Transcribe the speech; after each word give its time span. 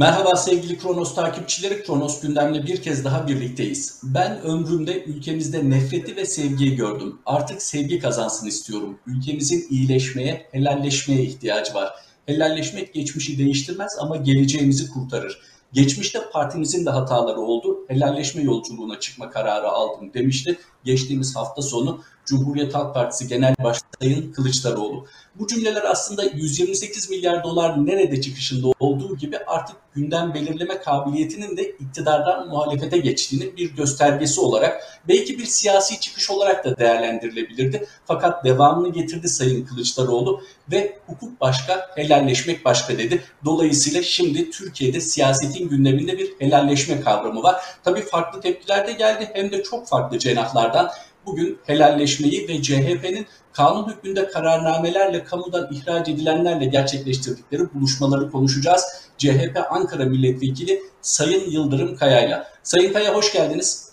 Merhaba 0.00 0.36
sevgili 0.36 0.78
Kronos 0.78 1.14
takipçileri. 1.14 1.82
Kronos 1.82 2.20
gündemle 2.20 2.66
bir 2.66 2.82
kez 2.82 3.04
daha 3.04 3.28
birlikteyiz. 3.28 4.00
Ben 4.02 4.40
ömrümde 4.42 5.04
ülkemizde 5.04 5.70
nefreti 5.70 6.16
ve 6.16 6.26
sevgiyi 6.26 6.76
gördüm. 6.76 7.18
Artık 7.26 7.62
sevgi 7.62 7.98
kazansın 7.98 8.46
istiyorum. 8.46 8.98
Ülkemizin 9.06 9.66
iyileşmeye, 9.70 10.46
helalleşmeye 10.52 11.22
ihtiyacı 11.22 11.74
var. 11.74 11.92
Helalleşmek 12.26 12.94
geçmişi 12.94 13.38
değiştirmez 13.38 13.96
ama 14.00 14.16
geleceğimizi 14.16 14.90
kurtarır. 14.90 15.40
Geçmişte 15.72 16.20
partimizin 16.32 16.86
de 16.86 16.90
hataları 16.90 17.40
oldu. 17.40 17.84
Helalleşme 17.88 18.42
yolculuğuna 18.42 19.00
çıkma 19.00 19.30
kararı 19.30 19.68
aldım 19.68 20.14
demişti. 20.14 20.58
Geçtiğimiz 20.84 21.36
hafta 21.36 21.62
sonu 21.62 22.00
Cumhuriyet 22.30 22.74
Halk 22.74 22.94
Partisi 22.94 23.28
Genel 23.28 23.54
Başkanı 23.62 24.32
Kılıçdaroğlu. 24.32 25.06
Bu 25.34 25.46
cümleler 25.46 25.82
aslında 25.84 26.24
128 26.24 27.10
milyar 27.10 27.44
dolar 27.44 27.86
nerede 27.86 28.20
çıkışında 28.20 28.66
olduğu 28.80 29.16
gibi 29.16 29.38
artık 29.46 29.76
gündem 29.94 30.34
belirleme 30.34 30.78
kabiliyetinin 30.78 31.56
de 31.56 31.70
iktidardan 31.70 32.48
muhalefete 32.48 32.98
geçtiğini 32.98 33.56
bir 33.56 33.76
göstergesi 33.76 34.40
olarak 34.40 34.82
belki 35.08 35.38
bir 35.38 35.44
siyasi 35.44 36.00
çıkış 36.00 36.30
olarak 36.30 36.64
da 36.64 36.78
değerlendirilebilirdi. 36.78 37.86
Fakat 38.06 38.44
devamını 38.44 38.92
getirdi 38.92 39.28
Sayın 39.28 39.66
Kılıçdaroğlu 39.66 40.42
ve 40.72 40.98
hukuk 41.06 41.40
başka, 41.40 41.90
helalleşmek 41.96 42.64
başka 42.64 42.98
dedi. 42.98 43.22
Dolayısıyla 43.44 44.02
şimdi 44.02 44.50
Türkiye'de 44.50 45.00
siyasetin 45.00 45.68
gündeminde 45.68 46.18
bir 46.18 46.32
helalleşme 46.38 47.00
kavramı 47.00 47.42
var. 47.42 47.62
Tabii 47.84 48.02
farklı 48.02 48.40
tepkiler 48.40 48.88
de 48.88 48.92
geldi 48.92 49.30
hem 49.32 49.52
de 49.52 49.62
çok 49.62 49.88
farklı 49.88 50.18
cenahlardan 50.18 50.90
bugün 51.30 51.58
helalleşmeyi 51.66 52.48
ve 52.48 52.62
CHP'nin 52.62 53.26
kanun 53.52 53.88
hükmünde 53.88 54.28
kararnamelerle 54.28 55.24
kamudan 55.24 55.68
ihraç 55.72 56.08
edilenlerle 56.08 56.64
gerçekleştirdikleri 56.64 57.74
buluşmaları 57.74 58.30
konuşacağız. 58.30 58.84
CHP 59.18 59.58
Ankara 59.70 60.04
Milletvekili 60.04 60.82
Sayın 61.02 61.50
Yıldırım 61.50 61.96
Kaya'yla. 61.96 62.46
Sayın 62.62 62.92
Kaya 62.92 63.14
hoş 63.14 63.32
geldiniz. 63.32 63.90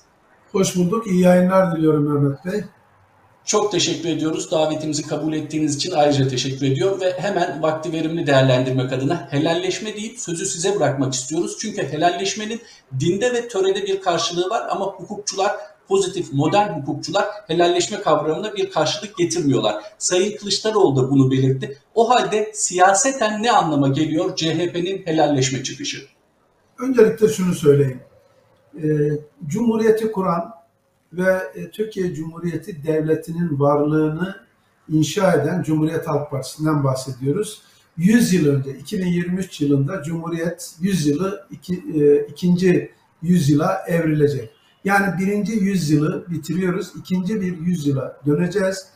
Hoş 0.52 0.76
bulduk. 0.76 1.08
İyi 1.08 1.22
yayınlar 1.22 1.78
diliyorum 1.78 2.14
Mehmet 2.14 2.46
Bey. 2.46 2.64
Çok 3.46 3.72
teşekkür 3.72 4.10
ediyoruz. 4.10 4.52
Davetimizi 4.52 5.08
kabul 5.08 5.34
ettiğiniz 5.34 5.76
için 5.76 5.92
ayrıca 5.92 6.28
teşekkür 6.28 6.66
ediyorum 6.66 7.02
ve 7.02 7.20
hemen 7.20 7.62
vakti 7.62 7.94
verimli 7.94 8.28
değerlendirmek 8.28 8.94
adına 8.94 9.28
helalleşme 9.32 9.96
deyip 9.96 10.20
sözü 10.20 10.46
size 10.46 10.76
bırakmak 10.76 11.14
istiyoruz. 11.14 11.58
Çünkü 11.62 11.84
helalleşmenin 11.84 12.62
dinde 13.00 13.34
ve 13.34 13.48
törede 13.48 13.86
bir 13.86 14.02
karşılığı 14.02 14.50
var 14.50 14.68
ama 14.70 14.86
hukukçular 14.86 15.56
pozitif 15.88 16.34
modern 16.34 16.70
hukukçular 16.70 17.26
helalleşme 17.48 18.02
kavramına 18.02 18.54
bir 18.54 18.72
karşılık 18.72 19.18
getirmiyorlar. 19.18 19.76
Sayın 19.98 20.38
Kılıçdaroğlu 20.38 20.96
da 20.96 21.10
bunu 21.12 21.32
belirtti. 21.32 21.78
O 21.96 22.10
halde 22.10 22.52
siyaseten 22.54 23.44
ne 23.44 23.52
anlama 23.52 23.88
geliyor 23.88 24.36
CHP'nin 24.36 25.06
helalleşme 25.06 25.64
çıkışı? 25.64 25.98
Öncelikle 26.80 27.28
şunu 27.28 27.54
söyleyeyim. 27.54 28.00
E, 28.84 28.88
Cumhuriyeti 29.48 30.12
kuran 30.12 30.54
ve 31.14 31.38
e, 31.56 31.72
Türkiye 31.72 32.14
Cumhuriyeti 32.14 32.84
Devleti'nin 32.84 33.60
varlığını 33.60 34.36
inşa 34.90 35.34
eden 35.34 35.64
Cumhuriyet 35.64 36.08
Halk 36.08 36.32
Partisi'nden 36.32 36.84
bahsediyoruz. 36.84 37.62
100 37.98 38.34
yıl 38.34 38.56
önce 38.56 38.72
2023 38.72 39.62
yılında 39.62 40.04
Cumhuriyet 40.04 40.76
100 40.80 41.08
yılı 41.08 41.48
iki, 41.52 41.74
e, 41.74 42.28
ikinci 42.28 42.92
yüzyıla 43.22 43.84
evrilecek. 43.88 44.57
Yani 44.88 45.18
birinci 45.20 45.54
yüzyılı 45.54 46.26
bitiriyoruz, 46.30 46.94
ikinci 46.96 47.42
bir 47.42 47.58
yüzyıla 47.58 48.18
döneceğiz. 48.26 48.88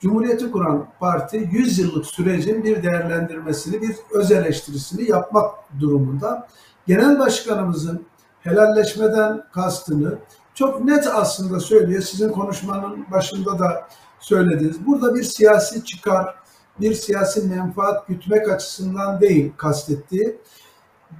Cumhuriyeti 0.00 0.50
kuran 0.50 0.88
parti 1.00 1.48
100 1.52 1.78
yıllık 1.78 2.06
sürecin 2.06 2.64
bir 2.64 2.82
değerlendirmesini, 2.82 3.82
bir 3.82 3.96
öz 4.12 4.30
eleştirisini 4.32 5.10
yapmak 5.10 5.54
durumunda. 5.80 6.48
Genel 6.86 7.18
başkanımızın 7.18 8.06
helalleşmeden 8.40 9.44
kastını 9.52 10.18
çok 10.54 10.84
net 10.84 11.06
aslında 11.06 11.60
söylüyor. 11.60 12.02
Sizin 12.02 12.28
konuşmanın 12.28 13.06
başında 13.12 13.58
da 13.58 13.88
söylediniz. 14.20 14.86
Burada 14.86 15.14
bir 15.14 15.22
siyasi 15.22 15.84
çıkar, 15.84 16.34
bir 16.80 16.94
siyasi 16.94 17.42
menfaat 17.42 18.08
gütmek 18.08 18.50
açısından 18.50 19.20
değil 19.20 19.52
kastettiği. 19.56 20.36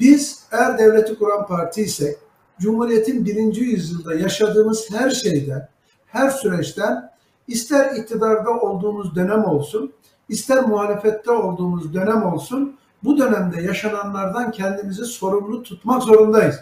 Biz 0.01 0.45
eğer 0.53 0.79
devleti 0.79 1.19
kuran 1.19 1.47
parti 1.47 1.83
isek 1.83 2.19
Cumhuriyet'in 2.61 3.25
birinci 3.25 3.61
yüzyılda 3.61 4.15
yaşadığımız 4.15 4.91
her 4.91 5.11
şeyden, 5.11 5.69
her 6.07 6.31
süreçten 6.31 7.11
ister 7.49 7.97
iktidarda 7.97 8.51
olduğumuz 8.51 9.15
dönem 9.15 9.45
olsun, 9.45 9.93
ister 10.29 10.65
muhalefette 10.65 11.31
olduğumuz 11.31 11.95
dönem 11.95 12.23
olsun, 12.23 12.77
bu 13.05 13.19
dönemde 13.19 13.63
yaşananlardan 13.63 14.51
kendimizi 14.51 15.05
sorumlu 15.05 15.63
tutmak 15.63 16.03
zorundayız. 16.03 16.57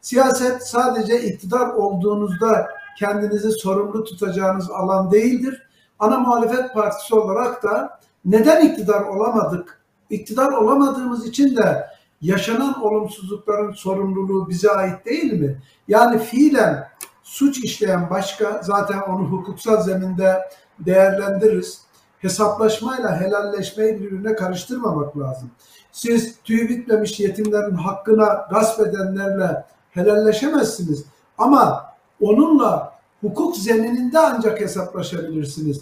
Siyaset 0.00 0.68
sadece 0.68 1.22
iktidar 1.22 1.68
olduğunuzda 1.68 2.68
kendinizi 2.98 3.50
sorumlu 3.50 4.04
tutacağınız 4.04 4.70
alan 4.70 5.10
değildir. 5.10 5.62
Ana 5.98 6.18
muhalefet 6.18 6.74
partisi 6.74 7.14
olarak 7.14 7.62
da 7.62 8.00
neden 8.24 8.66
iktidar 8.66 9.02
olamadık? 9.02 9.80
İktidar 10.10 10.52
olamadığımız 10.52 11.26
için 11.26 11.56
de 11.56 11.86
yaşanan 12.20 12.82
olumsuzlukların 12.82 13.72
sorumluluğu 13.72 14.48
bize 14.48 14.70
ait 14.70 15.06
değil 15.06 15.32
mi? 15.32 15.62
Yani 15.88 16.18
fiilen 16.18 16.88
suç 17.22 17.58
işleyen 17.64 18.10
başka 18.10 18.60
zaten 18.62 19.00
onu 19.00 19.24
hukuksal 19.24 19.82
zeminde 19.82 20.48
değerlendiririz. 20.78 21.80
Hesaplaşmayla 22.18 23.20
helalleşmeyi 23.20 24.00
birbirine 24.00 24.34
karıştırmamak 24.34 25.18
lazım. 25.18 25.50
Siz 25.92 26.36
tüy 26.44 26.68
bitmemiş 26.68 27.20
yetimlerin 27.20 27.74
hakkına 27.74 28.46
gasp 28.50 28.80
edenlerle 28.80 29.64
helalleşemezsiniz. 29.90 31.04
Ama 31.38 31.94
onunla 32.20 32.92
hukuk 33.20 33.56
zemininde 33.56 34.18
ancak 34.18 34.60
hesaplaşabilirsiniz. 34.60 35.80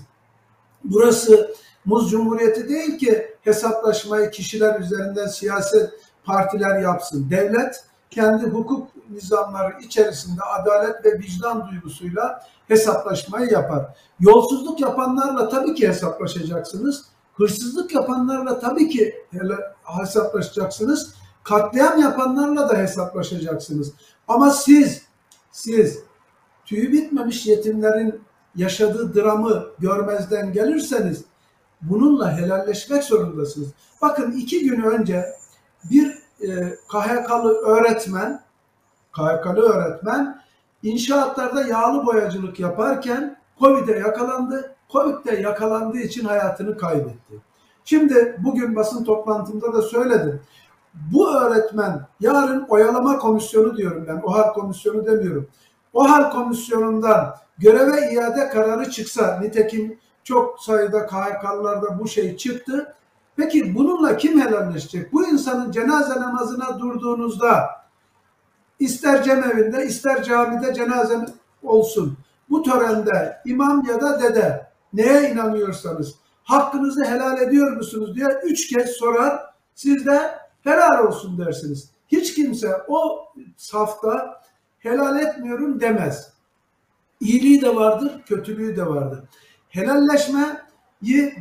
Burası 0.84 1.54
Muz 1.84 2.10
Cumhuriyeti 2.10 2.68
değil 2.68 2.98
ki 2.98 3.26
hesaplaşmayı 3.40 4.30
kişiler 4.30 4.80
üzerinden 4.80 5.26
siyaset 5.26 5.90
partiler 6.28 6.80
yapsın. 6.80 7.30
Devlet 7.30 7.84
kendi 8.10 8.46
hukuk 8.46 8.88
nizamları 9.10 9.74
içerisinde 9.80 10.42
adalet 10.42 11.04
ve 11.04 11.18
vicdan 11.18 11.68
duygusuyla 11.70 12.42
hesaplaşmayı 12.68 13.50
yapar. 13.50 13.86
Yolsuzluk 14.20 14.80
yapanlarla 14.80 15.48
tabii 15.48 15.74
ki 15.74 15.88
hesaplaşacaksınız. 15.88 17.04
Hırsızlık 17.34 17.94
yapanlarla 17.94 18.60
tabii 18.60 18.88
ki 18.88 19.14
hesaplaşacaksınız. 20.00 21.14
Katliam 21.42 22.00
yapanlarla 22.00 22.68
da 22.68 22.78
hesaplaşacaksınız. 22.78 23.92
Ama 24.28 24.50
siz, 24.50 25.02
siz 25.52 25.98
tüyü 26.66 26.92
bitmemiş 26.92 27.46
yetimlerin 27.46 28.20
yaşadığı 28.56 29.14
dramı 29.14 29.66
görmezden 29.78 30.52
gelirseniz 30.52 31.24
bununla 31.82 32.38
helalleşmek 32.38 33.04
zorundasınız. 33.04 33.68
Bakın 34.02 34.32
iki 34.32 34.64
gün 34.64 34.82
önce 34.82 35.24
bir 35.90 36.17
e, 36.42 36.76
KHK'lı 36.88 37.52
öğretmen, 37.58 38.42
KHK'lı 39.12 39.62
öğretmen 39.62 40.42
inşaatlarda 40.82 41.62
yağlı 41.62 42.06
boyacılık 42.06 42.60
yaparken 42.60 43.36
Covid'e 43.58 43.98
yakalandı. 43.98 44.74
Covid'de 44.92 45.36
yakalandığı 45.36 45.98
için 45.98 46.24
hayatını 46.24 46.76
kaybetti. 46.76 47.34
Şimdi 47.84 48.36
bugün 48.38 48.76
basın 48.76 49.04
toplantımda 49.04 49.72
da 49.72 49.82
söyledim. 49.82 50.40
Bu 50.94 51.34
öğretmen 51.34 52.06
yarın 52.20 52.66
oyalama 52.68 53.18
komisyonu 53.18 53.76
diyorum 53.76 54.04
ben. 54.08 54.22
OHAL 54.24 54.52
komisyonu 54.52 55.06
demiyorum. 55.06 55.48
OHAL 55.92 56.30
komisyonundan 56.30 57.34
göreve 57.58 58.12
iade 58.12 58.48
kararı 58.48 58.90
çıksa 58.90 59.38
nitekim 59.40 59.98
çok 60.24 60.60
sayıda 60.60 61.06
KHK'lılarda 61.06 61.98
bu 61.98 62.08
şey 62.08 62.36
çıktı. 62.36 62.94
Peki 63.38 63.74
bununla 63.74 64.16
kim 64.16 64.40
helalleşecek? 64.40 65.12
Bu 65.12 65.28
insanın 65.28 65.70
cenaze 65.70 66.20
namazına 66.20 66.78
durduğunuzda 66.78 67.70
ister 68.78 69.22
cemevinde 69.22 69.86
ister 69.86 70.22
camide 70.22 70.74
cenaze 70.74 71.26
olsun. 71.62 72.18
Bu 72.50 72.62
törende 72.62 73.42
imam 73.44 73.84
ya 73.88 74.00
da 74.00 74.22
dede 74.22 74.70
neye 74.92 75.30
inanıyorsanız 75.30 76.14
hakkınızı 76.44 77.04
helal 77.04 77.42
ediyor 77.42 77.76
musunuz 77.76 78.14
diye 78.14 78.26
üç 78.44 78.68
kez 78.68 78.90
sorar. 78.90 79.40
Siz 79.74 80.06
de 80.06 80.20
helal 80.64 81.06
olsun 81.06 81.38
dersiniz. 81.38 81.90
Hiç 82.08 82.34
kimse 82.34 82.68
o 82.88 83.28
safta 83.56 84.42
helal 84.78 85.20
etmiyorum 85.20 85.80
demez. 85.80 86.32
İyiliği 87.20 87.62
de 87.62 87.76
vardır, 87.76 88.22
kötülüğü 88.26 88.76
de 88.76 88.86
vardır. 88.86 89.20
Helalleşmeyi 89.68 90.46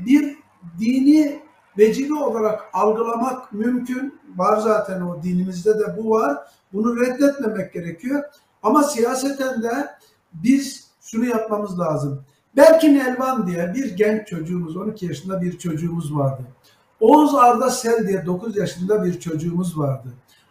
bir 0.06 0.38
dini 0.80 1.47
vecibe 1.78 2.14
olarak 2.14 2.62
algılamak 2.74 3.54
mümkün. 3.54 4.20
Var 4.36 4.58
zaten 4.58 5.02
o 5.02 5.24
dinimizde 5.24 5.80
de 5.80 5.98
bu 5.98 6.10
var. 6.10 6.38
Bunu 6.74 7.00
reddetmemek 7.00 7.74
gerekiyor. 7.74 8.24
Ama 8.64 8.84
siyaseten 8.84 9.64
de 9.64 9.88
biz 10.34 10.88
şunu 11.02 11.26
yapmamız 11.26 11.80
lazım. 11.80 12.24
Berkin 12.56 12.96
Elvan 12.96 13.48
diye 13.48 13.74
bir 13.76 13.96
genç 13.96 14.28
çocuğumuz, 14.28 14.78
12 14.78 15.06
yaşında 15.06 15.42
bir 15.42 15.58
çocuğumuz 15.58 16.16
vardı. 16.16 16.42
Oğuz 17.00 17.36
Arda 17.36 17.70
Sel 17.70 18.08
diye 18.08 18.26
9 18.26 18.58
yaşında 18.58 19.04
bir 19.04 19.20
çocuğumuz 19.20 19.80
vardı. 19.80 20.08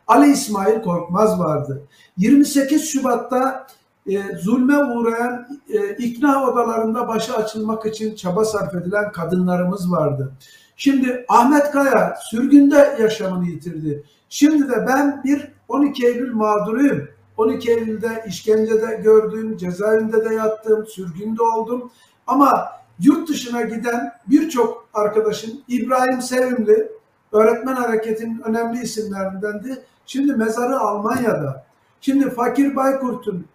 Ali 0.07 0.33
İsmail 0.33 0.83
Korkmaz 0.83 1.39
vardı. 1.39 1.83
28 2.17 2.89
Şubat'ta 2.89 3.67
e, 4.07 4.37
zulme 4.37 4.85
uğrayan 4.85 5.61
e, 5.69 5.97
ikna 5.97 6.51
odalarında 6.51 7.09
başı 7.09 7.37
açılmak 7.37 7.87
için 7.87 8.15
çaba 8.15 8.45
sarf 8.45 8.75
edilen 8.75 9.13
kadınlarımız 9.13 9.93
vardı. 9.93 10.33
Şimdi 10.77 11.25
Ahmet 11.29 11.71
Kaya 11.71 12.19
sürgünde 12.31 12.97
yaşamını 13.01 13.47
yitirdi. 13.47 14.05
Şimdi 14.29 14.69
de 14.69 14.87
ben 14.89 15.25
bir 15.25 15.53
12 15.69 16.07
Eylül 16.07 16.33
mağduruyum. 16.33 17.09
12 17.37 17.71
Eylül'de 17.71 18.25
işkencede 18.29 19.01
gördüm, 19.05 19.57
cezaevinde 19.57 20.25
de 20.31 20.35
yattım, 20.35 20.87
sürgünde 20.87 21.43
oldum. 21.43 21.91
Ama 22.27 22.69
yurt 23.01 23.29
dışına 23.29 23.63
giden 23.63 24.13
birçok 24.27 24.89
arkadaşım 24.95 25.51
İbrahim 25.69 26.23
Sevimli, 26.23 26.93
öğretmen 27.33 27.75
hareketinin 27.75 28.43
önemli 28.45 28.83
isimlerindendi. 28.83 29.85
Şimdi 30.07 30.33
mezarı 30.33 30.79
Almanya'da. 30.81 31.67
Şimdi 32.01 32.31
Fakir 32.31 32.77
Baykurt'un 32.77 33.47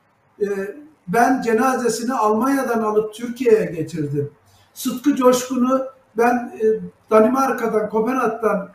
e, 0.41 0.47
ben 1.07 1.41
cenazesini 1.41 2.13
Almanya'dan 2.13 2.83
alıp 2.83 3.13
Türkiye'ye 3.13 3.65
getirdim. 3.65 4.31
Sıtkı 4.73 5.15
Coşkun'u 5.15 5.87
ben 6.17 6.51
e, 6.61 6.65
Danimarka'dan, 7.11 7.89
Kopenhag'dan 7.89 8.69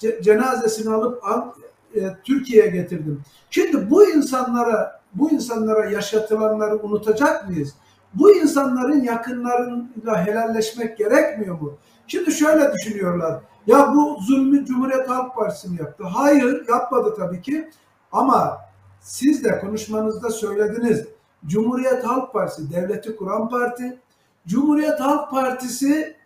ce- 0.00 0.22
cenazesini 0.22 0.94
alıp 0.94 1.24
al- 1.24 1.50
e, 1.94 2.00
Türkiye'ye 2.24 2.70
getirdim. 2.70 3.22
Şimdi 3.50 3.90
bu 3.90 4.10
insanlara, 4.10 5.00
bu 5.14 5.30
insanlara 5.30 5.84
yaşatılanları 5.90 6.76
unutacak 6.82 7.48
mıyız? 7.48 7.74
Bu 8.14 8.36
insanların 8.36 9.00
yakınlarıyla 9.02 10.26
helalleşmek 10.26 10.98
gerekmiyor 10.98 11.60
mu? 11.60 11.74
Şimdi 12.06 12.32
şöyle 12.32 12.72
düşünüyorlar. 12.72 13.40
Ya 13.66 13.92
bu 13.94 14.16
zulmü 14.20 14.64
Cumhuriyet 14.64 15.08
Halk 15.08 15.34
Partisi 15.34 15.70
mi 15.70 15.76
yaptı? 15.80 16.04
Hayır, 16.04 16.68
yapmadı 16.68 17.14
tabii 17.18 17.42
ki. 17.42 17.70
Ama 18.12 18.58
siz 19.00 19.44
de 19.44 19.58
konuşmanızda 19.60 20.30
söylediniz. 20.30 21.06
Cumhuriyet 21.46 22.04
Halk 22.06 22.32
Partisi 22.32 22.72
devleti 22.72 23.16
kuran 23.16 23.48
parti. 23.48 23.98
Cumhuriyet 24.46 25.00
Halk 25.00 25.30
Partisi 25.30 26.16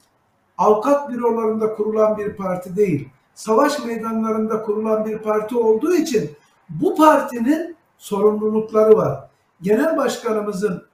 avukat 0.58 1.08
bürolarında 1.10 1.74
kurulan 1.74 2.18
bir 2.18 2.36
parti 2.36 2.76
değil. 2.76 3.08
Savaş 3.34 3.84
meydanlarında 3.84 4.62
kurulan 4.62 5.04
bir 5.04 5.18
parti 5.18 5.56
olduğu 5.56 5.94
için 5.94 6.30
bu 6.68 6.96
partinin 6.96 7.76
sorumlulukları 7.98 8.96
var. 8.96 9.28
Genel 9.62 9.96
başkanımızın 9.96 10.86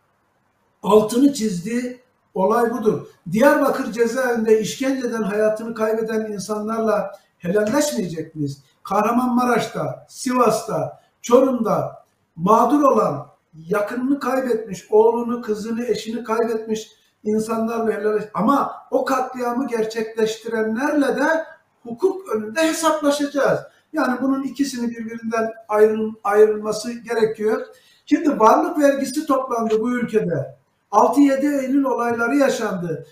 altını 0.82 1.32
çizdiği 1.32 2.00
olay 2.34 2.70
budur. 2.70 3.06
Diyarbakır 3.32 3.92
cezaevinde 3.92 4.60
işkenceden 4.60 5.22
hayatını 5.22 5.74
kaybeden 5.74 6.32
insanlarla 6.32 7.12
helalleşmeyecek 7.38 8.34
miyiz? 8.34 8.62
Kahramanmaraş'ta, 8.82 10.06
Sivas'ta, 10.08 11.00
Çorum'da 11.22 12.04
mağdur 12.36 12.82
olan, 12.82 13.26
yakınını 13.54 14.20
kaybetmiş, 14.20 14.86
oğlunu, 14.90 15.42
kızını, 15.42 15.84
eşini 15.86 16.24
kaybetmiş 16.24 16.88
insanlarla 17.24 17.92
helalleş. 17.92 18.24
Ama 18.34 18.72
o 18.90 19.04
katliamı 19.04 19.66
gerçekleştirenlerle 19.66 21.16
de 21.16 21.44
hukuk 21.82 22.28
önünde 22.28 22.60
hesaplaşacağız. 22.60 23.60
Yani 23.92 24.22
bunun 24.22 24.42
ikisini 24.42 24.90
birbirinden 24.90 25.52
ayrıl, 25.68 26.12
ayrılması 26.24 26.92
gerekiyor. 26.92 27.66
Şimdi 28.06 28.40
varlık 28.40 28.78
vergisi 28.78 29.26
toplandı 29.26 29.80
bu 29.80 29.90
ülkede. 29.90 30.56
6-7 30.92 31.62
Eylül 31.62 31.84
olayları 31.84 32.36
yaşandı. 32.36 33.06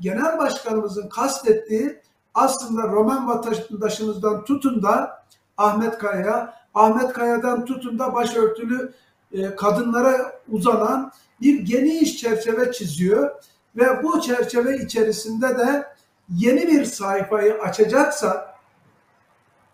Genel 0.00 0.38
başkanımızın 0.38 1.08
kastettiği 1.08 2.00
aslında 2.34 2.82
Roman 2.82 3.28
vatandaşımızdan 3.28 4.44
tutun 4.44 4.82
da 4.82 5.22
Ahmet 5.58 5.98
Kaya'ya, 5.98 6.54
Ahmet 6.74 7.12
Kaya'dan 7.12 7.64
tutun 7.64 7.98
da 7.98 8.14
başörtülü 8.14 8.92
e, 9.32 9.56
kadınlara 9.56 10.32
uzanan 10.48 11.12
bir 11.40 11.60
geniş 11.60 12.16
çerçeve 12.16 12.72
çiziyor 12.72 13.30
ve 13.76 14.02
bu 14.02 14.20
çerçeve 14.20 14.78
içerisinde 14.78 15.58
de 15.58 15.86
yeni 16.28 16.66
bir 16.68 16.84
sayfayı 16.84 17.54
açacaksak 17.54 18.48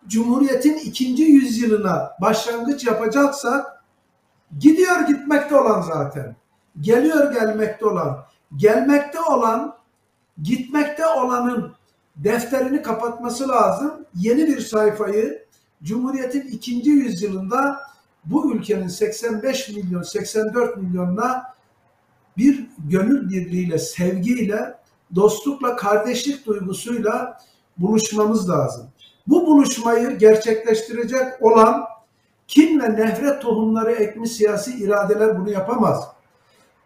Cumhuriyet'in 0.06 0.78
ikinci 0.78 1.22
yüzyılına 1.22 2.12
başlangıç 2.20 2.84
yapacaksak 2.84 3.84
gidiyor 4.58 5.00
gitmekte 5.00 5.56
olan 5.56 5.82
zaten. 5.82 6.36
Geliyor 6.80 7.32
gelmekte 7.32 7.86
olan. 7.86 8.24
Gelmekte 8.56 9.20
olan 9.20 9.76
gitmekte 10.42 11.06
olanın 11.06 11.72
defterini 12.16 12.82
kapatması 12.82 13.48
lazım. 13.48 14.06
Yeni 14.14 14.46
bir 14.46 14.60
sayfayı 14.60 15.46
Cumhuriyet'in 15.82 16.42
ikinci 16.42 16.90
yüzyılında 16.90 17.80
bu 18.24 18.54
ülkenin 18.54 18.88
85 18.88 19.68
milyon, 19.68 20.02
84 20.02 20.76
milyonuna 20.76 21.54
bir 22.36 22.66
gönül 22.78 23.28
birliğiyle, 23.28 23.78
sevgiyle, 23.78 24.74
dostlukla, 25.14 25.76
kardeşlik 25.76 26.46
duygusuyla 26.46 27.40
buluşmamız 27.78 28.50
lazım. 28.50 28.86
Bu 29.26 29.46
buluşmayı 29.46 30.18
gerçekleştirecek 30.18 31.42
olan 31.42 31.84
kin 32.48 32.80
ve 32.80 32.92
nefret 32.92 33.42
tohumları 33.42 33.92
ekmiş 33.92 34.32
siyasi 34.32 34.78
iradeler 34.78 35.38
bunu 35.38 35.50
yapamaz. 35.50 36.08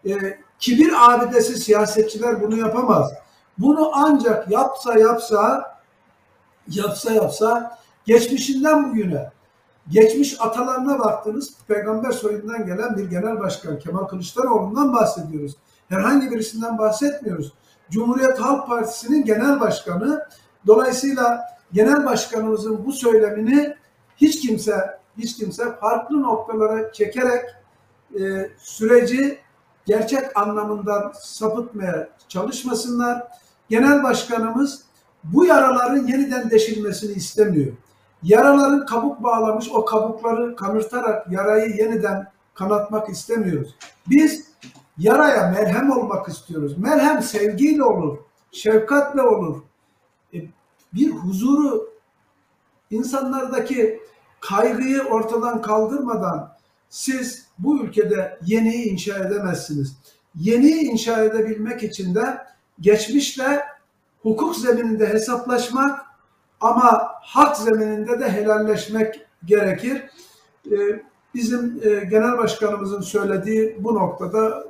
Ee, 0.09 0.39
kibir 0.59 0.93
abidesi 0.97 1.57
siyasetçiler 1.57 2.43
bunu 2.43 2.57
yapamaz. 2.57 3.13
Bunu 3.59 3.91
ancak 3.95 4.51
yapsa 4.51 4.99
yapsa 4.99 5.73
yapsa 6.69 7.13
yapsa 7.13 7.79
geçmişinden 8.05 8.91
bugüne 8.91 9.31
geçmiş 9.89 10.41
atalarına 10.41 10.99
baktınız 10.99 11.55
peygamber 11.69 12.11
soyundan 12.11 12.67
gelen 12.67 12.97
bir 12.97 13.05
genel 13.05 13.41
başkan 13.41 13.79
Kemal 13.79 14.05
Kılıçdaroğlu'ndan 14.05 14.93
bahsediyoruz. 14.93 15.57
Herhangi 15.89 16.31
birisinden 16.31 16.79
bahsetmiyoruz. 16.79 17.53
Cumhuriyet 17.91 18.41
Halk 18.41 18.67
Partisi'nin 18.67 19.25
genel 19.25 19.61
başkanı 19.61 20.27
dolayısıyla 20.67 21.41
genel 21.73 22.05
başkanımızın 22.05 22.87
bu 22.87 22.93
söylemini 22.93 23.77
hiç 24.17 24.41
kimse 24.41 24.99
hiç 25.19 25.37
kimse 25.37 25.77
farklı 25.77 26.23
noktalara 26.23 26.93
çekerek 26.93 27.45
e, 28.21 28.51
süreci 28.59 29.39
gerçek 29.87 30.37
anlamından 30.37 31.13
sapıtmaya 31.21 32.09
çalışmasınlar. 32.29 33.29
Genel 33.69 34.03
başkanımız 34.03 34.83
bu 35.25 35.45
yaraların 35.45 36.07
yeniden 36.07 36.51
deşilmesini 36.51 37.13
istemiyor. 37.13 37.73
Yaraların 38.23 38.87
kabuk 38.87 39.23
bağlamış 39.23 39.69
o 39.75 39.85
kabukları 39.85 40.57
kanırtarak 40.57 41.33
yarayı 41.33 41.77
yeniden 41.77 42.33
kanatmak 42.55 43.09
istemiyoruz. 43.09 43.75
Biz 44.07 44.45
yaraya 44.99 45.51
merhem 45.51 45.91
olmak 45.91 46.29
istiyoruz. 46.29 46.79
Merhem 46.79 47.23
sevgiyle 47.23 47.85
olur, 47.85 48.19
şefkatle 48.53 49.23
olur. 49.23 49.63
E, 50.35 50.39
bir 50.95 51.11
huzuru 51.11 51.93
insanlardaki 52.91 54.01
kaygıyı 54.41 55.03
ortadan 55.03 55.63
kaldırmadan 55.63 56.53
siz 56.89 57.47
bu 57.59 57.81
ülkede 57.81 58.39
yeniyi 58.45 58.91
inşa 58.91 59.19
edemezsiniz. 59.19 59.97
Yeniyi 60.35 60.81
inşa 60.81 61.25
edebilmek 61.25 61.83
için 61.83 62.15
de 62.15 62.39
geçmişle 62.81 63.63
hukuk 64.23 64.57
zemininde 64.57 65.09
hesaplaşmak 65.09 66.12
ama 66.63 67.09
hak 67.23 67.57
zemininde 67.57 68.21
de 68.21 68.31
helalleşmek 68.33 69.27
gerekir. 69.45 70.03
Ee, 70.73 70.77
Bizim 71.35 71.81
e, 71.83 72.05
genel 72.05 72.39
başkanımızın 72.39 73.01
söylediği 73.01 73.77
bu 73.81 73.95
noktada 73.95 74.65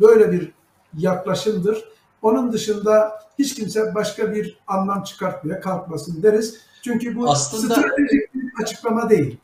böyle 0.00 0.32
bir 0.32 0.52
yaklaşımdır. 0.98 1.84
Onun 2.22 2.52
dışında 2.52 3.12
hiç 3.38 3.54
kimse 3.54 3.94
başka 3.94 4.32
bir 4.34 4.58
anlam 4.66 5.02
çıkartmaya 5.02 5.60
kalkmasın 5.60 6.22
deriz. 6.22 6.60
Çünkü 6.84 7.16
bu 7.16 7.30
Aslında- 7.30 7.74
stratejik 7.74 8.34
bir 8.34 8.62
açıklama 8.62 9.10
değil. 9.10 9.38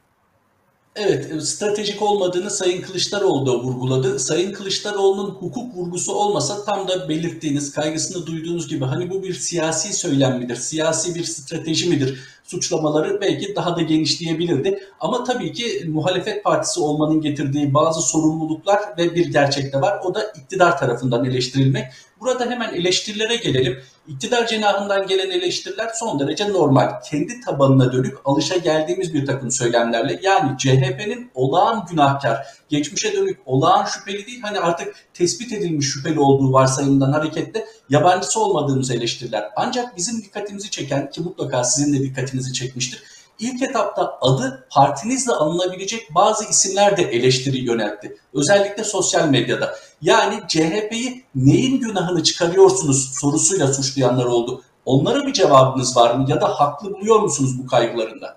Evet, 1.00 1.32
e, 1.32 1.40
stratejik 1.40 2.02
olmadığını 2.02 2.50
Sayın 2.50 2.82
Kılıçdaroğlu 2.82 3.46
da 3.46 3.58
vurguladı. 3.58 4.18
Sayın 4.18 4.52
Kılıçdaroğlu'nun 4.52 5.30
hukuk 5.30 5.74
vurgusu 5.74 6.12
olmasa 6.12 6.64
tam 6.64 6.88
da 6.88 7.08
belirttiğiniz, 7.08 7.72
kaygısını 7.72 8.26
duyduğunuz 8.26 8.68
gibi 8.68 8.84
hani 8.84 9.10
bu 9.10 9.22
bir 9.22 9.34
siyasi 9.34 9.92
söylem 9.92 10.38
midir, 10.38 10.56
siyasi 10.56 11.14
bir 11.14 11.24
strateji 11.24 11.88
midir 11.88 12.18
suçlamaları 12.50 13.20
belki 13.20 13.56
daha 13.56 13.76
da 13.76 13.82
genişleyebilirdi. 13.82 14.78
Ama 15.00 15.24
tabii 15.24 15.52
ki 15.52 15.84
muhalefet 15.88 16.44
partisi 16.44 16.80
olmanın 16.80 17.20
getirdiği 17.20 17.74
bazı 17.74 18.00
sorumluluklar 18.00 18.80
ve 18.98 19.14
bir 19.14 19.32
gerçek 19.32 19.72
de 19.72 19.80
var. 19.80 20.00
O 20.04 20.14
da 20.14 20.22
iktidar 20.22 20.78
tarafından 20.78 21.24
eleştirilmek. 21.24 21.84
Burada 22.20 22.50
hemen 22.50 22.74
eleştirilere 22.74 23.36
gelelim. 23.36 23.78
İktidar 24.08 24.46
cenahından 24.46 25.06
gelen 25.06 25.30
eleştiriler 25.30 25.90
son 25.94 26.18
derece 26.18 26.52
normal. 26.52 27.00
Kendi 27.10 27.40
tabanına 27.40 27.92
dönük 27.92 28.16
alışa 28.24 28.56
geldiğimiz 28.56 29.14
bir 29.14 29.26
takım 29.26 29.50
söylemlerle 29.50 30.20
yani 30.22 30.58
CHP'nin 30.58 31.30
olağan 31.34 31.86
günahkar, 31.90 32.46
geçmişe 32.68 33.12
dönük 33.12 33.38
olağan 33.46 33.84
şüpheli 33.84 34.26
değil 34.26 34.40
hani 34.42 34.60
artık 34.60 34.94
tespit 35.18 35.52
edilmiş 35.52 35.92
şüpheli 35.92 36.20
olduğu 36.20 36.52
varsayımından 36.52 37.12
hareketle 37.12 37.66
yabancısı 37.90 38.40
olmadığımız 38.40 38.90
eleştiriler. 38.90 39.50
Ancak 39.56 39.96
bizim 39.96 40.22
dikkatimizi 40.22 40.70
çeken 40.70 41.10
ki 41.10 41.20
mutlaka 41.20 41.64
sizin 41.64 41.94
de 41.94 42.02
dikkatinizi 42.02 42.52
çekmiştir. 42.52 43.02
İlk 43.38 43.62
etapta 43.62 44.18
adı 44.20 44.66
partinizle 44.70 45.32
anılabilecek 45.32 46.14
bazı 46.14 46.44
isimler 46.44 46.96
de 46.96 47.02
eleştiri 47.02 47.58
yöneltti. 47.58 48.16
Özellikle 48.34 48.84
sosyal 48.84 49.28
medyada. 49.28 49.74
Yani 50.02 50.40
CHP'yi 50.48 51.24
neyin 51.34 51.80
günahını 51.80 52.22
çıkarıyorsunuz 52.22 53.12
sorusuyla 53.20 53.72
suçlayanlar 53.72 54.24
oldu. 54.24 54.62
Onlara 54.84 55.26
bir 55.26 55.32
cevabınız 55.32 55.96
var 55.96 56.14
mı 56.14 56.26
ya 56.28 56.40
da 56.40 56.48
haklı 56.48 56.92
buluyor 56.92 57.20
musunuz 57.20 57.58
bu 57.58 57.66
kaygılarında? 57.66 58.36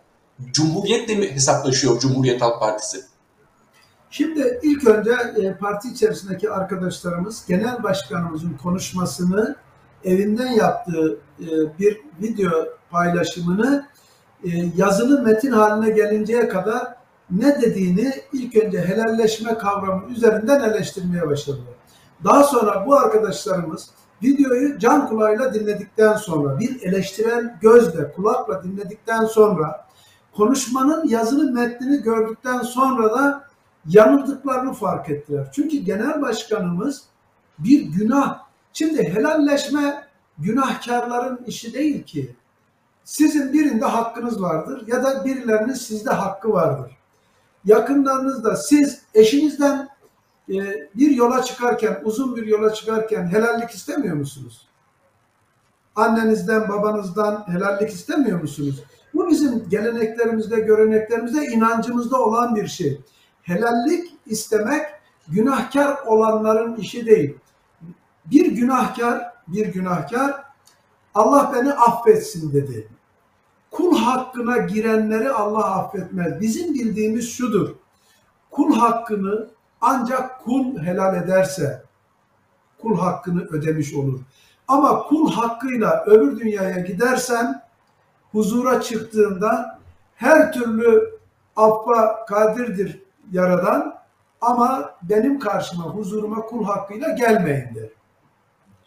Cumhuriyetle 0.51 1.15
mi 1.15 1.31
hesaplaşıyor 1.31 1.99
Cumhuriyet 1.99 2.41
Halk 2.41 2.59
Partisi? 2.59 3.10
Şimdi 4.11 4.59
ilk 4.63 4.87
önce 4.87 5.11
e, 5.11 5.57
parti 5.57 5.87
içerisindeki 5.87 6.51
arkadaşlarımız 6.51 7.45
genel 7.47 7.83
başkanımızın 7.83 8.53
konuşmasını 8.63 9.55
evinden 10.03 10.51
yaptığı 10.51 11.17
e, 11.39 11.47
bir 11.79 12.01
video 12.21 12.51
paylaşımını 12.89 13.87
e, 14.43 14.49
yazılı 14.75 15.21
metin 15.21 15.51
haline 15.51 15.89
gelinceye 15.89 16.47
kadar 16.47 16.95
ne 17.29 17.61
dediğini 17.61 18.13
ilk 18.33 18.55
önce 18.55 18.81
helalleşme 18.81 19.57
kavramı 19.57 20.11
üzerinden 20.11 20.59
eleştirmeye 20.69 21.27
başladılar. 21.27 21.73
Daha 22.23 22.43
sonra 22.43 22.85
bu 22.87 22.95
arkadaşlarımız 22.95 23.89
videoyu 24.23 24.79
can 24.79 25.07
kulağıyla 25.09 25.53
dinledikten 25.53 26.13
sonra 26.13 26.59
bir 26.59 26.81
eleştirel 26.81 27.55
gözle, 27.61 28.11
kulakla 28.11 28.63
dinledikten 28.63 29.25
sonra 29.25 29.87
konuşmanın 30.35 31.07
yazılı 31.07 31.51
metnini 31.51 32.03
gördükten 32.03 32.61
sonra 32.61 33.11
da 33.11 33.50
yanıldıklarını 33.85 34.73
fark 34.73 35.09
ettiler. 35.09 35.47
Çünkü 35.53 35.77
genel 35.77 36.21
başkanımız 36.21 37.03
bir 37.59 37.81
günah. 37.81 38.39
Şimdi 38.73 39.03
helalleşme 39.03 40.03
günahkarların 40.37 41.43
işi 41.47 41.73
değil 41.73 42.03
ki. 42.03 42.35
Sizin 43.03 43.53
birinde 43.53 43.85
hakkınız 43.85 44.41
vardır 44.41 44.87
ya 44.87 45.03
da 45.03 45.25
birilerinin 45.25 45.73
sizde 45.73 46.09
hakkı 46.09 46.51
vardır. 46.51 46.91
Yakınlarınızda 47.65 48.55
siz 48.55 49.01
eşinizden 49.13 49.89
e, 50.49 50.55
bir 50.95 51.11
yola 51.11 51.43
çıkarken, 51.43 52.01
uzun 52.03 52.35
bir 52.35 52.47
yola 52.47 52.73
çıkarken 52.73 53.27
helallik 53.27 53.69
istemiyor 53.69 54.15
musunuz? 54.15 54.67
Annenizden, 55.95 56.69
babanızdan 56.69 57.45
helallik 57.47 57.89
istemiyor 57.89 58.41
musunuz? 58.41 58.83
Bu 59.13 59.29
bizim 59.29 59.69
geleneklerimizde, 59.69 60.59
göreneklerimizde, 60.59 61.45
inancımızda 61.45 62.21
olan 62.21 62.55
bir 62.55 62.67
şey. 62.67 63.01
Helallik 63.43 64.15
istemek 64.25 64.85
günahkar 65.27 65.97
olanların 66.05 66.75
işi 66.75 67.05
değil. 67.05 67.37
Bir 68.25 68.51
günahkar, 68.51 69.33
bir 69.47 69.65
günahkar 69.65 70.43
Allah 71.15 71.51
beni 71.55 71.73
affetsin 71.73 72.53
dedi. 72.53 72.87
Kul 73.71 73.97
hakkına 73.97 74.57
girenleri 74.57 75.31
Allah 75.31 75.75
affetmez. 75.75 76.41
Bizim 76.41 76.73
bildiğimiz 76.73 77.31
şudur. 77.31 77.75
Kul 78.51 78.75
hakkını 78.75 79.47
ancak 79.81 80.43
kul 80.43 80.77
helal 80.77 81.23
ederse 81.23 81.83
kul 82.81 82.97
hakkını 82.97 83.41
ödemiş 83.41 83.93
olur. 83.93 84.19
Ama 84.67 85.03
kul 85.03 85.31
hakkıyla 85.31 86.03
öbür 86.05 86.39
dünyaya 86.39 86.79
gidersen 86.79 87.63
huzura 88.31 88.81
çıktığında 88.81 89.79
her 90.15 90.53
türlü 90.53 91.19
affa 91.55 92.25
kadirdir 92.25 93.01
yaradan 93.31 93.95
ama 94.41 94.95
benim 95.03 95.39
karşıma 95.39 95.83
huzuruma 95.83 96.41
kul 96.41 96.63
hakkıyla 96.63 97.09
gelmeyin 97.09 97.75
der. 97.75 97.89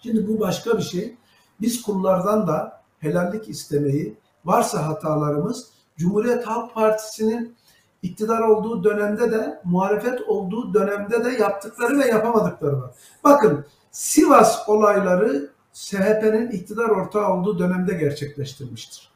Şimdi 0.02 0.28
bu 0.28 0.40
başka 0.40 0.78
bir 0.78 0.82
şey. 0.82 1.16
Biz 1.60 1.82
kullardan 1.82 2.46
da 2.46 2.82
helallik 2.98 3.48
istemeyi 3.48 4.16
varsa 4.44 4.86
hatalarımız 4.86 5.68
Cumhuriyet 5.96 6.46
Halk 6.46 6.74
Partisi'nin 6.74 7.56
iktidar 8.02 8.40
olduğu 8.40 8.84
dönemde 8.84 9.32
de 9.32 9.60
muhalefet 9.64 10.20
olduğu 10.20 10.74
dönemde 10.74 11.24
de 11.24 11.30
yaptıkları 11.30 11.98
ve 11.98 12.06
yapamadıkları 12.06 12.82
var. 12.82 12.90
Bakın 13.24 13.66
Sivas 13.90 14.68
olayları 14.68 15.50
SHP'nin 15.72 16.50
iktidar 16.50 16.88
ortağı 16.88 17.32
olduğu 17.32 17.58
dönemde 17.58 17.94
gerçekleştirmiştir. 17.94 19.10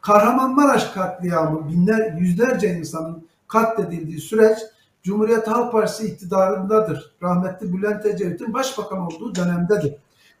Kahramanmaraş 0.00 0.84
katliamı 0.84 1.68
binler, 1.68 2.12
yüzlerce 2.12 2.74
insanın 2.74 3.29
katledildiği 3.52 4.20
süreç 4.20 4.58
Cumhuriyet 5.02 5.48
Halk 5.48 5.72
Partisi 5.72 6.06
iktidarındadır. 6.06 7.16
Rahmetli 7.22 7.72
Bülent 7.72 8.06
Ecevit'in 8.06 8.54
başbakan 8.54 8.98
olduğu 8.98 9.34
dönemdedir. 9.34 9.94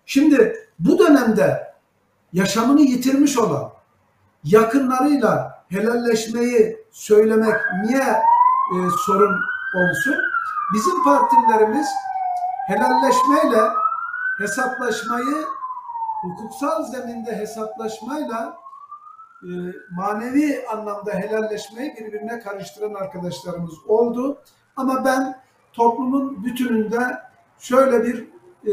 Şimdi 0.06 0.68
bu 0.78 0.98
dönemde 0.98 1.74
yaşamını 2.32 2.80
yitirmiş 2.80 3.38
olan 3.38 3.72
yakınlarıyla 4.44 5.64
helalleşmeyi 5.68 6.86
söylemek 6.90 7.56
niye 7.84 8.02
e, 8.02 8.76
sorun 9.06 9.40
olsun? 9.74 10.16
Bizim 10.74 11.04
partilerimiz 11.04 11.88
helalleşmeyle 12.66 13.62
hesaplaşmayı 14.38 15.44
hukuksal 16.22 16.84
zeminde 16.84 17.36
hesaplaşmayla 17.36 18.59
manevi 19.90 20.66
anlamda 20.72 21.12
helalleşmeyi 21.12 21.94
birbirine 21.96 22.40
karıştıran 22.40 22.94
arkadaşlarımız 22.94 23.74
oldu. 23.88 24.42
Ama 24.76 25.04
ben 25.04 25.40
toplumun 25.72 26.44
bütününde 26.44 27.00
şöyle 27.58 28.04
bir 28.04 28.28
e, 28.66 28.72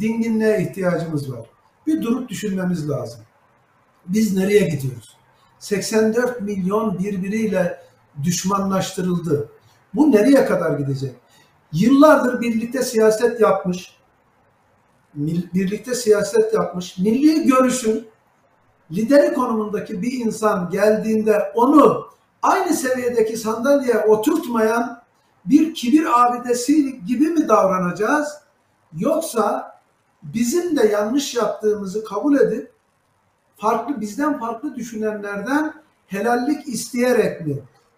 dinginliğe 0.00 0.62
ihtiyacımız 0.62 1.32
var. 1.32 1.46
Bir 1.86 2.02
durup 2.02 2.28
düşünmemiz 2.28 2.90
lazım. 2.90 3.20
Biz 4.06 4.36
nereye 4.36 4.68
gidiyoruz? 4.68 5.16
84 5.58 6.40
milyon 6.40 6.98
birbiriyle 6.98 7.82
düşmanlaştırıldı. 8.22 9.48
Bu 9.94 10.12
nereye 10.12 10.44
kadar 10.44 10.78
gidecek? 10.78 11.14
Yıllardır 11.72 12.40
birlikte 12.40 12.82
siyaset 12.82 13.40
yapmış, 13.40 13.96
birlikte 15.54 15.94
siyaset 15.94 16.54
yapmış, 16.54 16.98
milli 16.98 17.46
görüşün 17.46 18.06
lideri 18.92 19.34
konumundaki 19.34 20.02
bir 20.02 20.12
insan 20.12 20.70
geldiğinde 20.70 21.52
onu 21.54 22.06
aynı 22.42 22.74
seviyedeki 22.74 23.36
sandalyeye 23.36 23.98
oturtmayan 23.98 25.02
bir 25.44 25.74
kibir 25.74 26.22
abidesi 26.22 27.04
gibi 27.06 27.28
mi 27.28 27.48
davranacağız? 27.48 28.28
Yoksa 28.98 29.72
bizim 30.22 30.76
de 30.76 30.86
yanlış 30.86 31.34
yaptığımızı 31.34 32.04
kabul 32.04 32.36
edip 32.38 32.72
farklı 33.56 34.00
bizden 34.00 34.38
farklı 34.38 34.74
düşünenlerden 34.74 35.74
helallik 36.06 36.68
isteyerek 36.68 37.46
mi? 37.46 37.56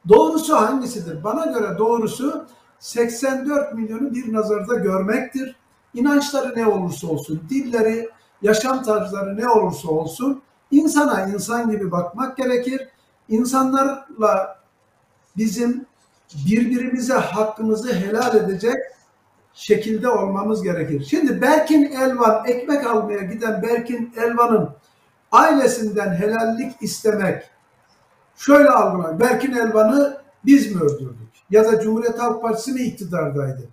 Doğrusu 0.09 0.57
hangisidir? 0.57 1.25
Bana 1.25 1.47
göre 1.47 1.79
doğrusu 1.79 2.47
84 2.79 3.75
milyonu 3.75 4.15
bir 4.15 4.33
nazarda 4.33 4.75
görmektir. 4.75 5.57
İnançları 5.95 6.57
ne 6.57 6.67
olursa 6.67 7.07
olsun, 7.07 7.43
dilleri, 7.51 8.11
yaşam 8.43 8.83
tarzları 8.83 9.37
ne 9.37 9.49
olursa 9.49 9.89
olsun 9.89 10.43
insana 10.73 11.27
insan 11.27 11.71
gibi 11.71 11.91
bakmak 11.91 12.37
gerekir. 12.37 12.89
İnsanlarla 13.29 14.59
bizim 15.37 15.87
birbirimize 16.47 17.15
hakkımızı 17.15 17.95
helal 17.95 18.37
edecek 18.37 18.77
şekilde 19.55 20.09
olmamız 20.09 20.63
gerekir. 20.63 21.07
Şimdi 21.11 21.43
Berkin 21.43 21.85
Elvan 21.85 22.45
ekmek 22.47 22.87
almaya 22.87 23.23
giden 23.23 23.63
Berkin 23.63 24.13
Elvan'ın 24.17 24.71
ailesinden 25.33 26.15
helallik 26.15 26.83
istemek 26.83 27.43
şöyle 28.37 28.71
algılar. 28.71 29.21
Berkin 29.21 29.53
Elvan'ı 29.53 30.23
biz 30.45 30.75
mi 30.75 30.83
öldürdük? 30.83 31.33
Ya 31.51 31.65
da 31.65 31.81
Cumhuriyet 31.81 32.19
Halk 32.19 32.43
Partisi 32.43 32.73
mi 32.73 32.81
iktidardaydı? 32.81 33.69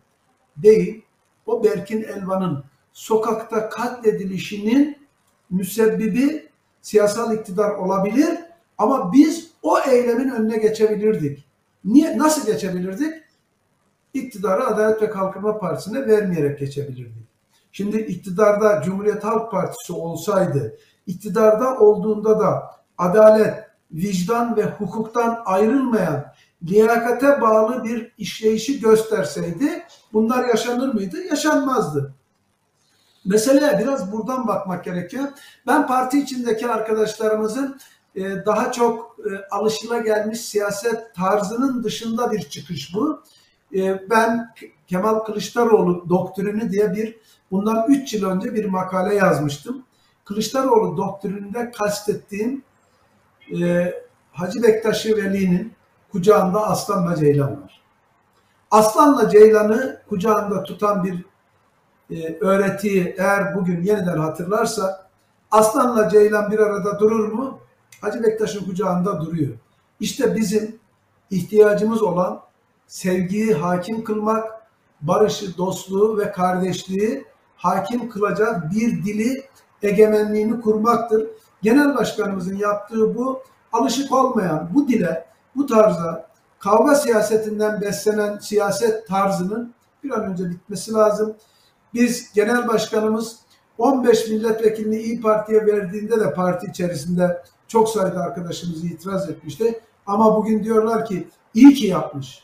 Değil. 0.58 1.06
O 1.46 1.64
Berkin 1.64 2.04
Elvan'ın 2.04 2.64
sokakta 2.94 3.70
katledilişinin 3.70 4.98
müsebbibi 5.50 6.49
siyasal 6.82 7.36
iktidar 7.36 7.70
olabilir 7.70 8.40
ama 8.78 9.14
biz 9.14 9.50
o 9.64 9.80
eylemin 9.80 10.30
önüne 10.30 10.58
geçebilirdik. 10.58 11.46
Niye? 11.86 12.18
Nasıl 12.18 12.46
geçebilirdik? 12.46 13.14
iktidarı 14.14 14.68
Adalet 14.68 15.02
ve 15.02 15.10
Kalkınma 15.10 15.60
Partisi'ne 15.60 16.08
vermeyerek 16.08 16.60
geçebilirdik. 16.60 17.30
Şimdi 17.72 17.98
iktidarda 17.98 18.82
Cumhuriyet 18.86 19.24
Halk 19.24 19.52
Partisi 19.52 19.94
olsaydı, 19.94 20.78
iktidarda 21.08 21.80
olduğunda 21.80 22.40
da 22.40 22.72
adalet, 22.98 23.54
vicdan 23.92 24.58
ve 24.58 24.64
hukuktan 24.64 25.42
ayrılmayan, 25.46 26.26
liyakate 26.64 27.42
bağlı 27.42 27.84
bir 27.84 28.12
işleyişi 28.18 28.80
gösterseydi 28.80 29.84
bunlar 30.14 30.48
yaşanır 30.48 30.94
mıydı? 30.94 31.18
Yaşanmazdı. 31.30 32.14
Meseleye 33.26 33.80
biraz 33.80 34.12
buradan 34.12 34.48
bakmak 34.48 34.86
gerekiyor. 34.86 35.24
Ben 35.68 35.88
parti 35.88 36.20
içindeki 36.20 36.68
arkadaşlarımızın 36.68 37.80
e, 38.16 38.22
daha 38.46 38.72
çok 38.72 39.18
e, 39.20 39.56
alışılagelmiş 39.56 40.42
siyaset 40.42 41.16
tarzının 41.16 41.84
dışında 41.84 42.32
bir 42.32 42.40
çıkış 42.42 42.94
bu. 42.96 43.24
Ee, 43.76 44.10
ben 44.10 44.54
Kemal 44.88 45.20
Kılıçdaroğlu 45.20 46.10
doktrini 46.10 46.72
diye 46.72 46.94
bir 46.96 47.16
bundan 47.52 47.86
3 47.88 48.14
yıl 48.14 48.30
önce 48.30 48.54
bir 48.54 48.66
makale 48.66 49.16
yazmıştım. 49.16 49.84
Kılıçdaroğlu 50.26 50.98
doktrininde 50.98 51.72
kastettiğim 51.72 52.64
e, 53.62 53.94
Hacı 54.32 54.64
Bektaşi 54.64 55.18
Veli'nin 55.18 55.74
kucağında 56.12 56.68
aslanla 56.68 57.16
ceylan 57.16 57.64
var. 57.64 57.82
Aslanla 58.72 59.30
ceylanı 59.30 60.02
kucağında 60.10 60.64
tutan 60.64 61.04
bir 61.04 61.26
e, 62.12 62.38
öğretiyi 62.42 63.16
eğer 63.18 63.56
bugün 63.56 63.84
yeniden 63.84 64.18
hatırlarsa 64.18 65.10
aslanla 65.52 66.10
ceylan 66.10 66.52
bir 66.52 66.60
arada 66.60 67.00
durur 67.00 67.32
mu? 67.32 67.60
Hacı 68.02 68.24
Bektaş'ın 68.24 68.66
kucağında 68.66 69.22
duruyor. 69.22 69.54
İşte 70.00 70.36
bizim 70.36 70.80
ihtiyacımız 71.30 72.04
olan 72.04 72.42
sevgiyi 72.88 73.54
hakim 73.54 74.04
kılmak, 74.04 74.48
barışı, 75.02 75.58
dostluğu 75.58 76.18
ve 76.18 76.32
kardeşliği 76.32 77.26
hakim 77.56 78.10
kılacak 78.10 78.72
bir 78.72 79.06
dili 79.06 79.46
egemenliğini 79.84 80.62
kurmaktır. 80.62 81.28
Genel 81.62 81.96
başkanımızın 81.96 82.56
yaptığı 82.56 83.16
bu 83.16 83.44
alışık 83.72 84.12
olmayan 84.12 84.70
bu 84.74 84.88
dile, 84.88 85.26
bu 85.56 85.66
tarza, 85.66 86.30
kavga 86.60 86.96
siyasetinden 86.96 87.82
beslenen 87.82 88.38
siyaset 88.38 89.08
tarzının 89.08 89.74
bir 90.04 90.12
an 90.12 90.24
önce 90.24 90.50
bitmesi 90.50 90.94
lazım. 90.94 91.36
Biz 91.94 92.34
genel 92.34 92.68
başkanımız 92.68 93.40
15 93.78 94.28
milletvekilini 94.28 94.98
İyi 94.98 95.22
Parti'ye 95.22 95.66
verdiğinde 95.66 96.20
de 96.20 96.34
parti 96.34 96.68
içerisinde 96.68 97.44
çok 97.68 97.90
sayıda 97.90 98.22
arkadaşımız 98.22 98.84
itiraz 98.84 99.30
etmişti. 99.30 99.80
Ama 100.06 100.36
bugün 100.36 100.64
diyorlar 100.64 101.06
ki 101.06 101.28
iyi 101.54 101.74
ki 101.74 101.88
yapmış. 101.88 102.44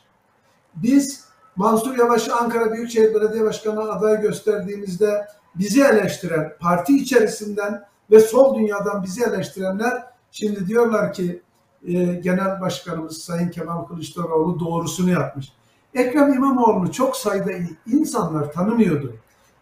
Biz 0.75 1.25
Mansur 1.55 1.97
Yavaş'ı 1.97 2.35
Ankara 2.35 2.73
Büyükşehir 2.73 3.13
Belediye 3.13 3.43
Başkanı 3.43 3.91
adayı 3.91 4.21
gösterdiğimizde 4.21 5.27
bizi 5.55 5.81
eleştiren, 5.81 6.53
parti 6.59 6.97
içerisinden 6.97 7.85
ve 8.11 8.19
sol 8.19 8.55
dünyadan 8.55 9.03
bizi 9.03 9.23
eleştirenler 9.23 10.03
şimdi 10.31 10.67
diyorlar 10.67 11.13
ki 11.13 11.41
e, 11.87 11.93
Genel 12.03 12.61
Başkanımız 12.61 13.17
Sayın 13.17 13.49
Kemal 13.49 13.83
Kılıçdaroğlu 13.83 14.59
doğrusunu 14.59 15.11
yapmış. 15.11 15.53
Ekrem 15.93 16.33
İmamoğlu'nu 16.33 16.91
çok 16.91 17.17
sayıda 17.17 17.51
insanlar 17.87 18.51
tanımıyordu. 18.51 19.15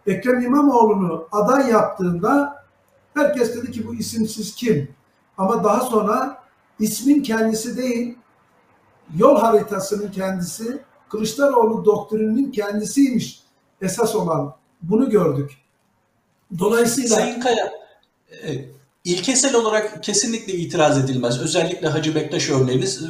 Ekrem 0.08 0.42
İmamoğlu'nu 0.42 1.28
aday 1.32 1.70
yaptığında 1.70 2.64
herkes 3.14 3.56
dedi 3.56 3.72
ki 3.72 3.88
bu 3.88 3.96
isimsiz 3.96 4.56
kim? 4.56 4.96
Ama 5.38 5.64
daha 5.64 5.80
sonra 5.80 6.44
ismin 6.80 7.24
kendisi 7.24 7.78
değil, 7.78 8.18
yol 9.18 9.40
haritasının 9.40 10.12
kendisi, 10.12 10.82
Kılıçdaroğlu 11.10 11.86
doktrininin 11.86 12.52
kendisiymiş 12.52 13.44
esas 13.82 14.16
olan. 14.16 14.56
Bunu 14.82 15.10
gördük. 15.10 15.52
Dolayısıyla 16.60 17.16
Sayın 17.16 17.40
Kaya, 17.40 17.72
e, 18.44 18.66
ilkesel 19.04 19.56
olarak 19.56 20.04
kesinlikle 20.04 20.54
itiraz 20.54 20.98
edilmez. 20.98 21.42
Özellikle 21.42 21.88
Hacı 21.88 22.16
Bektaş 22.16 22.50
örneğiniz 22.50 23.02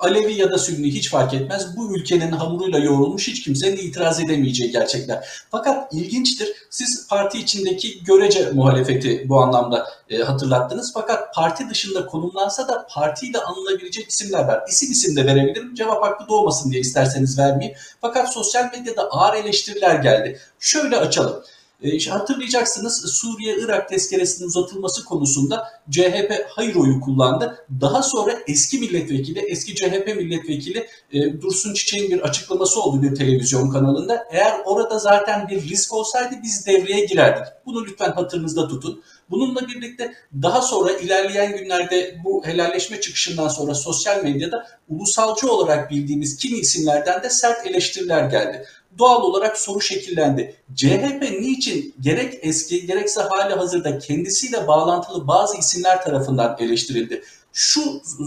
Alevi 0.00 0.34
ya 0.34 0.50
da 0.50 0.58
Sünni 0.58 0.94
hiç 0.94 1.10
fark 1.10 1.34
etmez. 1.34 1.76
Bu 1.76 1.96
ülkenin 1.96 2.32
hamuruyla 2.32 2.78
yoğrulmuş 2.78 3.28
hiç 3.28 3.42
kimsenin 3.42 3.76
itiraz 3.76 4.20
edemeyeceği 4.20 4.70
gerçekler. 4.70 5.28
Fakat 5.50 5.92
ilginçtir. 5.92 6.48
Siz 6.70 7.08
parti 7.08 7.38
içindeki 7.38 8.04
görece 8.04 8.50
muhalefeti 8.50 9.28
bu 9.28 9.40
anlamda 9.40 9.86
e, 10.10 10.18
hatırlattınız. 10.18 10.90
Fakat 10.94 11.34
parti 11.34 11.70
dışında 11.70 12.06
konumlansa 12.06 12.68
da 12.68 12.86
partiyle 12.90 13.38
anılabilecek 13.38 14.08
isimler 14.08 14.44
var. 14.44 14.62
İsim 14.68 14.92
isim 14.92 15.16
de 15.16 15.26
verebilirim. 15.26 15.74
Cevap 15.74 16.02
hakkı 16.04 16.28
doğmasın 16.28 16.70
diye 16.70 16.80
isterseniz 16.80 17.38
vermeyeyim. 17.38 17.78
Fakat 18.00 18.32
sosyal 18.32 18.70
medyada 18.78 19.02
ağır 19.02 19.36
eleştiriler 19.36 19.94
geldi. 19.94 20.40
Şöyle 20.60 20.96
açalım. 20.96 21.42
E, 21.82 21.98
hatırlayacaksınız 22.10 23.12
Suriye-Irak 23.12 23.88
tezkeresinin 23.88 24.48
uzatılması 24.48 25.04
konusunda 25.04 25.68
CHP 25.90 26.46
hayır 26.48 26.74
oyu 26.74 27.00
kullandı. 27.00 27.66
Daha 27.80 28.02
sonra 28.02 28.38
eski 28.48 28.78
milletvekili, 28.78 29.38
eski 29.38 29.74
CHP 29.74 30.06
milletvekili 30.16 30.86
e, 31.12 31.40
Dursun 31.40 31.74
Çiçek'in 31.74 32.10
bir 32.10 32.20
açıklaması 32.20 32.82
oldu 32.82 33.02
bir 33.02 33.14
televizyon 33.14 33.70
kanalında. 33.70 34.26
Eğer 34.30 34.60
orada 34.64 34.98
zaten 34.98 35.48
bir 35.48 35.68
risk 35.68 35.92
olsaydı 35.92 36.34
biz 36.42 36.66
devreye 36.66 37.04
girerdik. 37.04 37.44
Bunu 37.66 37.84
lütfen 37.84 38.12
hatırınızda 38.12 38.68
tutun. 38.68 39.02
Bununla 39.30 39.68
birlikte 39.68 40.14
daha 40.42 40.62
sonra 40.62 40.92
ilerleyen 40.92 41.56
günlerde 41.56 42.18
bu 42.24 42.46
helalleşme 42.46 43.00
çıkışından 43.00 43.48
sonra 43.48 43.74
sosyal 43.74 44.22
medyada 44.24 44.66
ulusalcı 44.88 45.52
olarak 45.52 45.90
bildiğimiz 45.90 46.36
kimi 46.36 46.58
isimlerden 46.58 47.22
de 47.22 47.30
sert 47.30 47.66
eleştiriler 47.66 48.24
geldi 48.24 48.66
doğal 48.98 49.22
olarak 49.22 49.58
soru 49.58 49.80
şekillendi. 49.80 50.56
CHP 50.74 51.22
niçin 51.40 51.94
gerek 52.00 52.38
eski 52.42 52.86
gerekse 52.86 53.22
hali 53.22 53.54
hazırda 53.54 53.98
kendisiyle 53.98 54.66
bağlantılı 54.66 55.28
bazı 55.28 55.56
isimler 55.56 56.02
tarafından 56.02 56.56
eleştirildi? 56.58 57.22
Şu 57.52 57.80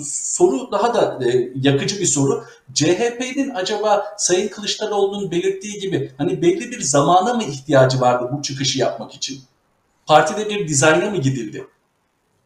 soru 0.06 0.72
daha 0.72 0.94
da 0.94 1.30
e, 1.30 1.52
yakıcı 1.56 2.00
bir 2.00 2.06
soru. 2.06 2.46
CHP'nin 2.74 3.50
acaba 3.50 4.06
Sayın 4.18 4.48
Kılıçdaroğlu'nun 4.48 5.32
belirttiği 5.32 5.80
gibi 5.80 6.12
hani 6.18 6.42
belli 6.42 6.72
bir 6.72 6.82
zamana 6.82 7.34
mı 7.34 7.44
ihtiyacı 7.44 8.02
vardı 8.02 8.30
bu 8.38 8.42
çıkışı 8.42 8.80
yapmak 8.80 9.16
için? 9.16 9.42
Partide 10.06 10.50
bir 10.50 10.68
dizayna 10.68 11.10
mı 11.10 11.18
gidildi? 11.18 11.68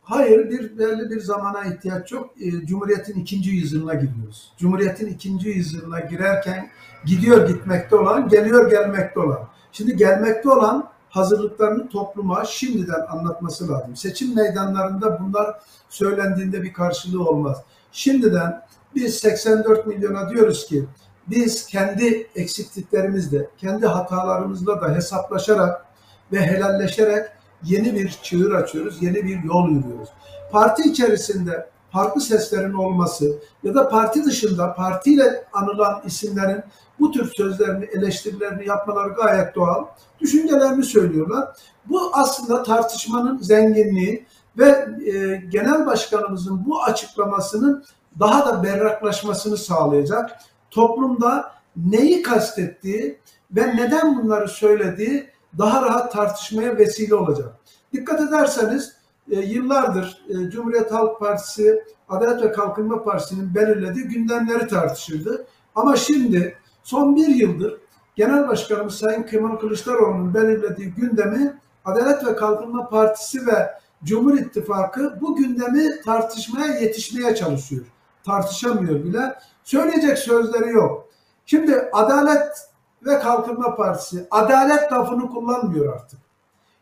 Hayır, 0.10 0.50
bir 0.50 0.78
belli 0.78 1.10
bir 1.10 1.22
zamana 1.22 1.65
ihtiyaç 1.65 2.12
yok. 2.12 2.30
E, 2.41 2.65
Cumhuriyet'in 2.65 3.19
ikinci 3.19 3.50
yüzyılına 3.50 3.93
giriyoruz. 3.93 4.54
Cumhuriyet'in 4.58 5.08
ikinci 5.08 5.50
yüzyılına 5.50 6.00
girerken 6.00 6.69
gidiyor 7.06 7.48
gitmekte 7.48 7.95
olan, 7.95 8.28
geliyor 8.28 8.69
gelmekte 8.69 9.19
olan. 9.19 9.39
Şimdi 9.72 9.95
gelmekte 9.95 10.50
olan 10.50 10.89
hazırlıklarını 11.10 11.89
topluma 11.89 12.45
şimdiden 12.45 13.06
anlatması 13.10 13.72
lazım. 13.72 13.95
Seçim 13.95 14.36
meydanlarında 14.36 15.19
bunlar 15.19 15.56
söylendiğinde 15.89 16.63
bir 16.63 16.74
karşılığı 16.74 17.30
olmaz. 17.30 17.63
Şimdiden 17.91 18.62
biz 18.95 19.15
84 19.15 19.88
milyona 19.88 20.30
diyoruz 20.30 20.67
ki 20.67 20.86
biz 21.28 21.65
kendi 21.65 22.28
eksikliklerimizle, 22.36 23.50
kendi 23.58 23.88
hatalarımızla 23.88 24.82
da 24.82 24.95
hesaplaşarak 24.95 25.86
ve 26.32 26.39
helalleşerek 26.39 27.26
yeni 27.63 27.93
bir 27.93 28.19
çığır 28.24 28.52
açıyoruz, 28.52 29.04
yeni 29.04 29.15
bir 29.15 29.43
yol 29.43 29.69
yürüyoruz. 29.69 30.10
Parti 30.52 30.89
içerisinde 30.89 31.69
farklı 31.91 32.22
seslerin 32.22 32.74
olması 32.74 33.38
ya 33.63 33.76
da 33.76 33.89
parti 33.89 34.26
dışında 34.26 34.74
partiyle 34.74 35.43
anılan 35.54 36.02
isimlerin 36.06 36.63
bu 37.00 37.12
tür 37.12 37.32
sözlerini, 37.34 37.86
eleştirilerini 37.86 38.67
yapmaları 38.67 39.13
gayet 39.13 39.56
doğal. 39.56 39.86
Düşüncelerini 40.19 40.84
söylüyorlar. 40.84 41.48
Bu 41.86 42.12
aslında 42.13 42.63
tartışmanın 42.63 43.38
zenginliği 43.38 44.26
ve 44.58 44.88
e, 45.06 45.36
genel 45.36 45.86
başkanımızın 45.86 46.65
bu 46.65 46.84
açıklamasının 46.84 47.84
daha 48.19 48.45
da 48.45 48.63
berraklaşmasını 48.63 49.58
sağlayacak. 49.58 50.32
Toplumda 50.72 51.52
neyi 51.76 52.22
kastettiği 52.22 53.19
ve 53.52 53.76
neden 53.76 54.24
bunları 54.24 54.48
söylediği 54.48 55.30
daha 55.58 55.82
rahat 55.82 56.12
tartışmaya 56.12 56.78
vesile 56.78 57.16
olacak. 57.16 57.56
Dikkat 57.94 58.22
ederseniz 58.22 58.94
e, 59.32 59.40
yıllardır 59.40 60.22
e, 60.30 60.50
Cumhuriyet 60.50 60.92
Halk 60.92 61.20
Partisi, 61.20 61.84
Adalet 62.10 62.44
ve 62.44 62.52
Kalkınma 62.52 63.04
Partisi'nin 63.04 63.56
belirlediği 63.56 64.06
gündemleri 64.06 64.68
tartışırdı. 64.68 65.46
Ama 65.76 65.96
şimdi 65.96 66.58
son 66.84 67.16
bir 67.16 67.28
yıldır 67.28 67.78
Genel 68.16 68.48
Başkanımız 68.48 68.96
Sayın 68.96 69.24
Kemal 69.24 69.56
Kılıçdaroğlu'nun 69.56 70.34
belirlediği 70.34 70.94
gündemi 70.94 71.54
Adalet 71.86 72.26
ve 72.26 72.36
Kalkınma 72.36 72.90
Partisi 72.90 73.48
ve 73.48 73.72
Cumhur 74.04 74.34
İttifakı 74.34 75.18
bu 75.22 75.36
gündemi 75.36 76.02
tartışmaya 76.02 76.80
yetişmeye 76.80 77.36
çalışıyor. 77.36 77.86
Tartışamıyor 78.26 79.04
bile. 79.04 79.36
Söyleyecek 79.64 80.18
sözleri 80.18 80.70
yok. 80.70 81.10
Şimdi 81.46 81.90
Adalet 81.94 82.69
ve 83.06 83.20
Kalkınma 83.20 83.76
Partisi 83.76 84.28
adalet 84.32 84.94
lafını 84.94 85.30
kullanmıyor 85.30 85.94
artık. 85.94 86.20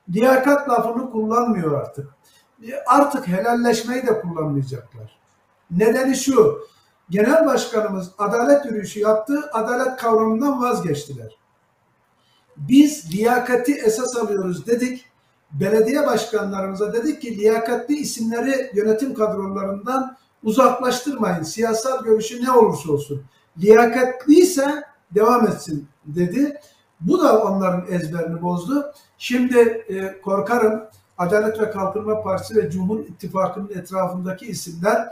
Liyakat 0.09 0.69
lafını 0.69 1.11
kullanmıyor 1.11 1.81
artık. 1.81 2.09
Artık 2.85 3.27
helalleşmeyi 3.27 4.07
de 4.07 4.21
kullanmayacaklar. 4.21 5.19
Nedeni 5.71 6.15
şu, 6.15 6.59
genel 7.09 7.45
başkanımız 7.45 8.11
adalet 8.17 8.65
yürüyüşü 8.65 8.99
yaptı, 8.99 9.49
adalet 9.53 9.95
kavramından 9.95 10.61
vazgeçtiler. 10.61 11.37
Biz 12.57 13.15
liyakati 13.15 13.73
esas 13.73 14.17
alıyoruz 14.17 14.67
dedik, 14.67 15.05
belediye 15.51 16.07
başkanlarımıza 16.07 16.93
dedik 16.93 17.21
ki 17.21 17.37
liyakatli 17.37 17.95
isimleri 17.95 18.71
yönetim 18.73 19.13
kadrolarından 19.13 20.17
uzaklaştırmayın. 20.43 21.43
Siyasal 21.43 22.03
görüşü 22.03 22.45
ne 22.45 22.51
olursa 22.51 22.91
olsun. 22.91 23.23
Liyakatliyse 23.57 24.83
devam 25.11 25.47
etsin 25.47 25.87
dedi. 26.07 26.59
Bu 27.01 27.23
da 27.23 27.43
onların 27.43 27.91
ezberini 27.91 28.41
bozdu. 28.41 28.93
Şimdi 29.17 29.57
e, 29.59 30.21
korkarım 30.21 30.83
Adalet 31.17 31.59
ve 31.61 31.71
Kalkınma 31.71 32.23
Partisi 32.23 32.55
ve 32.55 32.69
Cumhur 32.69 32.99
İttifakı'nın 32.99 33.69
etrafındaki 33.69 34.45
isimler 34.45 35.07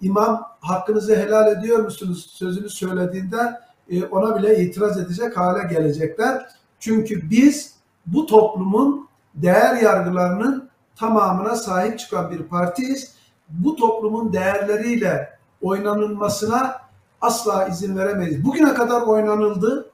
imam 0.00 0.46
hakkınızı 0.60 1.16
helal 1.16 1.52
ediyor 1.52 1.78
musunuz 1.78 2.30
sözünü 2.30 2.70
söylediğinde 2.70 3.60
e, 3.90 4.04
ona 4.04 4.36
bile 4.36 4.64
itiraz 4.64 4.98
edecek 4.98 5.36
hale 5.36 5.74
gelecekler. 5.74 6.46
Çünkü 6.78 7.30
biz 7.30 7.74
bu 8.06 8.26
toplumun 8.26 9.08
değer 9.34 9.76
yargılarının 9.76 10.70
tamamına 10.96 11.56
sahip 11.56 11.98
çıkan 11.98 12.30
bir 12.30 12.42
partiyiz. 12.42 13.14
Bu 13.48 13.76
toplumun 13.76 14.32
değerleriyle 14.32 15.38
oynanılmasına 15.62 16.76
asla 17.20 17.68
izin 17.68 17.98
veremeyiz. 17.98 18.44
Bugüne 18.44 18.74
kadar 18.74 19.02
oynanıldı. 19.02 19.90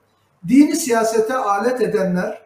Dini 0.48 0.76
siyasete 0.76 1.34
alet 1.36 1.80
edenler, 1.80 2.42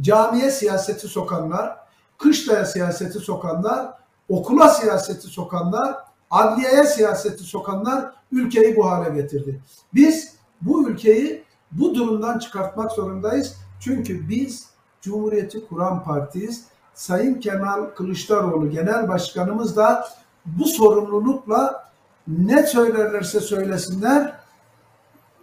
camiye 0.00 0.50
siyaseti 0.50 1.08
sokanlar, 1.08 1.76
kışlaya 2.18 2.64
siyaseti 2.64 3.18
sokanlar, 3.18 3.94
okula 4.28 4.68
siyaseti 4.68 5.26
sokanlar, 5.26 5.96
adliyeye 6.30 6.84
siyaseti 6.84 7.44
sokanlar 7.44 8.12
ülkeyi 8.32 8.76
bu 8.76 8.90
hale 8.90 9.20
getirdi. 9.20 9.60
Biz 9.94 10.34
bu 10.60 10.88
ülkeyi 10.88 11.44
bu 11.72 11.94
durumdan 11.94 12.38
çıkartmak 12.38 12.92
zorundayız. 12.92 13.56
Çünkü 13.80 14.28
biz 14.28 14.72
Cumhuriyeti 15.00 15.66
kuran 15.66 16.04
partiyiz. 16.04 16.64
Sayın 16.94 17.34
Kemal 17.34 17.84
Kılıçdaroğlu 17.84 18.70
Genel 18.70 19.08
Başkanımız 19.08 19.76
da 19.76 20.06
bu 20.46 20.64
sorumlulukla 20.64 21.92
ne 22.28 22.66
söylerlerse 22.66 23.40
söylesinler 23.40 24.32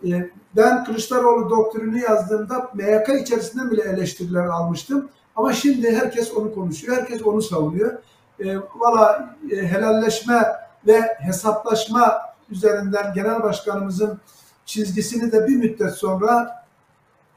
e, 0.08 0.30
ben 0.56 0.84
Kılıçdaroğlu 0.84 1.50
doktrini 1.50 2.02
yazdığımda 2.02 2.72
MYK 2.74 3.22
içerisinde 3.22 3.72
bile 3.72 3.82
eleştiriler 3.82 4.46
almıştım. 4.46 5.10
Ama 5.36 5.54
şimdi 5.54 5.96
herkes 5.96 6.34
onu 6.34 6.54
konuşuyor, 6.54 6.98
herkes 6.98 7.22
onu 7.22 7.42
savunuyor. 7.42 7.94
E, 8.40 8.58
Valla 8.58 9.36
e, 9.52 9.56
helalleşme 9.56 10.44
ve 10.88 11.02
hesaplaşma 11.20 12.22
üzerinden 12.50 13.14
genel 13.14 13.44
başkanımızın 13.44 14.20
çizgisini 14.66 15.32
de 15.32 15.48
bir 15.48 15.56
müddet 15.56 15.94
sonra 15.94 16.66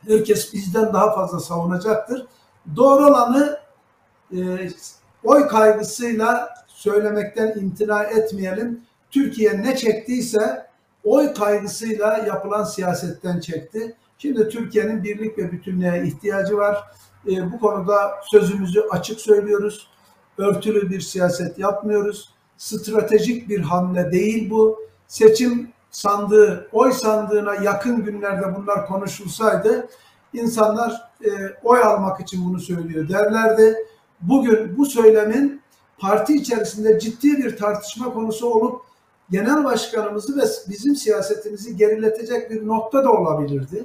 herkes 0.09 0.55
bizden 0.55 0.93
daha 0.93 1.15
fazla 1.15 1.41
savunacaktır. 1.41 2.27
Doğru 2.77 3.07
olanı 3.07 3.59
e, 4.37 4.71
oy 5.25 5.49
kaygısıyla 5.49 6.55
söylemekten 6.67 7.59
imtina 7.59 8.03
etmeyelim. 8.05 8.81
Türkiye 9.11 9.63
ne 9.63 9.77
çektiyse 9.77 10.67
oy 11.05 11.35
kaygısıyla 11.35 12.19
yapılan 12.19 12.65
siyasetten 12.65 13.41
çekti. 13.41 13.97
Şimdi 14.19 14.49
Türkiye'nin 14.49 15.05
birlik 15.05 15.39
ve 15.39 15.53
bütünlüğe 15.53 16.07
ihtiyacı 16.07 16.57
var. 16.57 16.85
E, 17.27 17.53
bu 17.53 17.61
konuda 17.61 18.11
sözümüzü 18.31 18.81
açık 18.91 19.21
söylüyoruz. 19.21 19.89
Örtülü 20.39 20.91
bir 20.91 21.01
siyaset 21.01 21.59
yapmıyoruz. 21.59 22.35
Stratejik 22.57 23.49
bir 23.49 23.61
hamle 23.61 24.13
değil 24.13 24.51
bu. 24.51 24.79
Seçim 25.09 25.73
sandığı, 25.91 26.69
oy 26.73 26.93
sandığına 26.93 27.55
yakın 27.55 28.05
günlerde 28.05 28.57
bunlar 28.57 28.87
konuşulsaydı 28.87 29.89
insanlar 30.33 31.11
e, 31.25 31.31
oy 31.63 31.83
almak 31.83 32.21
için 32.21 32.45
bunu 32.45 32.61
söylüyor 32.61 33.09
derlerdi. 33.09 33.77
Bugün 34.21 34.79
bu 34.79 34.87
söylemin 34.87 35.63
parti 35.99 36.35
içerisinde 36.35 36.99
ciddi 36.99 37.37
bir 37.37 37.57
tartışma 37.57 38.13
konusu 38.13 38.47
olup 38.47 38.83
genel 39.33 39.65
başkanımızı 39.65 40.37
ve 40.37 40.43
bizim 40.69 40.97
siyasetimizi 40.97 41.77
geriletecek 41.77 42.51
bir 42.51 42.67
nokta 42.67 43.05
da 43.05 43.13
olabilirdi. 43.13 43.85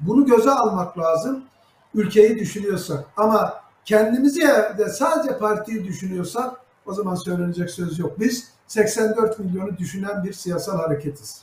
Bunu 0.00 0.26
göze 0.26 0.50
almak 0.50 0.98
lazım 0.98 1.44
ülkeyi 1.94 2.38
düşünüyorsak. 2.38 3.04
Ama 3.16 3.54
kendimizi 3.84 4.40
de 4.78 4.88
sadece 4.88 5.38
partiyi 5.38 5.84
düşünüyorsak 5.84 6.60
o 6.86 6.94
zaman 6.94 7.14
söylenecek 7.14 7.70
söz 7.70 7.98
yok. 7.98 8.20
Biz 8.20 8.48
84 8.66 9.38
milyonu 9.38 9.78
düşünen 9.78 10.24
bir 10.24 10.32
siyasal 10.32 10.78
hareketiz. 10.78 11.42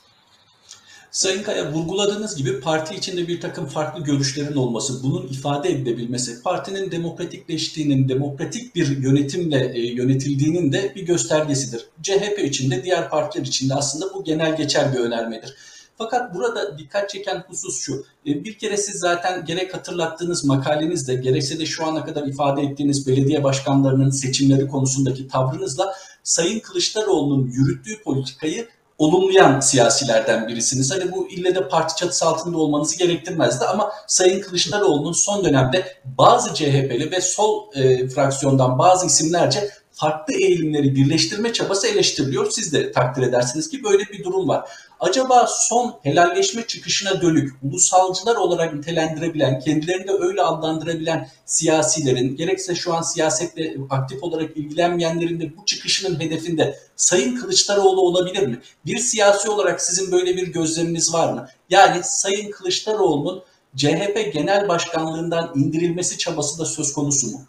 Sayın 1.14 1.44
Kaya 1.44 1.72
vurguladığınız 1.74 2.36
gibi 2.36 2.60
parti 2.60 2.96
içinde 2.96 3.28
bir 3.28 3.42
takım 3.42 3.66
farklı 3.66 4.04
görüşlerin 4.04 4.56
olması, 4.56 5.04
bunun 5.04 5.28
ifade 5.28 5.70
edilebilmesi, 5.70 6.44
partinin 6.44 6.92
demokratikleştiğinin, 6.92 8.10
demokratik 8.10 8.76
bir 8.76 8.98
yönetimle 8.98 9.72
e, 9.76 9.94
yönetildiğinin 9.94 10.72
de 10.72 10.96
bir 10.96 11.06
göstergesidir. 11.06 11.86
CHP 12.04 12.40
içinde, 12.44 12.84
diğer 12.84 13.10
partiler 13.10 13.46
içinde 13.46 13.74
aslında 13.74 14.14
bu 14.14 14.24
genel 14.24 14.58
geçer 14.58 14.94
bir 14.94 15.00
önermedir. 15.00 15.56
Fakat 15.98 16.36
burada 16.36 16.78
dikkat 16.78 17.10
çeken 17.10 17.44
husus 17.48 17.82
şu. 17.82 18.06
E, 18.28 18.44
bir 18.44 18.58
kere 18.58 18.78
siz 18.78 18.96
zaten 18.96 19.46
gerek 19.46 19.74
hatırlattığınız 19.74 20.46
makalenizde 20.46 21.16
gerekse 21.16 21.60
de 21.60 21.66
şu 21.66 21.86
ana 21.86 22.06
kadar 22.06 22.28
ifade 22.28 22.62
ettiğiniz 22.62 23.08
belediye 23.08 23.44
başkanlarının 23.44 24.10
seçimleri 24.10 24.68
konusundaki 24.68 25.28
tavrınızla 25.28 25.96
Sayın 26.24 26.60
Kılıçdaroğlu'nun 26.60 27.48
yürüttüğü 27.48 28.04
politikayı 28.04 28.68
olumlayan 29.04 29.60
siyasilerden 29.60 30.48
birisiniz. 30.48 30.92
Hani 30.92 31.12
bu 31.12 31.30
ille 31.30 31.56
de 31.56 31.68
parti 31.68 31.96
çatısı 31.96 32.26
altında 32.26 32.58
olmanızı 32.58 32.98
gerektirmezdi 32.98 33.66
ama 33.66 33.92
Sayın 34.08 34.42
Kılıçdaroğlu'nun 34.42 35.12
son 35.12 35.44
dönemde 35.44 35.98
bazı 36.06 36.54
CHP'li 36.54 37.12
ve 37.12 37.22
sol 37.22 37.76
e, 37.76 38.08
fraksiyondan 38.08 38.80
bazı 38.80 39.06
isimlerce 39.06 39.70
farklı 39.92 40.34
eğilimleri 40.34 40.96
birleştirme 40.96 41.54
çabası 41.54 41.88
eleştiriliyor. 41.88 42.52
Siz 42.52 42.74
de 42.74 42.92
takdir 42.92 43.22
edersiniz 43.22 43.70
ki 43.70 43.84
böyle 43.84 44.04
bir 44.04 44.24
durum 44.24 44.48
var. 44.48 44.70
Acaba 45.04 45.48
son 45.48 46.00
helalleşme 46.04 46.68
çıkışına 46.68 47.22
dönük 47.22 47.52
ulusalcılar 47.64 48.36
olarak 48.36 48.74
nitelendirebilen, 48.74 49.60
kendilerini 49.60 50.08
de 50.08 50.12
öyle 50.20 50.42
adlandırabilen 50.42 51.30
siyasilerin, 51.46 52.36
gerekse 52.36 52.76
şu 52.76 52.94
an 52.94 53.02
siyasetle 53.02 53.76
aktif 53.90 54.24
olarak 54.24 54.58
ilgilenmeyenlerin 54.58 55.40
de 55.40 55.58
bu 55.58 55.66
çıkışının 55.66 56.20
hedefinde 56.20 56.80
Sayın 56.96 57.36
Kılıçdaroğlu 57.36 58.02
olabilir 58.02 58.48
mi? 58.48 58.60
Bir 58.86 58.98
siyasi 58.98 59.50
olarak 59.50 59.82
sizin 59.82 60.12
böyle 60.12 60.38
bir 60.38 60.48
gözleminiz 60.48 61.14
var 61.14 61.34
mı? 61.34 61.48
Yani 61.70 62.02
Sayın 62.04 62.52
Kılıçdaroğlu'nun 62.52 63.44
CHP 63.76 64.34
Genel 64.34 64.68
Başkanlığından 64.68 65.52
indirilmesi 65.56 66.18
çabası 66.18 66.60
da 66.60 66.66
söz 66.66 66.94
konusu 66.94 67.28
mu? 67.28 67.42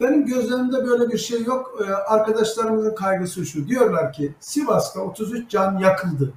Benim 0.00 0.26
gözlerimde 0.26 0.86
böyle 0.86 1.12
bir 1.12 1.18
şey 1.18 1.44
yok. 1.44 1.80
Ee, 1.80 1.92
arkadaşlarımızın 1.92 2.94
kaygısı 2.94 3.46
şu. 3.46 3.68
Diyorlar 3.68 4.12
ki 4.12 4.34
Sivas'ta 4.40 5.00
33 5.00 5.50
can 5.50 5.78
yakıldı. 5.78 6.32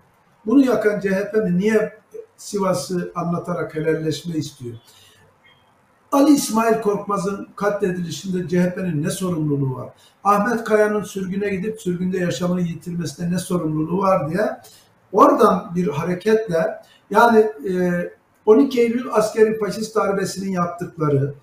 Bunu 0.46 0.66
yakan 0.66 1.00
CHP 1.00 1.34
mi 1.34 1.58
niye 1.58 2.00
Sivas'ı 2.38 3.12
anlatarak 3.16 3.76
helalleşme 3.76 4.38
istiyor? 4.38 4.76
Ali 6.12 6.32
İsmail 6.32 6.82
Korkmaz'ın 6.82 7.48
katledilişinde 7.56 8.48
CHP'nin 8.48 9.04
ne 9.04 9.10
sorumluluğu 9.10 9.76
var? 9.76 9.90
Ahmet 10.24 10.64
Kaya'nın 10.64 11.04
sürgüne 11.04 11.50
gidip 11.50 11.82
sürgünde 11.82 12.18
yaşamını 12.18 12.62
yitirmesinde 12.62 13.32
ne 13.32 13.40
sorumluluğu 13.40 14.02
var 14.02 14.30
diye 14.30 14.62
oradan 15.12 15.72
bir 15.76 15.88
hareketle 15.88 16.82
yani 17.10 17.52
12 18.46 18.82
Eylül 18.82 19.06
askeri 19.12 19.60
faşist 19.60 19.96
darbesinin 19.96 20.52
yaptıkları, 20.52 21.26
e, 21.26 21.34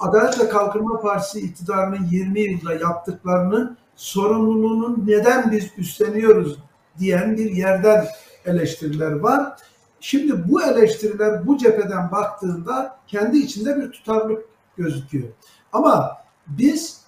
Adalet 0.00 0.40
ve 0.40 0.48
Kalkınma 0.48 1.00
Partisi 1.00 1.40
iktidarının 1.40 2.06
20 2.10 2.40
yılda 2.40 2.74
yaptıklarının 2.74 3.76
sorumluluğunu 3.96 5.06
neden 5.06 5.52
biz 5.52 5.70
üstleniyoruz 5.78 6.58
diyen 6.98 7.36
bir 7.36 7.50
yerden 7.50 8.06
eleştiriler 8.46 9.12
var. 9.12 9.56
Şimdi 10.00 10.48
bu 10.48 10.62
eleştiriler 10.62 11.46
bu 11.46 11.58
cepheden 11.58 12.10
baktığında 12.12 12.98
kendi 13.06 13.38
içinde 13.38 13.76
bir 13.76 13.90
tutarlılık 13.90 14.44
gözüküyor. 14.76 15.28
Ama 15.72 16.16
biz 16.46 17.00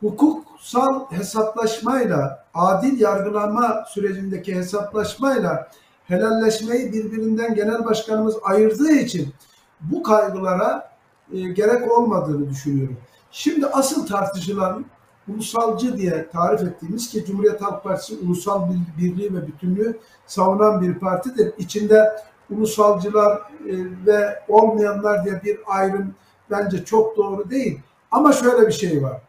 hukuksal 0.00 1.10
hesaplaşmayla, 1.10 2.44
adil 2.54 3.00
yargılama 3.00 3.84
sürecindeki 3.88 4.54
hesaplaşmayla 4.54 5.70
helalleşmeyi 6.04 6.92
birbirinden 6.92 7.54
genel 7.54 7.84
başkanımız 7.84 8.36
ayırdığı 8.44 8.92
için 8.92 9.34
bu 9.80 10.02
kaygılara 10.02 10.95
e, 11.32 11.40
gerek 11.40 11.92
olmadığını 11.92 12.50
düşünüyorum. 12.50 12.96
Şimdi 13.30 13.66
asıl 13.66 14.06
tartışılan 14.06 14.84
ulusalcı 15.28 15.96
diye 15.96 16.28
tarif 16.30 16.62
ettiğimiz 16.62 17.10
ki 17.10 17.24
Cumhuriyet 17.24 17.62
Halk 17.62 17.84
Partisi 17.84 18.18
ulusal 18.18 18.70
birliği 18.98 19.34
ve 19.34 19.46
bütünlüğü 19.46 19.98
savunan 20.26 20.80
bir 20.80 20.94
partidir. 20.94 21.52
İçinde 21.58 22.16
ulusalcılar 22.50 23.36
e, 23.36 23.74
ve 24.06 24.42
olmayanlar 24.48 25.24
diye 25.24 25.42
bir 25.44 25.58
ayrım 25.66 26.14
bence 26.50 26.84
çok 26.84 27.16
doğru 27.16 27.50
değil. 27.50 27.80
Ama 28.10 28.32
şöyle 28.32 28.66
bir 28.66 28.72
şey 28.72 29.02
var. 29.02 29.20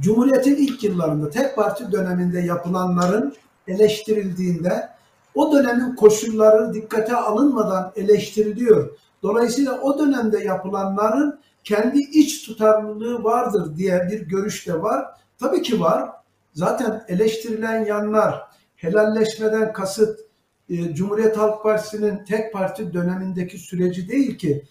Cumhuriyet'in 0.00 0.56
ilk 0.56 0.84
yıllarında 0.84 1.30
tek 1.30 1.56
parti 1.56 1.92
döneminde 1.92 2.40
yapılanların 2.40 3.34
eleştirildiğinde 3.68 4.88
o 5.34 5.52
dönemin 5.52 5.96
koşulları 5.96 6.74
dikkate 6.74 7.16
alınmadan 7.16 7.92
eleştiriliyor. 7.96 8.90
Dolayısıyla 9.22 9.80
o 9.80 9.98
dönemde 9.98 10.38
yapılanların 10.38 11.40
kendi 11.64 11.98
iç 11.98 12.46
tutarlılığı 12.46 13.24
vardır 13.24 13.76
diye 13.76 14.08
bir 14.10 14.20
görüş 14.20 14.68
de 14.68 14.82
var. 14.82 15.06
Tabii 15.38 15.62
ki 15.62 15.80
var. 15.80 16.10
Zaten 16.52 17.04
eleştirilen 17.08 17.84
yanlar 17.84 18.42
helalleşmeden 18.76 19.72
kasıt 19.72 20.20
e, 20.68 20.94
Cumhuriyet 20.94 21.36
Halk 21.38 21.62
Partisi'nin 21.62 22.24
tek 22.24 22.52
parti 22.52 22.92
dönemindeki 22.92 23.58
süreci 23.58 24.08
değil 24.08 24.38
ki. 24.38 24.64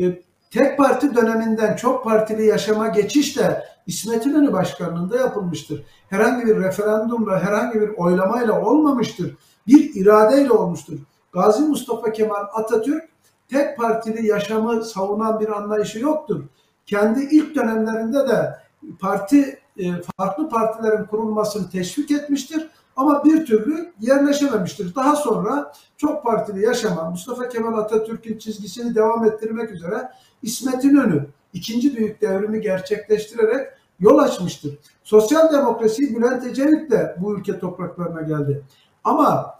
E, 0.00 0.22
tek 0.50 0.78
parti 0.78 1.14
döneminden 1.14 1.76
çok 1.76 2.04
partili 2.04 2.46
yaşama 2.46 2.88
geçiş 2.88 3.36
de 3.36 3.64
İsmet 3.86 4.26
İnönü 4.26 4.52
başkanlığında 4.52 5.16
yapılmıştır. 5.16 5.82
Herhangi 6.10 6.46
bir 6.46 6.56
referandumla, 6.56 7.42
herhangi 7.42 7.80
bir 7.80 7.88
oylamayla 7.88 8.64
olmamıştır. 8.64 9.36
Bir 9.66 9.94
iradeyle 9.94 10.50
olmuştur. 10.52 10.98
Gazi 11.32 11.62
Mustafa 11.62 12.12
Kemal 12.12 12.44
Atatürk 12.54 13.13
tek 13.48 13.76
partili 13.76 14.26
yaşamı 14.26 14.84
savunan 14.84 15.40
bir 15.40 15.48
anlayışı 15.48 15.98
yoktur. 15.98 16.44
Kendi 16.86 17.20
ilk 17.20 17.54
dönemlerinde 17.54 18.28
de 18.28 18.56
parti 19.00 19.58
e, 19.78 19.92
farklı 20.16 20.48
partilerin 20.48 21.04
kurulmasını 21.04 21.70
teşvik 21.70 22.10
etmiştir 22.10 22.70
ama 22.96 23.24
bir 23.24 23.46
türlü 23.46 23.92
yerleşememiştir. 24.00 24.94
Daha 24.94 25.16
sonra 25.16 25.72
çok 25.96 26.24
partili 26.24 26.64
yaşama 26.64 27.10
Mustafa 27.10 27.48
Kemal 27.48 27.78
Atatürk'ün 27.78 28.38
çizgisini 28.38 28.94
devam 28.94 29.24
ettirmek 29.24 29.70
üzere 29.70 30.10
İsmet 30.42 30.84
İnönü 30.84 31.26
ikinci 31.52 31.96
büyük 31.96 32.20
devrimi 32.20 32.60
gerçekleştirerek 32.60 33.68
yol 34.00 34.18
açmıştır. 34.18 34.78
Sosyal 35.04 35.52
demokrasi 35.52 36.16
Bülent 36.16 36.46
Ecevit 36.46 36.90
de 36.90 37.16
bu 37.20 37.38
ülke 37.38 37.58
topraklarına 37.58 38.22
geldi. 38.22 38.62
Ama 39.04 39.54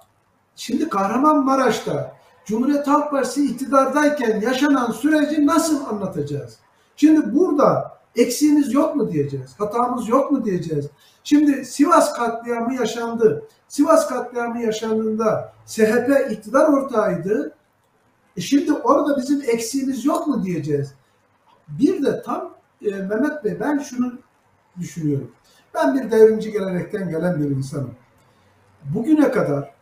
şimdi 0.57 0.89
Kahramanmaraş'ta 0.89 2.14
Cumhuriyet 2.45 2.87
Halk 2.87 3.11
Partisi 3.11 3.45
iktidardayken 3.45 4.41
yaşanan 4.41 4.93
süreci 4.93 5.47
nasıl 5.47 5.87
anlatacağız? 5.87 6.59
Şimdi 6.97 7.35
burada 7.35 7.99
eksiğimiz 8.17 8.73
yok 8.73 8.97
mu 8.97 9.13
diyeceğiz, 9.13 9.55
hatamız 9.59 10.09
yok 10.09 10.33
mu 10.33 10.45
diyeceğiz. 10.45 10.87
Şimdi 11.25 11.65
Sivas 11.65 12.15
katliamı 12.15 12.75
yaşandı. 12.75 13.49
Sivas 13.69 14.09
katliamı 14.09 14.63
yaşandığında 14.63 15.53
SHP 15.67 16.31
iktidar 16.31 16.69
ortağıydı. 16.69 17.55
E 18.37 18.41
şimdi 18.41 18.73
orada 18.73 19.17
bizim 19.17 19.43
eksiğimiz 19.43 20.05
yok 20.05 20.27
mu 20.27 20.45
diyeceğiz. 20.45 20.95
Bir 21.69 22.05
de 22.05 22.23
tam 22.23 22.55
e, 22.83 22.91
Mehmet 22.91 23.45
Bey 23.45 23.61
ben 23.61 23.79
şunu 23.79 24.13
düşünüyorum. 24.79 25.31
Ben 25.75 25.95
bir 25.95 26.11
devrimci 26.11 26.53
gelenekten 26.53 27.09
gelen 27.09 27.41
bir 27.41 27.51
insanım. 27.51 27.95
Bugüne 28.95 29.31
kadar 29.31 29.75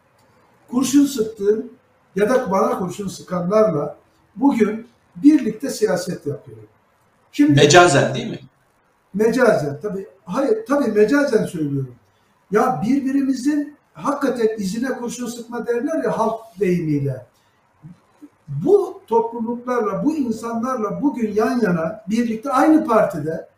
kurşun 0.70 1.07
sıktığım 1.07 1.70
ya 2.16 2.31
da 2.31 2.51
bana 2.51 2.79
kurşun 2.79 3.09
sıkanlarla 3.09 3.96
bugün 4.37 4.87
birlikte 5.16 5.70
siyaset 5.70 6.27
yapıyorum. 6.27 6.68
Şimdi 7.33 7.53
Mecazen 7.61 8.14
değil 8.14 8.31
mi? 8.31 8.38
mecazen 9.14 9.81
tabii 9.83 10.07
hayır 10.25 10.66
tabii 10.68 10.90
mecazen 10.92 11.44
söylüyorum. 11.44 11.94
Ya 12.51 12.83
birbirimizin 12.87 13.77
hakikaten 13.94 14.48
izine 14.59 14.88
kurşun 14.88 15.27
sıkma 15.27 15.66
derler 15.66 16.05
ya 16.05 16.18
halk 16.18 16.40
deyimiyle. 16.61 17.27
Bu 18.48 19.01
topluluklarla, 19.07 20.05
bu 20.05 20.16
insanlarla 20.16 21.03
bugün 21.03 21.33
yan 21.35 21.61
yana 21.61 22.05
birlikte 22.11 22.51
aynı 22.51 22.85
partide 22.85 23.48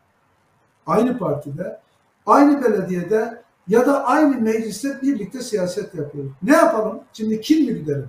aynı 0.87 1.19
partide, 1.19 1.81
aynı 2.27 2.65
belediyede 2.65 3.43
ya 3.69 3.87
da 3.87 4.05
aynı 4.05 4.41
mecliste 4.41 5.03
birlikte 5.03 5.41
siyaset 5.43 5.95
yapıyoruz. 5.95 6.33
Ne 6.43 6.53
yapalım? 6.53 7.01
Şimdi 7.13 7.41
kim 7.41 7.67
mi 7.67 7.75
güdelim? 7.75 8.09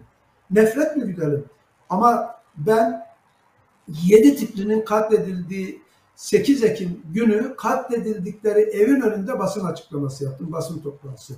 Nefret 0.52 0.98
mi 0.98 1.04
güdelim? 1.04 1.46
Ama 1.90 2.36
ben 2.58 3.06
yedi 3.88 4.36
tiplinin 4.36 4.86
katledildiği 4.86 5.82
8 6.16 6.64
Ekim 6.64 7.02
günü 7.14 7.56
katledildikleri 7.56 8.60
evin 8.60 9.02
önünde 9.02 9.40
basın 9.40 9.66
açıklaması 9.66 10.24
yaptım, 10.24 10.52
basın 10.52 10.80
toplantısı. 10.80 11.34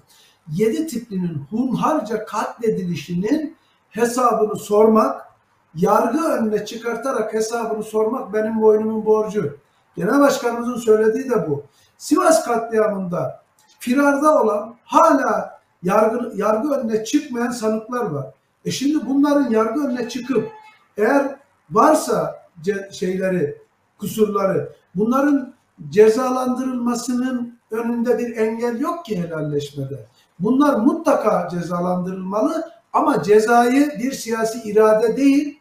Yedi 0.51 0.87
tiplinin 0.87 1.45
hunharca 1.49 2.25
katledilişinin 2.25 3.55
hesabını 3.89 4.55
sormak, 4.55 5.27
yargı 5.75 6.23
önüne 6.27 6.65
çıkartarak 6.65 7.33
hesabını 7.33 7.83
sormak 7.83 8.33
benim 8.33 8.61
boynumun 8.61 9.05
borcu. 9.05 9.57
Genel 9.95 10.19
Başkanımızın 10.19 10.77
söylediği 10.79 11.29
de 11.29 11.49
bu. 11.49 11.63
Sivas 11.97 12.45
katliamında 12.45 13.43
firarda 13.79 14.41
olan 14.41 14.75
hala 14.83 15.59
yargı, 15.83 16.31
yargı 16.35 16.69
önüne 16.69 17.03
çıkmayan 17.03 17.51
sanıklar 17.51 18.05
var. 18.05 18.33
E 18.67 18.71
şimdi 18.71 19.05
bunların 19.05 19.49
yargı 19.49 19.87
önüne 19.87 20.09
çıkıp 20.09 20.51
eğer 20.97 21.35
varsa 21.71 22.47
şeyleri, 22.91 23.57
kusurları 23.99 24.73
bunların 24.95 25.53
cezalandırılmasının 25.89 27.59
önünde 27.71 28.17
bir 28.17 28.37
engel 28.37 28.79
yok 28.79 29.05
ki 29.05 29.23
helalleşmede. 29.23 30.05
Bunlar 30.39 30.79
mutlaka 30.79 31.49
cezalandırılmalı 31.49 32.71
ama 32.93 33.23
cezayı 33.23 33.91
bir 33.99 34.11
siyasi 34.11 34.69
irade 34.69 35.17
değil, 35.17 35.59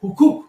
hukuk, 0.00 0.44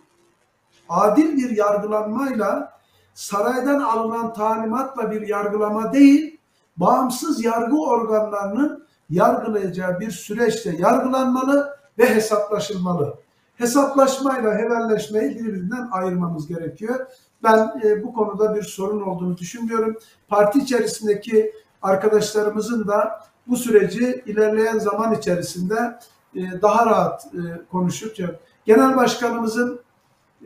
adil 0.89 1.37
bir 1.37 1.57
yargılanmayla 1.57 2.79
saraydan 3.13 3.79
alınan 3.79 4.33
talimatla 4.33 5.11
bir 5.11 5.27
yargılama 5.27 5.93
değil, 5.93 6.39
bağımsız 6.77 7.43
yargı 7.43 7.81
organlarının 7.81 8.87
yargılayacağı 9.09 9.99
bir 9.99 10.11
süreçte 10.11 10.75
yargılanmalı 10.79 11.82
ve 11.99 12.15
hesaplaşılmalı. 12.15 13.17
Hesaplaşmayla 13.55 14.57
helalleşmeyi 14.57 15.35
birbirinden 15.35 15.89
ayırmamız 15.91 16.47
gerekiyor. 16.47 17.07
Ben 17.43 17.81
e, 17.83 18.03
bu 18.03 18.13
konuda 18.13 18.55
bir 18.55 18.63
sorun 18.63 19.01
olduğunu 19.01 19.37
düşünmüyorum. 19.37 19.97
Parti 20.27 20.59
içerisindeki 20.59 21.53
arkadaşlarımızın 21.81 22.87
da 22.87 23.25
bu 23.47 23.55
süreci 23.55 24.23
ilerleyen 24.25 24.79
zaman 24.79 25.13
içerisinde 25.13 25.99
e, 26.35 26.41
daha 26.61 26.85
rahat 26.85 27.25
e, 27.25 27.65
konuşup 27.71 28.17
genel 28.65 28.95
başkanımızın 28.95 29.81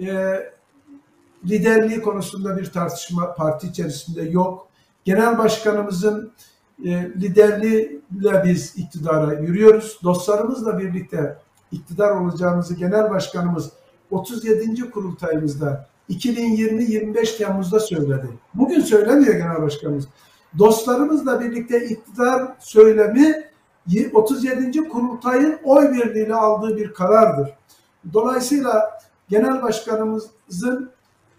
e, 0.01 0.38
liderliği 1.45 2.01
konusunda 2.01 2.57
bir 2.57 2.71
tartışma 2.71 3.33
parti 3.33 3.67
içerisinde 3.67 4.21
yok. 4.21 4.67
Genel 5.05 5.38
başkanımızın 5.38 6.33
liderliğiyle 6.79 8.43
biz 8.45 8.73
iktidara 8.77 9.33
yürüyoruz. 9.33 9.99
Dostlarımızla 10.03 10.79
birlikte 10.79 11.37
iktidar 11.71 12.11
olacağımızı 12.11 12.73
genel 12.73 13.09
başkanımız 13.09 13.71
37. 14.11 14.89
kurultayımızda 14.89 15.87
2020-25 16.09 17.37
Temmuz'da 17.37 17.79
söyledi. 17.79 18.27
Bugün 18.53 18.81
söylemiyor 18.81 19.33
genel 19.33 19.61
başkanımız. 19.61 20.07
Dostlarımızla 20.59 21.41
birlikte 21.41 21.85
iktidar 21.85 22.55
söylemi 22.59 23.43
37. 24.13 24.89
kurultayın 24.89 25.59
oy 25.63 25.91
birliğiyle 25.93 26.35
aldığı 26.35 26.77
bir 26.77 26.93
karardır. 26.93 27.49
Dolayısıyla 28.13 28.99
genel 29.29 29.61
başkanımızın 29.61 30.91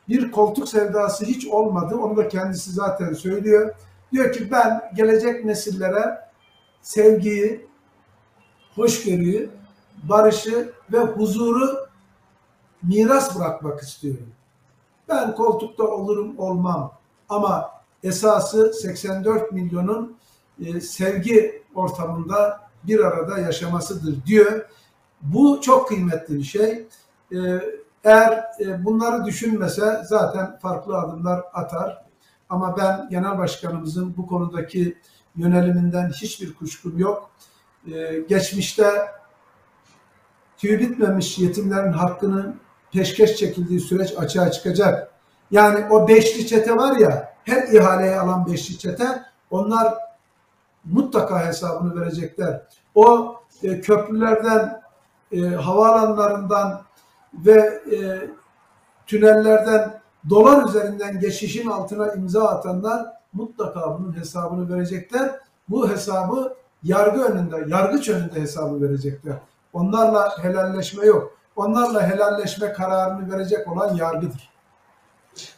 bir 0.09 0.31
koltuk 0.31 0.69
sevdası 0.69 1.25
hiç 1.25 1.47
olmadı. 1.47 1.97
Onu 1.97 2.17
da 2.17 2.29
kendisi 2.29 2.73
zaten 2.73 3.13
söylüyor. 3.13 3.75
Diyor 4.13 4.33
ki 4.33 4.51
ben 4.51 4.93
gelecek 4.95 5.45
nesillere 5.45 6.29
sevgiyi, 6.83 7.67
hoşgörüyü, 8.75 9.51
barışı 10.03 10.73
ve 10.93 10.99
huzuru 10.99 11.89
miras 12.83 13.39
bırakmak 13.39 13.83
istiyorum. 13.83 14.33
Ben 15.09 15.35
koltukta 15.35 15.85
olurum 15.85 16.39
olmam 16.39 16.93
ama 17.29 17.71
esası 18.03 18.73
84 18.75 19.53
milyonun 19.53 20.17
e, 20.65 20.81
sevgi 20.81 21.63
ortamında 21.75 22.61
bir 22.85 23.01
arada 23.01 23.39
yaşamasıdır 23.39 24.27
diyor. 24.27 24.69
Bu 25.23 25.61
çok 25.61 25.89
kıymetli 25.89 26.35
bir 26.35 26.43
şey. 26.43 26.87
E, 27.33 27.39
eğer 28.05 28.45
e, 28.61 28.85
bunları 28.85 29.25
düşünmese 29.25 30.03
zaten 30.05 30.59
farklı 30.59 30.99
adımlar 30.99 31.45
atar. 31.53 32.08
Ama 32.49 32.77
ben 32.77 33.09
genel 33.11 33.39
başkanımızın 33.39 34.17
bu 34.17 34.27
konudaki 34.27 34.99
yöneliminden 35.37 36.11
hiçbir 36.11 36.55
kuşkum 36.55 36.99
yok. 36.99 37.31
E, 37.93 38.21
geçmişte 38.29 38.91
tüy 40.57 40.79
bitmemiş 40.79 41.39
yetimlerin 41.39 41.93
hakkının 41.93 42.61
peşkeş 42.93 43.37
çekildiği 43.37 43.81
süreç 43.81 44.19
açığa 44.19 44.51
çıkacak. 44.51 45.13
Yani 45.51 45.85
o 45.91 46.09
beşli 46.09 46.47
çete 46.47 46.77
var 46.77 46.97
ya, 46.97 47.35
her 47.45 47.69
ihaleyi 47.69 48.17
alan 48.17 48.47
beşli 48.47 48.79
çete, 48.79 49.23
onlar 49.51 49.95
mutlaka 50.85 51.47
hesabını 51.47 52.01
verecekler. 52.01 52.63
O 52.95 53.37
e, 53.63 53.81
köprülerden, 53.81 54.83
e, 55.33 55.41
havaalanlarından 55.41 56.83
ve 57.35 57.83
e, 57.93 57.99
tünellerden 59.07 60.01
dolar 60.31 60.69
üzerinden 60.69 61.21
geçişin 61.21 61.69
altına 61.69 62.13
imza 62.13 62.49
atanlar 62.49 63.07
mutlaka 63.33 63.99
bunun 63.99 64.17
hesabını 64.17 64.75
verecekler. 64.75 65.31
Bu 65.69 65.91
hesabı 65.91 66.55
yargı 66.83 67.23
önünde, 67.23 67.65
yargıç 67.69 68.09
önünde 68.09 68.41
hesabı 68.41 68.83
verecekler. 68.83 69.35
Onlarla 69.73 70.43
helalleşme 70.43 71.07
yok. 71.07 71.33
Onlarla 71.57 72.09
helalleşme 72.09 72.73
kararını 72.73 73.33
verecek 73.33 73.73
olan 73.73 73.95
yargıdır. 73.95 74.51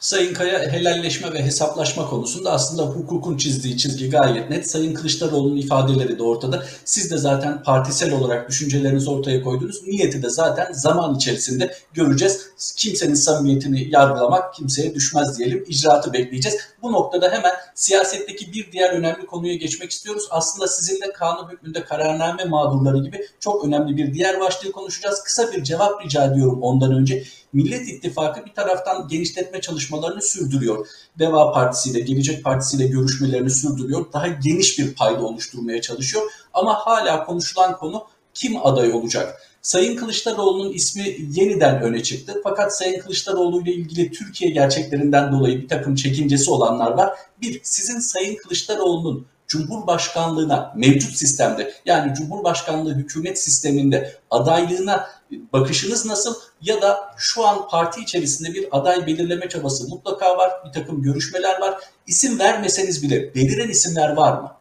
Sayın 0.00 0.34
Kaya 0.34 0.72
helalleşme 0.72 1.32
ve 1.32 1.42
hesaplaşma 1.42 2.10
konusunda 2.10 2.52
aslında 2.52 2.82
hukukun 2.82 3.36
çizdiği 3.36 3.78
çizgi 3.78 4.10
gayet 4.10 4.50
net. 4.50 4.70
Sayın 4.70 4.94
Kılıçdaroğlu'nun 4.94 5.56
ifadeleri 5.56 6.18
de 6.18 6.22
ortada. 6.22 6.64
Siz 6.84 7.10
de 7.10 7.18
zaten 7.18 7.62
partisel 7.62 8.12
olarak 8.12 8.48
düşüncelerinizi 8.48 9.10
ortaya 9.10 9.42
koydunuz. 9.42 9.82
Niyeti 9.86 10.22
de 10.22 10.30
zaten 10.30 10.72
zaman 10.72 11.14
içerisinde 11.14 11.74
göreceğiz. 11.94 12.40
Kimsenin 12.76 13.14
samimiyetini 13.14 13.88
yargılamak 13.90 14.54
kimseye 14.54 14.94
düşmez 14.94 15.38
diyelim. 15.38 15.64
İcraatı 15.68 16.12
bekleyeceğiz. 16.12 16.58
Bu 16.82 16.92
noktada 16.92 17.32
hemen 17.32 17.52
siyasetteki 17.74 18.52
bir 18.52 18.72
diğer 18.72 18.90
önemli 18.90 19.26
konuya 19.26 19.54
geçmek 19.54 19.90
istiyoruz. 19.90 20.26
Aslında 20.30 20.68
sizinle 20.68 21.12
kanun 21.12 21.50
hükmünde 21.50 21.84
kararname 21.84 22.44
mağdurları 22.44 22.98
gibi 22.98 23.26
çok 23.40 23.64
önemli 23.64 23.96
bir 23.96 24.14
diğer 24.14 24.40
başlığı 24.40 24.72
konuşacağız. 24.72 25.22
Kısa 25.22 25.52
bir 25.52 25.64
cevap 25.64 26.04
rica 26.04 26.24
ediyorum 26.24 26.62
ondan 26.62 26.92
önce. 26.92 27.24
Millet 27.52 27.88
İttifakı 27.88 28.46
bir 28.46 28.54
taraftan 28.54 29.08
genişletme 29.08 29.60
çalışmaları 29.60 29.80
çalışmalarını 29.90 30.22
sürdürüyor. 30.22 30.86
Deva 31.18 31.52
Partisi 31.52 31.90
ile 31.90 32.00
Gelecek 32.00 32.44
Partisi 32.44 32.76
ile 32.76 32.86
görüşmelerini 32.86 33.50
sürdürüyor. 33.50 34.06
Daha 34.12 34.26
geniş 34.26 34.78
bir 34.78 34.94
payda 34.94 35.22
oluşturmaya 35.22 35.80
çalışıyor. 35.80 36.22
Ama 36.54 36.74
hala 36.74 37.24
konuşulan 37.24 37.76
konu 37.76 38.06
kim 38.34 38.66
aday 38.66 38.92
olacak? 38.92 39.42
Sayın 39.62 39.96
Kılıçdaroğlu'nun 39.96 40.72
ismi 40.72 41.16
yeniden 41.18 41.82
öne 41.82 42.02
çıktı. 42.02 42.40
Fakat 42.44 42.76
Sayın 42.76 43.00
Kılıçdaroğlu 43.00 43.62
ile 43.62 43.72
ilgili 43.72 44.12
Türkiye 44.12 44.50
gerçeklerinden 44.50 45.32
dolayı 45.32 45.62
bir 45.62 45.68
takım 45.68 45.94
çekincesi 45.94 46.50
olanlar 46.50 46.90
var. 46.90 47.18
Bir, 47.42 47.60
sizin 47.62 47.98
Sayın 47.98 48.36
Kılıçdaroğlu'nun 48.36 49.26
Cumhurbaşkanlığına 49.50 50.72
mevcut 50.76 51.16
sistemde 51.16 51.72
yani 51.84 52.14
Cumhurbaşkanlığı 52.14 52.94
hükümet 52.94 53.42
sisteminde 53.42 54.14
adaylığına 54.30 55.08
bakışınız 55.52 56.06
nasıl 56.06 56.34
ya 56.62 56.82
da 56.82 57.14
şu 57.16 57.46
an 57.46 57.68
parti 57.68 58.00
içerisinde 58.00 58.54
bir 58.54 58.68
aday 58.70 59.06
belirleme 59.06 59.48
çabası 59.48 59.88
mutlaka 59.88 60.38
var, 60.38 60.50
bir 60.66 60.72
takım 60.72 61.02
görüşmeler 61.02 61.60
var. 61.60 61.80
İsim 62.06 62.38
vermeseniz 62.38 63.02
bile 63.02 63.34
beliren 63.34 63.68
isimler 63.68 64.16
var 64.16 64.42
mı? 64.42 64.52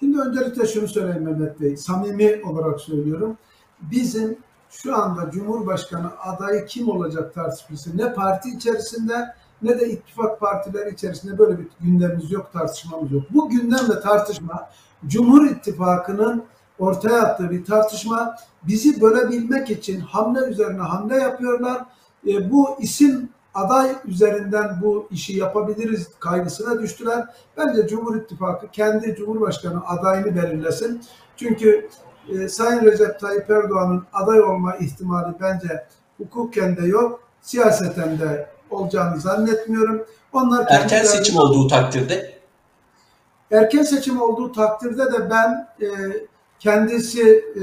Şimdi 0.00 0.20
öncelikle 0.20 0.66
şunu 0.66 0.88
söyleyeyim 0.88 1.22
Mehmet 1.22 1.60
Bey, 1.60 1.76
samimi 1.76 2.42
olarak 2.44 2.80
söylüyorum. 2.80 3.38
Bizim 3.80 4.38
şu 4.70 4.96
anda 4.96 5.30
Cumhurbaşkanı 5.30 6.10
adayı 6.20 6.66
kim 6.66 6.88
olacak 6.88 7.34
tartışması 7.34 7.98
ne 7.98 8.12
parti 8.12 8.48
içerisinde 8.48 9.34
ne 9.62 9.80
de 9.80 9.90
ittifak 9.90 10.40
partileri 10.40 10.94
içerisinde 10.94 11.38
böyle 11.38 11.58
bir 11.58 11.66
gündemimiz 11.80 12.32
yok, 12.32 12.52
tartışmamız 12.52 13.12
yok. 13.12 13.22
Bu 13.30 13.48
gündem 13.48 13.90
ve 13.90 14.00
tartışma 14.00 14.70
Cumhur 15.06 15.46
İttifakı'nın 15.46 16.44
ortaya 16.78 17.22
attığı 17.22 17.50
bir 17.50 17.64
tartışma. 17.64 18.36
Bizi 18.62 19.00
bölebilmek 19.00 19.70
için 19.70 20.00
hamle 20.00 20.40
üzerine 20.40 20.82
hamle 20.82 21.16
yapıyorlar. 21.16 21.84
E, 22.26 22.50
bu 22.50 22.76
isim 22.80 23.28
aday 23.54 23.96
üzerinden 24.04 24.80
bu 24.82 25.08
işi 25.10 25.38
yapabiliriz 25.38 26.08
kaygısına 26.20 26.82
düştüler. 26.82 27.26
Bence 27.56 27.88
Cumhur 27.88 28.16
İttifakı 28.16 28.70
kendi 28.70 29.14
Cumhurbaşkanı 29.14 29.86
adayını 29.86 30.36
belirlesin. 30.36 31.00
Çünkü 31.36 31.88
e, 32.28 32.48
Sayın 32.48 32.82
Recep 32.82 33.20
Tayyip 33.20 33.50
Erdoğan'ın 33.50 34.04
aday 34.12 34.40
olma 34.40 34.76
ihtimali 34.76 35.34
bence 35.40 35.86
hukuken 36.18 36.76
de 36.76 36.86
yok, 36.86 37.20
siyaseten 37.40 38.18
de 38.18 38.57
olacağını 38.70 39.20
zannetmiyorum. 39.20 40.04
Onlar 40.32 40.66
Erken 40.68 41.04
seçim 41.04 41.36
olduğu 41.36 41.68
takdirde 41.68 42.38
erken 43.50 43.82
seçim 43.82 44.20
olduğu 44.20 44.52
takdirde 44.52 45.12
de 45.12 45.30
ben 45.30 45.68
e, 45.80 45.88
kendisi 46.58 47.22
e, 47.30 47.62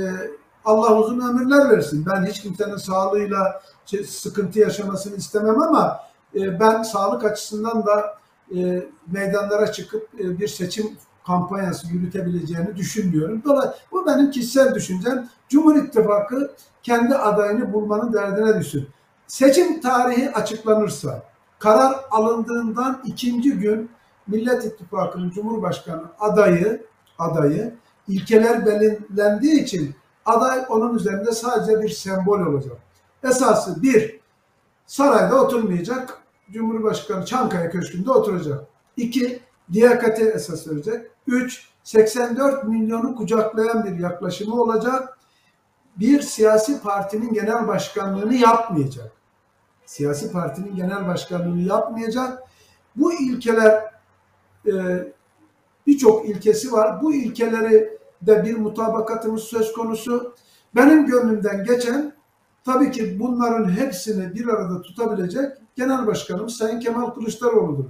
Allah 0.66 0.98
uzun 1.00 1.30
ömürler 1.30 1.70
versin. 1.70 2.06
Ben 2.06 2.26
hiç 2.26 2.42
kimsenin 2.42 2.78
sağlığıyla 2.78 3.62
sıkıntı 4.06 4.60
yaşamasını 4.60 5.16
istemem 5.16 5.62
ama 5.62 6.00
e, 6.36 6.60
ben 6.60 6.84
sağlık 6.84 7.24
açısından 7.24 7.86
da 7.86 8.18
e, 8.56 8.84
meydanlara 9.08 9.72
çıkıp 9.72 10.10
e, 10.20 10.40
bir 10.40 10.48
seçim 10.48 10.98
kampanyası 11.26 11.88
yürütebileceğini 11.88 12.76
düşünmüyorum. 12.76 13.42
Dolayısıyla 13.46 13.78
bu 13.92 14.06
benim 14.06 14.32
kişisel 14.32 14.76
düşüncem. 14.76 15.30
Cumhur 15.50 15.76
İttifakı 15.76 16.52
kendi 16.84 17.16
adayını 17.16 17.74
bulmanın 17.74 18.14
derdine 18.14 18.60
düşsün. 18.60 18.88
Seçim 19.28 19.82
tarihi 19.82 20.32
açıklanırsa, 20.32 21.24
karar 21.60 21.96
alındığından 22.12 23.02
ikinci 23.06 23.52
gün 23.52 23.90
Millet 24.28 24.66
İttifakı'nın 24.66 25.30
Cumhurbaşkanı 25.30 26.04
adayı 26.20 26.86
adayı 27.20 27.76
ilkeler 28.08 28.66
belirlendiği 28.66 29.64
için 29.64 29.96
aday 30.26 30.66
onun 30.70 30.96
üzerinde 30.96 31.32
sadece 31.32 31.82
bir 31.82 31.90
sembol 31.90 32.40
olacak. 32.40 32.78
Esası 33.24 33.82
bir, 33.82 34.20
sarayda 34.86 35.42
oturmayacak, 35.42 36.18
Cumhurbaşkanı 36.52 37.26
Çankaya 37.26 37.70
Köşkü'nde 37.70 38.12
oturacak. 38.12 38.66
İki, 38.98 39.40
liyakati 39.74 40.24
esas 40.24 40.68
verecek. 40.68 41.08
Üç, 41.28 41.70
84 41.84 42.64
milyonu 42.64 43.16
kucaklayan 43.16 43.86
bir 43.86 44.00
yaklaşımı 44.00 44.62
olacak. 44.62 45.18
Bir 45.96 46.22
siyasi 46.22 46.82
partinin 46.82 47.34
genel 47.34 47.68
başkanlığını 47.68 48.36
yapmayacak. 48.36 49.12
Siyasi 49.86 50.32
partinin 50.32 50.76
genel 50.76 51.08
başkanlığını 51.08 51.62
yapmayacak. 51.62 52.44
Bu 52.96 53.14
ilkeler 53.14 53.84
e, 54.68 54.74
birçok 55.88 56.30
ilkesi 56.30 56.72
var. 56.72 57.02
Bu 57.02 57.14
ilkeleri 57.14 57.98
de 58.22 58.44
bir 58.44 58.58
mutabakatımız 58.58 59.44
söz 59.44 59.74
konusu. 59.74 60.36
Benim 60.76 61.06
gönlümden 61.06 61.64
geçen 61.64 62.14
tabii 62.66 62.92
ki 62.92 63.20
bunların 63.20 63.70
hepsini 63.70 64.36
bir 64.36 64.48
arada 64.48 64.82
tutabilecek 64.82 65.52
Genel 65.76 66.08
Başkanımız 66.08 66.54
Sayın 66.54 66.80
Kemal 66.80 67.10
Kılıçdaroğlu'dur. 67.10 67.86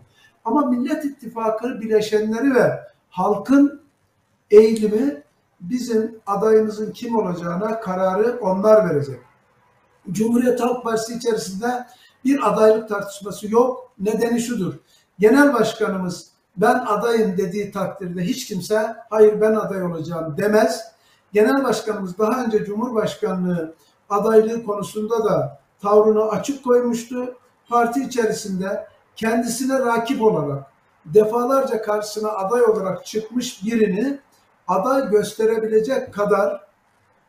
Ama 0.46 0.66
Millet 0.66 1.06
İttifakı 1.06 1.82
bileşenleri 1.82 2.56
ve 2.56 2.80
halkın 3.10 3.82
eğilimi 4.52 5.24
bizim 5.60 6.20
adayımızın 6.26 6.92
kim 6.92 7.16
olacağına 7.16 7.80
kararı 7.80 8.40
onlar 8.42 8.90
verecek. 8.90 9.20
Cumhuriyet 10.12 10.62
Halk 10.62 10.84
Partisi 10.84 11.14
içerisinde 11.14 11.86
bir 12.26 12.50
adaylık 12.50 12.90
tartışması 12.90 13.52
yok. 13.52 13.92
Nedeni 14.00 14.40
şudur. 14.40 14.74
Genel 15.20 15.54
Başkanımız 15.54 16.28
ben 16.58 16.76
adayım 16.76 17.38
dediği 17.38 17.72
takdirde 17.72 18.22
hiç 18.22 18.46
kimse 18.46 18.96
hayır 19.10 19.42
ben 19.42 19.54
aday 19.56 19.84
olacağım 19.84 20.38
demez. 20.38 20.82
Genel 21.34 21.64
Başkanımız 21.64 22.18
daha 22.18 22.44
önce 22.44 22.66
Cumhurbaşkanlığı 22.66 23.76
adaylığı 24.10 24.64
konusunda 24.64 25.26
da 25.26 25.60
tavrını 25.82 26.30
açık 26.30 26.64
koymuştu. 26.64 27.36
Parti 27.70 28.04
içerisinde 28.04 28.88
kendisine 29.16 29.80
rakip 29.80 30.22
olarak 30.22 30.64
defalarca 31.06 31.82
karşısına 31.82 32.30
aday 32.30 32.64
olarak 32.64 33.06
çıkmış 33.06 33.66
birini 33.66 34.20
aday 34.68 35.10
gösterebilecek 35.10 36.14
kadar 36.14 36.64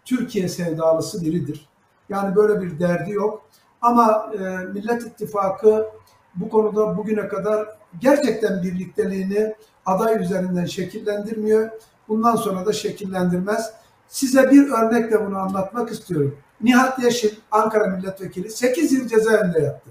Türkiye 0.04 0.48
sevdalısı 0.48 1.24
biridir. 1.24 1.68
Yani 2.08 2.36
böyle 2.36 2.62
bir 2.62 2.80
derdi 2.80 3.10
yok. 3.10 3.48
Ama 3.82 4.32
e, 4.34 4.38
Millet 4.64 5.02
İttifakı 5.02 5.86
bu 6.34 6.48
konuda 6.48 6.96
bugüne 6.96 7.28
kadar 7.28 7.68
gerçekten 8.00 8.62
birlikteliğini 8.62 9.54
aday 9.86 10.22
üzerinden 10.22 10.64
şekillendirmiyor. 10.64 11.70
Bundan 12.08 12.36
sonra 12.36 12.66
da 12.66 12.72
şekillendirmez. 12.72 13.72
Size 14.08 14.50
bir 14.50 14.70
örnekle 14.70 15.26
bunu 15.26 15.38
anlatmak 15.38 15.90
istiyorum. 15.90 16.38
Nihat 16.60 17.02
Yeşil, 17.02 17.34
Ankara 17.50 17.86
Milletvekili 17.86 18.50
8 18.50 18.92
yıl 18.92 19.08
cezaevinde 19.08 19.60
yattı. 19.60 19.90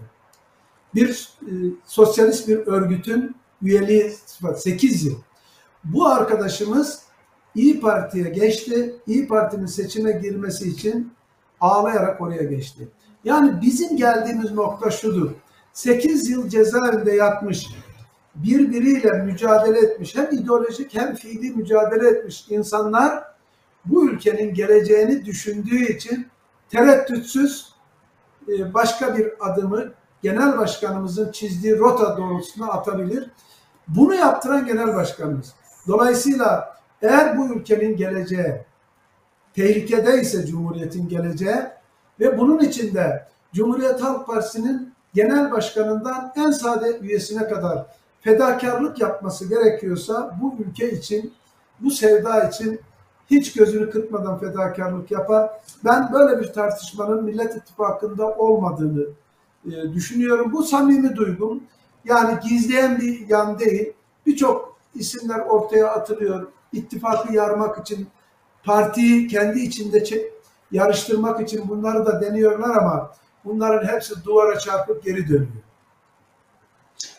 Bir 0.95 1.29
e, 1.41 1.51
sosyalist 1.85 2.47
bir 2.47 2.57
örgütün 2.57 3.35
üyeliği 3.61 4.13
8 4.55 5.05
yıl. 5.05 5.15
Bu 5.83 6.07
arkadaşımız 6.07 7.05
İyi 7.55 7.79
Parti'ye 7.79 8.29
geçti. 8.29 8.95
İyi 9.07 9.27
Parti'nin 9.27 9.65
seçime 9.65 10.11
girmesi 10.11 10.69
için 10.69 11.13
ağlayarak 11.61 12.21
oraya 12.21 12.43
geçti. 12.43 12.87
Yani 13.23 13.61
bizim 13.61 13.97
geldiğimiz 13.97 14.51
nokta 14.51 14.91
şudur. 14.91 15.31
8 15.73 16.29
yıl 16.29 16.49
cezaevinde 16.49 17.11
yatmış, 17.11 17.67
birbiriyle 18.35 19.11
mücadele 19.11 19.79
etmiş, 19.79 20.15
hem 20.15 20.31
ideolojik 20.31 20.95
hem 20.95 21.15
fiili 21.15 21.51
mücadele 21.51 22.07
etmiş 22.07 22.45
insanlar 22.49 23.23
bu 23.85 24.09
ülkenin 24.09 24.53
geleceğini 24.53 25.25
düşündüğü 25.25 25.85
için 25.85 26.27
tereddütsüz 26.69 27.75
e, 28.47 28.73
başka 28.73 29.17
bir 29.17 29.33
adımı 29.39 29.93
genel 30.21 30.57
başkanımızın 30.57 31.31
çizdiği 31.31 31.79
rota 31.79 32.17
doğrultusunda 32.17 32.73
atabilir. 32.73 33.29
Bunu 33.87 34.15
yaptıran 34.15 34.65
genel 34.65 34.95
başkanımız. 34.95 35.53
Dolayısıyla 35.87 36.77
eğer 37.01 37.37
bu 37.37 37.55
ülkenin 37.55 37.97
geleceği 37.97 38.61
tehlikedeyse 39.55 40.45
Cumhuriyet'in 40.45 41.09
geleceği 41.09 41.57
ve 42.19 42.37
bunun 42.37 42.59
içinde 42.59 43.27
Cumhuriyet 43.53 44.01
Halk 44.01 44.27
Partisi'nin 44.27 44.93
genel 45.13 45.51
başkanından 45.51 46.33
en 46.35 46.51
sade 46.51 46.97
üyesine 46.97 47.47
kadar 47.47 47.85
fedakarlık 48.21 49.01
yapması 49.01 49.49
gerekiyorsa 49.49 50.37
bu 50.41 50.55
ülke 50.59 50.91
için, 50.91 51.33
bu 51.79 51.91
sevda 51.91 52.43
için 52.43 52.79
hiç 53.29 53.53
gözünü 53.53 53.89
kırpmadan 53.89 54.39
fedakarlık 54.39 55.11
yapar. 55.11 55.49
Ben 55.85 56.13
böyle 56.13 56.41
bir 56.41 56.53
tartışmanın 56.53 57.23
Millet 57.23 57.55
İttifakı'nda 57.55 58.27
olmadığını 58.27 59.05
e, 59.65 59.93
düşünüyorum. 59.93 60.53
Bu 60.53 60.63
samimi 60.63 61.15
duygum. 61.15 61.63
Yani 62.05 62.39
gizleyen 62.49 62.99
bir 62.99 63.29
yan 63.29 63.59
değil. 63.59 63.93
Birçok 64.25 64.77
isimler 64.95 65.39
ortaya 65.39 65.87
atılıyor. 65.87 66.47
İttifakı 66.73 67.33
yarmak 67.33 67.79
için, 67.79 68.07
partiyi 68.65 69.27
kendi 69.27 69.59
içinde 69.59 70.03
yarıştırmak 70.71 71.41
için 71.41 71.67
bunları 71.67 72.05
da 72.05 72.21
deniyorlar 72.21 72.75
ama 72.75 73.11
bunların 73.45 73.87
hepsi 73.87 74.25
duvara 74.25 74.59
çarpıp 74.59 75.03
geri 75.03 75.27
dönüyor. 75.27 75.64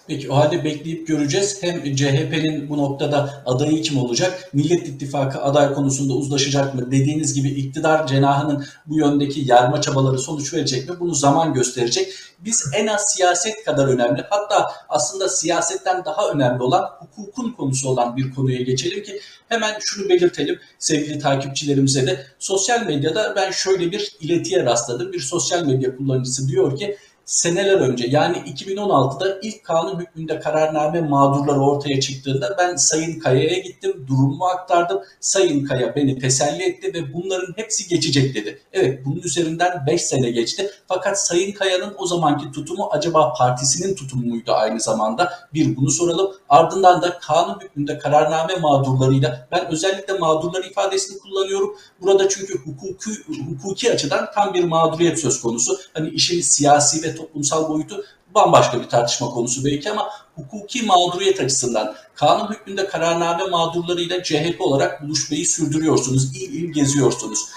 Peki 0.08 0.30
o 0.30 0.36
halde 0.36 0.64
bekleyip 0.64 1.06
göreceğiz. 1.06 1.62
Hem 1.62 1.94
CHP'nin 1.96 2.68
bu 2.68 2.76
noktada 2.76 3.42
adayı 3.46 3.82
kim 3.82 3.98
olacak? 3.98 4.50
Millet 4.52 4.88
İttifakı 4.88 5.42
aday 5.42 5.74
konusunda 5.74 6.12
uzlaşacak 6.12 6.74
mı? 6.74 6.90
Dediğiniz 6.90 7.34
gibi 7.34 7.48
iktidar 7.48 8.06
cenahının 8.06 8.64
bu 8.86 8.98
yöndeki 8.98 9.40
yarma 9.40 9.80
çabaları 9.80 10.18
sonuç 10.18 10.54
verecek 10.54 10.88
mi? 10.88 10.96
Bunu 11.00 11.14
zaman 11.14 11.54
gösterecek. 11.54 12.12
Biz 12.38 12.70
en 12.74 12.86
az 12.86 13.04
siyaset 13.14 13.64
kadar 13.64 13.88
önemli 13.88 14.24
hatta 14.30 14.66
aslında 14.88 15.28
siyasetten 15.28 16.04
daha 16.04 16.30
önemli 16.30 16.62
olan 16.62 16.84
hukukun 17.00 17.52
konusu 17.52 17.88
olan 17.88 18.16
bir 18.16 18.34
konuya 18.34 18.62
geçelim 18.62 19.02
ki 19.02 19.20
hemen 19.48 19.74
şunu 19.80 20.08
belirtelim 20.08 20.58
sevgili 20.78 21.18
takipçilerimize 21.18 22.06
de. 22.06 22.26
Sosyal 22.38 22.86
medyada 22.86 23.32
ben 23.36 23.50
şöyle 23.50 23.92
bir 23.92 24.16
iletiye 24.20 24.64
rastladım. 24.64 25.12
Bir 25.12 25.20
sosyal 25.20 25.66
medya 25.66 25.96
kullanıcısı 25.96 26.48
diyor 26.48 26.78
ki 26.78 26.96
seneler 27.26 27.80
önce 27.80 28.06
yani 28.10 28.36
2016'da 28.36 29.38
ilk 29.42 29.64
kanun 29.64 30.00
hükmünde 30.00 30.40
kararname 30.40 31.00
mağdurları 31.00 31.60
ortaya 31.60 32.00
çıktığında 32.00 32.56
ben 32.58 32.76
Sayın 32.76 33.18
Kaya'ya 33.18 33.58
gittim, 33.58 34.06
durumumu 34.08 34.44
aktardım. 34.44 35.02
Sayın 35.20 35.64
Kaya 35.64 35.96
beni 35.96 36.18
teselli 36.18 36.62
etti 36.62 36.94
ve 36.94 37.12
bunların 37.14 37.52
hepsi 37.56 37.88
geçecek 37.88 38.34
dedi. 38.34 38.60
Evet 38.72 39.04
bunun 39.04 39.20
üzerinden 39.20 39.86
5 39.86 40.02
sene 40.02 40.30
geçti. 40.30 40.70
Fakat 40.88 41.20
Sayın 41.20 41.52
Kaya'nın 41.52 41.94
o 41.98 42.06
zamanki 42.06 42.52
tutumu 42.52 42.88
acaba 42.90 43.34
partisinin 43.38 43.94
tutumu 43.94 44.26
muydu 44.26 44.52
aynı 44.52 44.80
zamanda? 44.80 45.32
Bir 45.54 45.76
bunu 45.76 45.90
soralım. 45.90 46.32
Ardından 46.48 47.02
da 47.02 47.18
kanun 47.18 47.60
hükmünde 47.60 47.98
kararname 47.98 48.54
mağdurlarıyla 48.56 49.48
ben 49.52 49.72
özellikle 49.72 50.18
mağdurlar 50.18 50.64
ifadesini 50.64 51.18
kullanıyorum. 51.18 51.76
Burada 52.00 52.28
çünkü 52.28 52.58
hukuki, 52.58 53.10
hukuki 53.50 53.92
açıdan 53.92 54.28
tam 54.34 54.54
bir 54.54 54.64
mağduriyet 54.64 55.18
söz 55.18 55.40
konusu. 55.40 55.78
Hani 55.94 56.10
işin 56.10 56.40
siyasi 56.40 57.02
ve 57.02 57.15
toplumsal 57.16 57.68
boyutu 57.68 58.04
bambaşka 58.34 58.80
bir 58.80 58.88
tartışma 58.88 59.28
konusu 59.30 59.64
belki 59.64 59.90
ama 59.90 60.10
hukuki 60.34 60.82
mağduriyet 60.82 61.40
açısından 61.40 61.94
kanun 62.14 62.50
hükmünde 62.52 62.86
kararname 62.86 63.44
mağdurlarıyla 63.44 64.22
CHP 64.22 64.60
olarak 64.60 65.02
buluşmayı 65.02 65.46
sürdürüyorsunuz, 65.46 66.36
il 66.36 66.54
il 66.54 66.72
geziyorsunuz. 66.72 67.48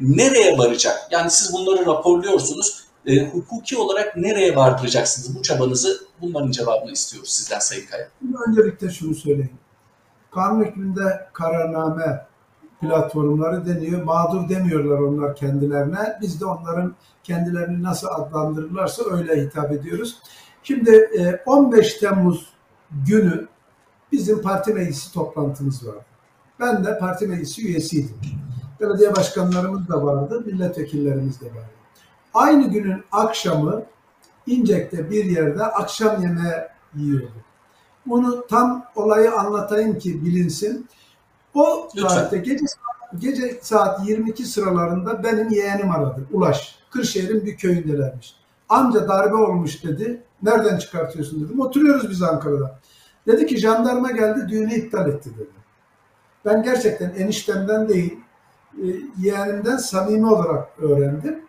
Nereye 0.00 0.58
varacak? 0.58 1.08
Yani 1.10 1.30
siz 1.30 1.52
bunları 1.52 1.86
raporluyorsunuz. 1.86 2.82
E, 3.06 3.26
hukuki 3.26 3.76
olarak 3.76 4.16
nereye 4.16 4.56
vardıracaksınız 4.56 5.38
bu 5.38 5.42
çabanızı? 5.42 6.06
Bunların 6.20 6.50
cevabını 6.50 6.92
istiyoruz 6.92 7.30
sizden 7.30 7.58
Sayın 7.58 7.86
Kaya. 7.86 8.08
Öncelikle 8.46 8.90
şunu 8.90 9.14
söyleyeyim. 9.14 9.58
Kanun 10.30 10.64
hükmünde 10.64 11.28
kararname 11.32 12.26
platformları 12.82 13.66
deniyor. 13.66 14.02
Mağdur 14.02 14.48
demiyorlar 14.48 14.98
onlar 14.98 15.36
kendilerine. 15.36 16.18
Biz 16.20 16.40
de 16.40 16.46
onların 16.46 16.94
kendilerini 17.24 17.82
nasıl 17.82 18.06
adlandırırlarsa 18.06 19.02
öyle 19.10 19.42
hitap 19.42 19.72
ediyoruz. 19.72 20.18
Şimdi 20.62 21.10
15 21.46 21.94
Temmuz 21.94 22.52
günü 23.06 23.48
bizim 24.12 24.42
parti 24.42 24.74
meclisi 24.74 25.12
toplantımız 25.12 25.86
vardı. 25.86 26.04
Ben 26.60 26.84
de 26.84 26.98
parti 26.98 27.26
meclisi 27.26 27.68
üyesiydim. 27.68 28.16
Belediye 28.80 29.16
başkanlarımız 29.16 29.88
da 29.88 30.04
vardı, 30.04 30.42
milletvekillerimiz 30.46 31.40
de 31.40 31.46
vardı. 31.46 31.70
Aynı 32.34 32.70
günün 32.70 33.04
akşamı 33.12 33.82
İncek'te 34.46 35.10
bir 35.10 35.24
yerde 35.24 35.64
akşam 35.64 36.22
yemeği 36.22 36.54
yiyorduk. 36.94 37.32
Bunu 38.06 38.46
tam 38.46 38.84
olayı 38.94 39.32
anlatayım 39.32 39.98
ki 39.98 40.24
bilinsin. 40.24 40.88
O 41.54 41.88
tarihte 42.00 42.38
gece, 42.38 42.64
gece 43.18 43.58
saat 43.62 44.08
22 44.08 44.44
sıralarında 44.44 45.24
benim 45.24 45.50
yeğenim 45.50 45.90
aradı. 45.90 46.20
Ulaş. 46.32 46.78
Kırşehir'in 46.90 47.46
bir 47.46 47.56
köyündelermiş. 47.56 48.36
Amca 48.68 49.08
darbe 49.08 49.34
olmuş 49.34 49.84
dedi. 49.84 50.22
Nereden 50.42 50.78
çıkartıyorsun 50.78 51.44
dedim. 51.44 51.60
Oturuyoruz 51.60 52.10
biz 52.10 52.22
Ankara'da. 52.22 52.78
Dedi 53.26 53.46
ki 53.46 53.58
jandarma 53.58 54.10
geldi 54.10 54.48
düğünü 54.48 54.74
iptal 54.74 55.08
etti 55.08 55.30
dedi. 55.34 55.50
Ben 56.44 56.62
gerçekten 56.62 57.10
eniştemden 57.10 57.88
değil 57.88 58.18
e, 58.74 58.86
yeğenimden 59.18 59.76
samimi 59.76 60.26
olarak 60.26 60.68
öğrendim. 60.78 61.44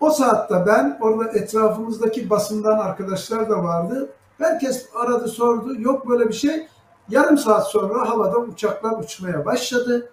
O 0.00 0.10
saatte 0.10 0.54
ben 0.66 0.98
orada 1.00 1.38
etrafımızdaki 1.38 2.30
basından 2.30 2.78
arkadaşlar 2.78 3.50
da 3.50 3.62
vardı. 3.62 4.10
Herkes 4.38 4.86
aradı 4.94 5.28
sordu. 5.28 5.80
Yok 5.80 6.08
böyle 6.08 6.28
bir 6.28 6.34
şey. 6.34 6.66
Yarım 7.08 7.38
saat 7.38 7.70
sonra 7.70 8.08
havada 8.10 8.38
uçaklar 8.38 8.98
uçmaya 8.98 9.44
başladı. 9.44 10.12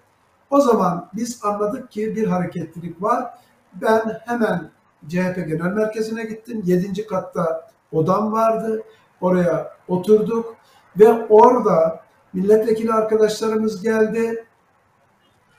O 0.50 0.62
zaman 0.62 1.10
biz 1.14 1.46
anladık 1.46 1.92
ki 1.92 2.16
bir 2.16 2.28
hareketlilik 2.28 3.02
var. 3.02 3.34
Ben 3.74 4.22
hemen 4.26 4.72
CHP 5.08 5.36
Genel 5.36 5.72
Merkezi'ne 5.72 6.24
gittim. 6.24 6.62
Yedinci 6.66 7.08
katta 7.08 7.68
odam 7.92 8.32
vardı. 8.32 8.84
Oraya 9.22 9.76
oturduk 9.88 10.56
ve 11.00 11.26
orada 11.30 12.04
milletvekili 12.34 12.94
arkadaşlarımız 12.94 13.84
geldi. 13.84 14.46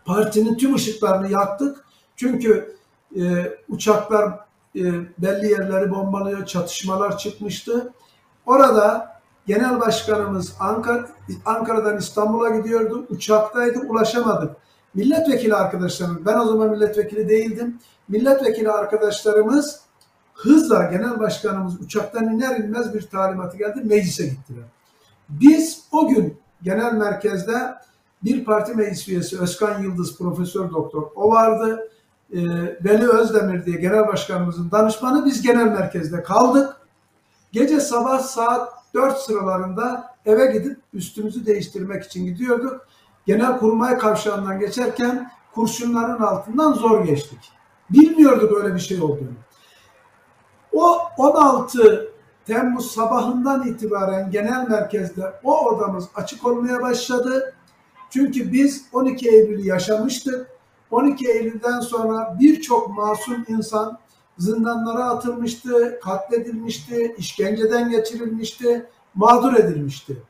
Partinin 0.05 0.57
tüm 0.57 0.75
ışıklarını 0.75 1.33
yaktık. 1.33 1.85
Çünkü 2.17 2.77
e, 3.17 3.23
uçaklar 3.69 4.29
e, 4.77 4.83
belli 5.19 5.51
yerleri 5.51 5.91
bombalıyor, 5.91 6.47
çatışmalar 6.47 7.19
çıkmıştı. 7.19 7.93
Orada 8.47 9.12
Genel 9.47 9.81
Başkanımız 9.81 10.57
Ankara, 10.61 11.09
Ankara'dan 11.45 11.99
İstanbul'a 11.99 12.49
gidiyordu. 12.49 13.07
Uçaktaydı, 13.11 13.79
ulaşamadık. 13.79 14.57
Milletvekili 14.95 15.55
arkadaşlarımız, 15.55 16.27
ben 16.27 16.39
o 16.39 16.45
zaman 16.45 16.71
milletvekili 16.71 17.29
değildim. 17.29 17.79
Milletvekili 18.09 18.71
arkadaşlarımız 18.71 19.81
hızla 20.35 20.85
genel 20.85 21.21
başkanımız 21.21 21.81
uçaktan 21.81 22.25
iner 22.25 22.57
inmez 22.57 22.95
bir 22.95 23.03
talimatı 23.03 23.57
geldi. 23.57 23.81
Meclise 23.85 24.27
gittiler. 24.27 24.65
Biz 25.29 25.85
o 25.93 26.09
gün 26.09 26.39
genel 26.63 26.93
merkezde 26.93 27.75
bir 28.25 28.45
parti 28.45 28.75
meclis 28.75 29.09
üyesi 29.09 29.41
Özkan 29.41 29.83
Yıldız 29.83 30.19
Profesör 30.19 30.71
Doktor 30.71 31.03
o 31.15 31.31
vardı. 31.31 31.89
Ee, 32.33 32.39
Veli 32.85 33.09
Özdemir 33.09 33.67
diye 33.67 33.77
genel 33.77 34.07
başkanımızın 34.07 34.71
danışmanı 34.71 35.27
biz 35.27 35.43
genel 35.43 35.67
merkezde 35.67 36.23
kaldık. 36.23 36.77
Gece 37.53 37.81
sabah 37.81 38.19
saat 38.21 38.82
4 38.95 39.19
sıralarında 39.19 40.15
eve 40.27 40.47
gidip 40.47 40.79
üstümüzü 40.93 41.47
değiştirmek 41.47 42.05
için 42.05 42.25
gidiyorduk. 42.25 42.87
Genel 43.27 43.59
kurmay 43.59 43.99
kavşağından 43.99 44.61
geçerken 44.61 45.31
kurşunların 45.55 46.23
altından 46.23 46.73
zor 46.73 47.05
geçtik. 47.05 47.53
Bilmiyorduk 47.91 48.53
öyle 48.57 48.75
bir 48.75 48.81
şey 48.81 49.03
olduğunu. 49.03 49.33
O 50.73 50.99
16 51.17 52.13
Temmuz 52.47 52.91
sabahından 52.91 53.67
itibaren 53.67 54.31
genel 54.31 54.69
merkezde 54.69 55.33
o 55.45 55.67
odamız 55.67 56.09
açık 56.15 56.47
olmaya 56.47 56.83
başladı. 56.83 57.55
Çünkü 58.11 58.53
biz 58.53 58.85
12 58.93 59.29
Eylül'ü 59.29 59.67
yaşamıştık. 59.67 60.47
12 60.91 61.29
Eylül'den 61.29 61.81
sonra 61.81 62.37
birçok 62.41 62.89
masum 62.89 63.45
insan 63.49 63.99
zindanlara 64.39 65.05
atılmıştı, 65.05 66.01
katledilmişti, 66.03 67.15
işkenceden 67.19 67.91
geçirilmişti, 67.91 68.87
mağdur 69.15 69.55
edilmişti. 69.55 70.23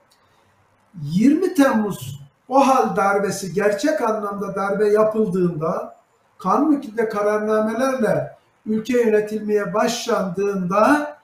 20 1.03 1.55
Temmuz 1.55 2.23
o 2.49 2.67
hal 2.67 2.97
darbesi 2.97 3.53
gerçek 3.53 4.01
anlamda 4.01 4.55
darbe 4.55 4.89
yapıldığında 4.89 5.97
kanun 6.39 6.73
hükmünde 6.73 7.09
kararnamelerle 7.09 8.37
ülke 8.67 9.03
yönetilmeye 9.03 9.75
başlandığında 9.75 11.17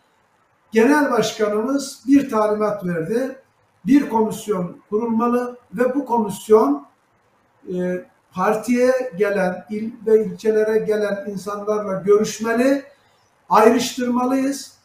genel 0.72 1.10
başkanımız 1.10 2.02
bir 2.06 2.30
talimat 2.30 2.84
verdi. 2.86 3.38
Bir 3.86 4.08
komisyon 4.08 4.76
kurulmalı 4.90 5.58
ve 5.72 5.94
bu 5.94 6.06
komisyon 6.06 6.86
e, 7.74 8.04
partiye 8.38 8.92
gelen, 9.16 9.66
il 9.70 9.92
ve 10.06 10.24
ilçelere 10.24 10.78
gelen 10.78 11.24
insanlarla 11.30 11.92
görüşmeli, 11.92 12.84
ayrıştırmalıyız. 13.48 14.78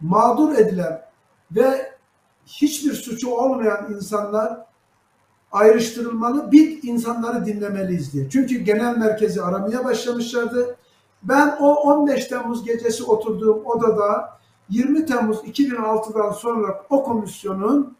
Mağdur 0.00 0.54
edilen 0.54 1.02
ve 1.50 1.92
hiçbir 2.46 2.92
suçu 2.92 3.30
olmayan 3.30 3.94
insanlar 3.94 4.66
ayrıştırılmalı, 5.52 6.52
bir 6.52 6.82
insanları 6.82 7.46
dinlemeliyiz 7.46 8.12
diye. 8.12 8.30
Çünkü 8.30 8.58
genel 8.58 8.96
merkezi 8.96 9.42
aramaya 9.42 9.84
başlamışlardı. 9.84 10.76
Ben 11.22 11.56
o 11.60 11.74
15 11.74 12.26
Temmuz 12.26 12.64
gecesi 12.64 13.04
oturduğum 13.04 13.66
odada 13.66 14.38
20 14.68 15.06
Temmuz 15.06 15.36
2006'dan 15.36 16.32
sonra 16.32 16.84
o 16.90 17.04
komisyonun 17.04 17.96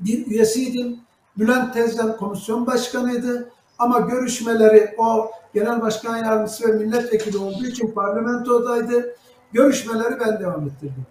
bir 0.00 0.26
üyesiydim. 0.26 1.00
Bülent 1.38 1.74
Tezcan 1.74 2.16
komisyon 2.16 2.66
başkanıydı. 2.66 3.52
Ama 3.80 4.00
görüşmeleri 4.00 4.94
o 4.98 5.30
genel 5.54 5.80
başkan 5.80 6.16
yardımcısı 6.16 6.68
ve 6.68 6.72
milletvekili 6.72 7.38
olduğu 7.38 7.66
için 7.66 7.90
parlamentodaydı. 7.90 9.16
Görüşmeleri 9.52 10.20
ben 10.20 10.40
devam 10.40 10.66
ettirdim. 10.66 11.06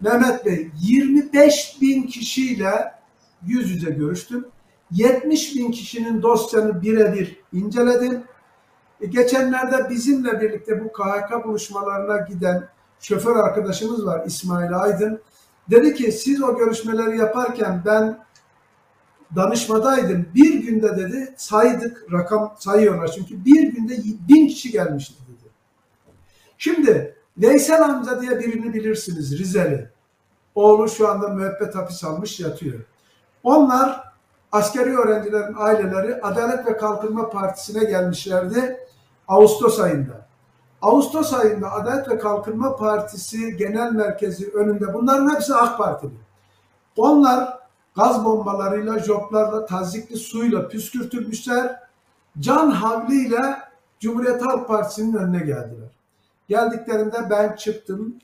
Mehmet 0.00 0.46
Bey 0.46 0.70
25 0.80 1.78
bin 1.80 2.02
kişiyle 2.02 2.94
yüz 3.46 3.70
yüze 3.70 3.90
görüştüm. 3.90 4.46
70 4.90 5.56
bin 5.56 5.70
kişinin 5.70 6.22
dosyanı 6.22 6.82
birebir 6.82 7.40
inceledim. 7.52 8.22
E, 9.00 9.06
geçenlerde 9.06 9.90
bizimle 9.90 10.40
birlikte 10.40 10.84
bu 10.84 10.92
KHK 10.92 11.44
buluşmalarına 11.44 12.16
giden 12.16 12.68
şoför 13.00 13.36
arkadaşımız 13.36 14.06
var 14.06 14.26
İsmail 14.26 14.78
Aydın. 14.78 15.20
Dedi 15.70 15.94
ki 15.94 16.12
siz 16.12 16.42
o 16.42 16.56
görüşmeleri 16.56 17.18
yaparken 17.18 17.82
ben 17.86 18.18
danışmadaydım. 19.36 20.26
Bir 20.34 20.54
günde 20.54 20.96
dedi 20.96 21.34
saydık 21.36 22.06
rakam 22.12 22.54
sayıyorlar 22.58 23.08
çünkü 23.08 23.44
bir 23.44 23.62
günde 23.62 23.96
bin 24.28 24.48
kişi 24.48 24.70
gelmişti 24.70 25.14
dedi. 25.28 25.50
Şimdi 26.58 27.16
Veysel 27.36 27.84
amca 27.84 28.20
diye 28.20 28.38
birini 28.38 28.74
bilirsiniz 28.74 29.38
Rizeli. 29.38 29.90
Oğlu 30.54 30.88
şu 30.88 31.08
anda 31.08 31.28
müebbet 31.28 31.74
hapis 31.74 32.04
almış 32.04 32.40
yatıyor. 32.40 32.80
Onlar 33.42 34.12
askeri 34.52 34.96
öğrencilerin 34.98 35.54
aileleri 35.58 36.22
Adalet 36.22 36.66
ve 36.66 36.76
Kalkınma 36.76 37.30
Partisi'ne 37.30 37.84
gelmişlerdi 37.84 38.78
Ağustos 39.28 39.80
ayında. 39.80 40.26
Ağustos 40.82 41.32
ayında 41.34 41.72
Adalet 41.72 42.08
ve 42.08 42.18
Kalkınma 42.18 42.76
Partisi 42.76 43.56
Genel 43.56 43.92
Merkezi 43.92 44.50
önünde 44.50 44.94
bunların 44.94 45.34
hepsi 45.34 45.54
AK 45.54 45.78
Partili. 45.78 46.12
Onlar 46.96 47.58
gaz 47.96 48.24
bombalarıyla, 48.24 48.98
joplarla, 48.98 49.66
tazikli 49.66 50.16
suyla 50.16 50.68
püskürtülmüşler. 50.68 51.80
Can 52.40 52.70
havliyle 52.70 53.58
Cumhuriyet 54.00 54.46
Halk 54.46 54.68
Partisi'nin 54.68 55.14
önüne 55.14 55.38
geldiler. 55.38 55.90
Geldiklerinde 56.48 57.30
ben 57.30 57.56
çıktım. 57.56 58.14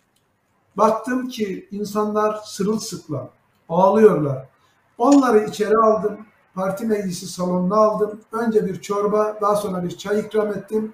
Baktım 0.77 1.29
ki 1.29 1.69
insanlar 1.71 2.41
sırılsıklam, 2.45 3.29
ağlıyorlar. 3.69 4.47
Onları 4.99 5.45
içeri 5.45 5.77
aldım. 5.77 6.19
Parti 6.55 6.87
meclisi 6.87 7.27
salonuna 7.27 7.77
aldım. 7.77 8.21
Önce 8.33 8.67
bir 8.67 8.81
çorba, 8.81 9.39
daha 9.41 9.57
sonra 9.57 9.85
bir 9.85 9.99
çay 9.99 10.21
ikram 10.21 10.49
ettim. 10.49 10.93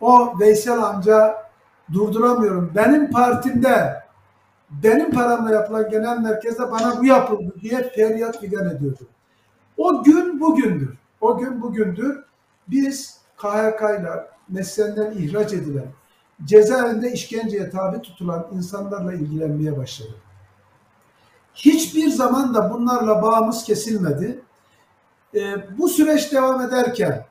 O 0.00 0.40
Veysel 0.40 0.82
amca 0.82 1.46
durduramıyorum. 1.92 2.72
Benim 2.74 3.10
partimde 3.10 4.05
benim 4.70 5.10
paramla 5.10 5.52
yapılan 5.52 5.90
genel 5.90 6.18
merkezde 6.18 6.70
bana 6.70 6.98
bu 7.00 7.06
yapıldı 7.06 7.54
diye 7.60 7.90
feryat 7.90 8.40
figan 8.40 8.70
ediyordu. 8.70 9.06
O 9.76 10.02
gün 10.04 10.40
bugündür. 10.40 10.98
O 11.20 11.38
gün 11.38 11.62
bugündür. 11.62 12.24
Biz 12.68 13.20
KHK'yla 13.36 14.28
mesleğinden 14.48 15.12
ihraç 15.12 15.52
edilen, 15.52 15.86
cezaevinde 16.44 17.12
işkenceye 17.12 17.70
tabi 17.70 18.02
tutulan 18.02 18.46
insanlarla 18.52 19.12
ilgilenmeye 19.12 19.76
başladık. 19.76 20.14
Hiçbir 21.54 22.08
zaman 22.08 22.54
da 22.54 22.70
bunlarla 22.70 23.22
bağımız 23.22 23.64
kesilmedi. 23.64 24.40
Ee, 25.34 25.78
bu 25.78 25.88
süreç 25.88 26.32
devam 26.32 26.60
ederken 26.60 27.24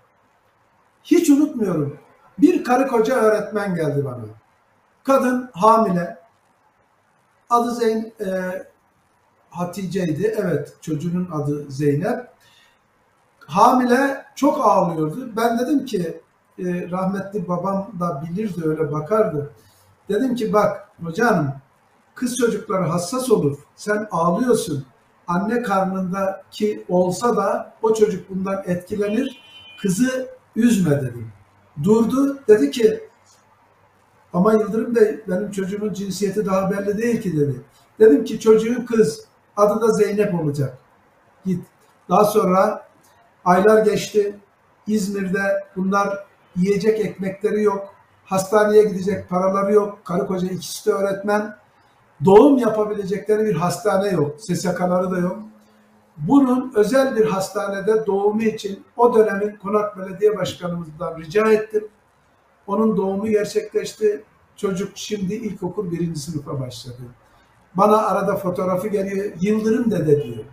hiç 1.03 1.29
unutmuyorum. 1.29 1.97
Bir 2.37 2.63
karı 2.63 2.87
koca 2.87 3.15
öğretmen 3.15 3.75
geldi 3.75 4.05
bana. 4.05 4.23
Kadın 5.03 5.49
hamile. 5.53 6.24
Adı 7.49 7.75
Zeyn 7.75 8.13
e, 8.19 8.63
Hatice'ydi. 9.49 10.35
Evet 10.37 10.73
çocuğunun 10.81 11.31
adı 11.31 11.71
Zeynep. 11.71 12.27
Hamile 13.39 14.25
çok 14.35 14.65
ağlıyordu. 14.65 15.29
Ben 15.37 15.59
dedim 15.59 15.85
ki 15.85 16.21
e, 16.59 16.89
rahmetli 16.91 17.47
babam 17.47 17.91
da 17.99 18.23
bilirdi 18.23 18.61
öyle 18.65 18.91
bakardı. 18.91 19.51
Dedim 20.09 20.35
ki 20.35 20.53
bak 20.53 20.89
hocam 21.03 21.59
kız 22.15 22.37
çocukları 22.37 22.83
hassas 22.83 23.31
olur. 23.31 23.57
Sen 23.75 24.07
ağlıyorsun. 24.11 24.85
Anne 25.27 25.61
karnındaki 25.61 26.85
olsa 26.89 27.35
da 27.35 27.73
o 27.81 27.93
çocuk 27.93 28.29
bundan 28.29 28.63
etkilenir. 28.65 29.41
Kızı 29.81 30.29
üzme 30.55 31.01
dedim. 31.01 31.31
Durdu. 31.83 32.39
Dedi 32.47 32.71
ki 32.71 33.09
ama 34.35 34.53
Yıldırım 34.53 34.95
Bey 34.95 35.19
benim 35.27 35.51
çocuğumun 35.51 35.93
cinsiyeti 35.93 36.45
daha 36.45 36.71
belli 36.71 36.97
değil 36.97 37.21
ki 37.21 37.37
dedi. 37.37 37.61
Dedim 37.99 38.25
ki 38.25 38.39
çocuğun 38.39 38.85
kız. 38.85 39.25
Adı 39.57 39.81
da 39.81 39.91
Zeynep 39.91 40.33
olacak. 40.33 40.77
Git. 41.45 41.65
Daha 42.09 42.25
sonra 42.25 42.87
aylar 43.45 43.85
geçti. 43.85 44.35
İzmir'de 44.87 45.63
bunlar 45.75 46.25
yiyecek 46.55 46.99
ekmekleri 46.99 47.63
yok. 47.63 47.95
Hastaneye 48.25 48.83
gidecek 48.83 49.29
paraları 49.29 49.73
yok. 49.73 49.99
Karı 50.03 50.27
koca 50.27 50.47
ikisi 50.47 50.89
de 50.89 50.93
öğretmen. 50.93 51.55
Doğum 52.25 52.57
yapabilecekleri 52.57 53.45
bir 53.45 53.55
hastane 53.55 54.09
yok. 54.09 54.35
SSK'ları 54.41 55.11
da 55.11 55.17
yok. 55.17 55.39
Bunun 56.17 56.73
özel 56.75 57.15
bir 57.15 57.25
hastanede 57.25 58.05
doğumu 58.05 58.41
için 58.41 58.83
o 58.97 59.13
dönemin 59.13 59.55
Konak 59.55 59.97
Belediye 59.97 60.37
Başkanımızdan 60.37 61.19
rica 61.19 61.51
ettim. 61.51 61.87
Onun 62.67 62.97
doğumu 62.97 63.27
gerçekleşti. 63.27 64.23
Çocuk 64.55 64.91
şimdi 64.95 65.33
ilkokul 65.33 65.91
birinci 65.91 66.19
sınıfa 66.19 66.59
başladı. 66.59 67.01
Bana 67.75 67.97
arada 67.97 68.35
fotoğrafı 68.35 68.87
geliyor. 68.87 69.31
Yıldırım 69.41 69.91
dede 69.91 70.23
diyor. 70.23 70.45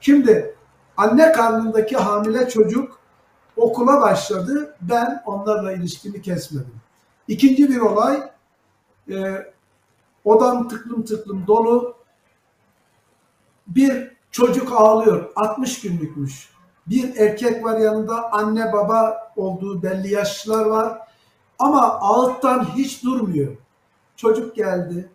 Şimdi 0.00 0.54
anne 0.96 1.32
karnındaki 1.32 1.96
hamile 1.96 2.48
çocuk 2.48 2.98
okula 3.56 4.00
başladı. 4.00 4.76
Ben 4.80 5.22
onlarla 5.26 5.72
ilişkimi 5.72 6.22
kesmedim. 6.22 6.80
İkinci 7.28 7.68
bir 7.68 7.80
olay 7.80 8.30
e, 9.10 9.46
odam 10.24 10.68
tıklım 10.68 11.04
tıklım 11.04 11.46
dolu 11.46 11.96
bir 13.66 14.10
çocuk 14.30 14.72
ağlıyor. 14.72 15.30
60 15.36 15.80
günlükmüş. 15.80 16.50
Bir 16.86 17.16
erkek 17.16 17.64
var 17.64 17.78
yanında 17.78 18.32
anne 18.32 18.72
baba 18.72 19.32
olduğu 19.36 19.82
belli 19.82 20.12
yaşlılar 20.12 20.64
var. 20.64 20.98
Ama 21.60 22.00
ağıttan 22.00 22.64
hiç 22.64 23.04
durmuyor. 23.04 23.56
Çocuk 24.16 24.56
geldi. 24.56 25.10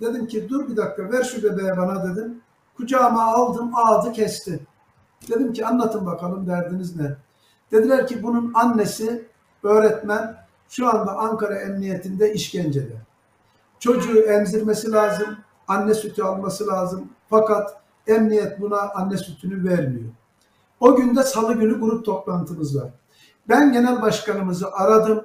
Dedim 0.00 0.26
ki 0.26 0.48
dur 0.48 0.68
bir 0.68 0.76
dakika 0.76 1.12
ver 1.12 1.22
şu 1.22 1.42
bebeğe 1.42 1.76
bana 1.76 2.04
dedim. 2.04 2.40
Kucağıma 2.76 3.24
aldım 3.24 3.70
ağzı 3.74 4.12
kesti. 4.12 4.60
Dedim 5.28 5.52
ki 5.52 5.66
anlatın 5.66 6.06
bakalım 6.06 6.46
derdiniz 6.46 6.96
ne? 6.96 7.16
Dediler 7.72 8.06
ki 8.06 8.22
bunun 8.22 8.52
annesi 8.54 9.28
öğretmen 9.62 10.36
şu 10.68 10.88
anda 10.88 11.16
Ankara 11.16 11.58
Emniyetinde 11.58 12.32
işkencede. 12.32 12.96
Çocuğu 13.80 14.20
emzirmesi 14.20 14.92
lazım, 14.92 15.36
anne 15.68 15.94
sütü 15.94 16.22
alması 16.22 16.66
lazım. 16.66 17.08
Fakat 17.30 17.82
emniyet 18.06 18.60
buna 18.60 18.80
anne 18.80 19.16
sütünü 19.16 19.68
vermiyor. 19.70 20.10
O 20.80 20.96
günde 20.96 21.22
salı 21.22 21.54
günü 21.54 21.80
grup 21.80 22.04
toplantımız 22.04 22.76
var. 22.76 22.90
Ben 23.48 23.72
genel 23.72 24.02
başkanımızı 24.02 24.72
aradım. 24.72 25.24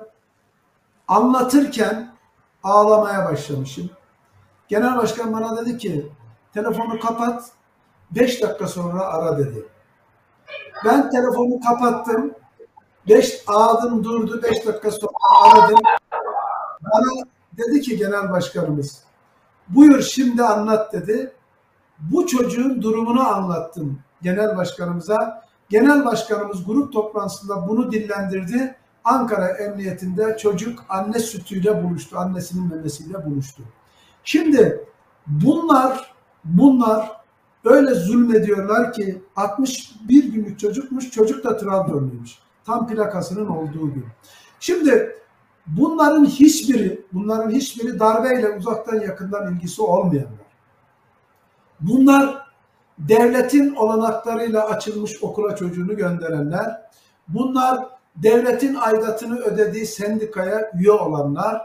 Anlatırken 1.07 2.13
ağlamaya 2.63 3.25
başlamışım. 3.25 3.89
Genel 4.67 4.97
başkan 4.97 5.33
bana 5.33 5.57
dedi 5.57 5.77
ki 5.77 6.11
telefonu 6.53 6.99
kapat 6.99 7.51
5 8.11 8.41
dakika 8.41 8.67
sonra 8.67 9.01
ara 9.01 9.37
dedi. 9.37 9.65
Ben 10.85 11.09
telefonu 11.09 11.59
kapattım. 11.59 12.33
5 13.07 13.43
ağladım 13.47 14.03
durdu 14.03 14.43
5 14.43 14.65
dakika 14.65 14.91
sonra 14.91 15.11
aradım. 15.41 15.79
Bana 16.81 17.27
dedi 17.57 17.81
ki 17.81 17.97
genel 17.97 18.31
başkanımız 18.31 19.03
buyur 19.67 20.01
şimdi 20.01 20.43
anlat 20.43 20.93
dedi. 20.93 21.33
Bu 21.99 22.27
çocuğun 22.27 22.81
durumunu 22.81 23.27
anlattım 23.27 23.99
genel 24.21 24.57
başkanımıza. 24.57 25.42
Genel 25.73 26.05
başkanımız 26.05 26.65
grup 26.65 26.93
toplantısında 26.93 27.67
bunu 27.67 27.91
dillendirdi. 27.91 28.75
Ankara 29.03 29.47
Emniyetinde 29.47 30.37
çocuk 30.37 30.85
anne 30.89 31.19
sütüyle 31.19 31.83
buluştu. 31.83 32.17
Annesinin 32.17 32.75
memesiyle 32.75 33.25
buluştu. 33.25 33.63
Şimdi 34.23 34.85
bunlar 35.27 36.13
bunlar 36.43 37.11
öyle 37.65 37.93
zulmediyorlar 37.93 38.93
ki 38.93 39.21
61 39.35 40.23
günlük 40.23 40.59
çocukmuş. 40.59 41.11
Çocuk 41.11 41.43
da 41.43 41.57
Trabzonluymuş. 41.57 42.31
Tam 42.65 42.87
plakasının 42.87 43.47
olduğu 43.47 43.93
gün. 43.93 44.05
Şimdi 44.59 45.15
bunların 45.67 46.25
hiçbiri 46.25 47.05
bunların 47.13 47.51
hiçbiri 47.51 47.99
darbeyle 47.99 48.49
uzaktan 48.49 48.99
yakından 48.99 49.53
ilgisi 49.53 49.81
olmayanlar. 49.81 50.47
Bunlar 51.79 52.52
devletin 52.99 53.75
olanaklarıyla 53.75 54.65
açılmış 54.65 55.23
okula 55.23 55.55
çocuğunu 55.55 55.97
gönderenler, 55.97 56.81
bunlar 57.27 57.85
devletin 58.15 58.75
aidatını 58.75 59.39
ödediği 59.39 59.85
sendikaya 59.85 60.71
üye 60.79 60.91
olanlar, 60.91 61.61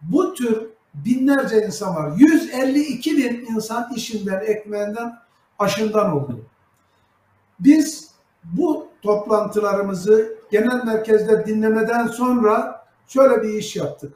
bu 0.00 0.34
tür 0.34 0.66
binlerce 0.94 1.66
insan 1.66 1.96
var. 1.96 2.12
152 2.16 3.16
bin 3.16 3.54
insan 3.54 3.92
işinden, 3.96 4.40
ekmeğinden, 4.40 5.18
aşından 5.58 6.16
oldu. 6.16 6.40
Biz 7.60 8.10
bu 8.44 8.88
toplantılarımızı 9.02 10.38
genel 10.50 10.84
merkezde 10.84 11.46
dinlemeden 11.46 12.06
sonra 12.06 12.84
şöyle 13.06 13.42
bir 13.42 13.48
iş 13.48 13.76
yaptık. 13.76 14.14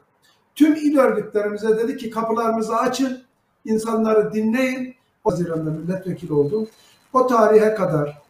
Tüm 0.55 0.75
il 0.75 0.97
örgütlerimize 0.97 1.77
dedi 1.77 1.97
ki 1.97 2.09
kapılarımızı 2.09 2.75
açın, 2.75 3.23
insanları 3.65 4.33
dinleyin, 4.33 4.95
Haziran'da 5.23 5.69
milletvekili 5.69 6.33
oldum. 6.33 6.67
O 7.13 7.27
tarihe 7.27 7.75
kadar 7.75 8.21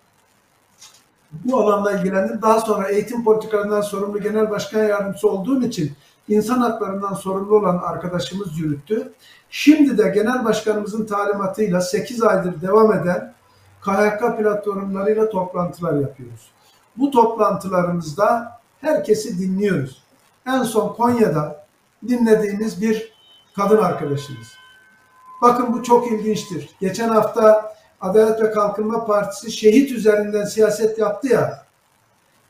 bu 1.32 1.60
alanla 1.60 1.92
ilgilendim. 1.92 2.42
Daha 2.42 2.60
sonra 2.60 2.88
eğitim 2.88 3.24
politikalarından 3.24 3.82
sorumlu 3.82 4.22
genel 4.22 4.50
başkan 4.50 4.84
yardımcısı 4.84 5.30
olduğum 5.30 5.64
için 5.64 5.92
insan 6.28 6.60
haklarından 6.60 7.14
sorumlu 7.14 7.56
olan 7.56 7.78
arkadaşımız 7.78 8.60
yürüttü. 8.60 9.12
Şimdi 9.50 9.98
de 9.98 10.10
genel 10.10 10.46
başkanımızın 10.46 11.06
talimatıyla 11.06 11.82
8 11.82 12.24
aydır 12.24 12.62
devam 12.62 12.94
eden 12.94 13.34
KHK 13.82 14.38
platformlarıyla 14.38 15.30
toplantılar 15.30 15.94
yapıyoruz. 15.94 16.52
Bu 16.98 17.12
toplantılarımızda 17.12 18.60
herkesi 18.82 19.39
dinliyoruz. 19.39 20.04
En 20.48 20.64
son 20.64 20.94
Konya'da 20.94 21.66
dinlediğimiz 22.08 22.82
bir 22.82 23.14
kadın 23.56 23.78
arkadaşımız. 23.78 24.61
Bakın 25.42 25.74
bu 25.74 25.84
çok 25.84 26.12
ilginçtir. 26.12 26.70
Geçen 26.82 27.10
hafta 27.10 27.76
Adalet 28.02 28.42
ve 28.42 28.52
Kalkınma 28.52 29.06
Partisi 29.06 29.52
şehit 29.52 29.92
üzerinden 29.92 30.46
siyaset 30.46 31.00
yaptı 31.00 31.28
ya. 31.28 31.66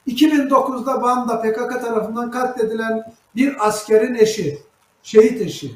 2009'da 0.07 1.01
Van'da 1.01 1.41
PKK 1.41 1.81
tarafından 1.81 2.31
katledilen 2.31 3.13
bir 3.35 3.67
askerin 3.67 4.15
eşi, 4.15 4.61
şehit 5.03 5.41
eşi. 5.41 5.71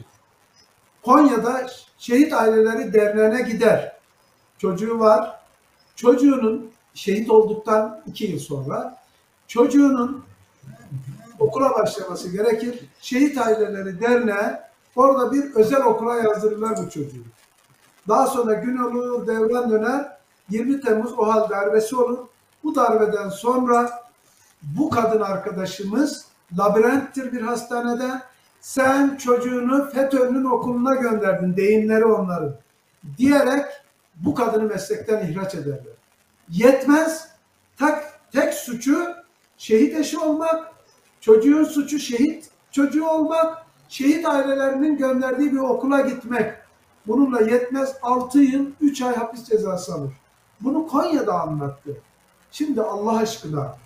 Konya'da 1.04 1.68
Şehit 1.98 2.34
Aileleri 2.34 2.94
Derneği'ne 2.94 3.42
gider. 3.42 3.96
Çocuğu 4.58 5.00
var. 5.00 5.40
Çocuğunun 5.96 6.72
şehit 6.94 7.30
olduktan 7.30 8.02
iki 8.08 8.26
yıl 8.26 8.40
sonra 8.40 8.98
çocuğunun 9.48 10.24
okula 11.40 11.74
başlaması 11.74 12.30
gerekir. 12.30 12.80
Şehit 13.02 13.38
Aileleri 13.38 14.02
Derneği 14.02 14.58
orada 14.96 15.32
bir 15.32 15.56
özel 15.56 15.86
okula 15.86 16.16
yazdırırlar 16.16 16.78
bu 16.78 16.90
çocuğu. 16.90 17.24
Daha 18.08 18.28
sonra 18.28 18.54
gün 18.54 18.78
olur, 18.78 19.28
devran 19.28 19.72
döner. 19.72 20.18
20 20.50 20.82
Temmuz 20.82 21.20
OHAL 21.20 21.50
darbesi 21.50 21.96
olur. 21.96 22.20
Bu 22.64 22.76
darbeden 22.76 23.30
sonra 23.30 23.90
bu 24.62 24.90
kadın 24.90 25.22
arkadaşımız 25.22 26.26
labirenttir 26.58 27.32
bir 27.32 27.42
hastanede. 27.42 28.22
Sen 28.62 29.16
çocuğunu 29.16 29.90
FETÖ'nün 29.90 30.44
okuluna 30.44 30.96
gönderdin. 30.96 31.56
Deyimleri 31.56 32.06
onların. 32.06 32.56
Diyerek 33.18 33.66
bu 34.16 34.36
kadını 34.36 34.64
meslekten 34.64 35.28
ihraç 35.28 35.56
ederler. 35.56 35.96
Yetmez. 36.50 37.28
Tek, 37.80 37.96
tek 38.32 38.54
suçu 38.54 39.08
şehit 39.58 39.96
eşi 39.96 40.20
olmak. 40.20 40.72
Çocuğun 41.22 41.64
suçu 41.64 42.00
şehit 42.00 42.50
çocuğu 42.72 43.08
olmak. 43.08 43.65
Şehit 43.90 44.26
ailelerinin 44.26 44.98
gönderdiği 44.98 45.52
bir 45.52 45.58
okula 45.58 46.02
gitmek. 46.02 46.54
Bununla 47.08 47.42
yetmez 47.42 47.96
6 48.02 48.40
yıl 48.40 48.66
3 48.82 49.02
ay 49.02 49.16
hapis 49.16 49.44
cezası 49.44 49.94
alır. 49.94 50.12
Bunu 50.62 50.88
Konya'da 50.88 51.42
anlattı. 51.42 51.98
Şimdi 52.52 52.82
Allah 52.82 53.18
aşkına 53.18 53.78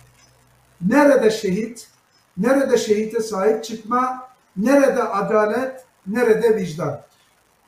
nerede 0.80 1.30
şehit, 1.30 1.88
nerede 2.36 2.78
şehite 2.78 3.20
sahip 3.20 3.64
çıkma, 3.64 4.28
nerede 4.56 5.02
adalet, 5.02 5.84
nerede 6.06 6.56
vicdan? 6.56 7.00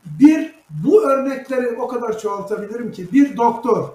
Bir, 0.05 0.55
bu 0.71 1.03
örnekleri 1.03 1.77
o 1.81 1.89
kadar 1.89 2.19
çoğaltabilirim 2.19 2.93
ki 2.93 3.13
bir 3.13 3.37
doktor 3.37 3.89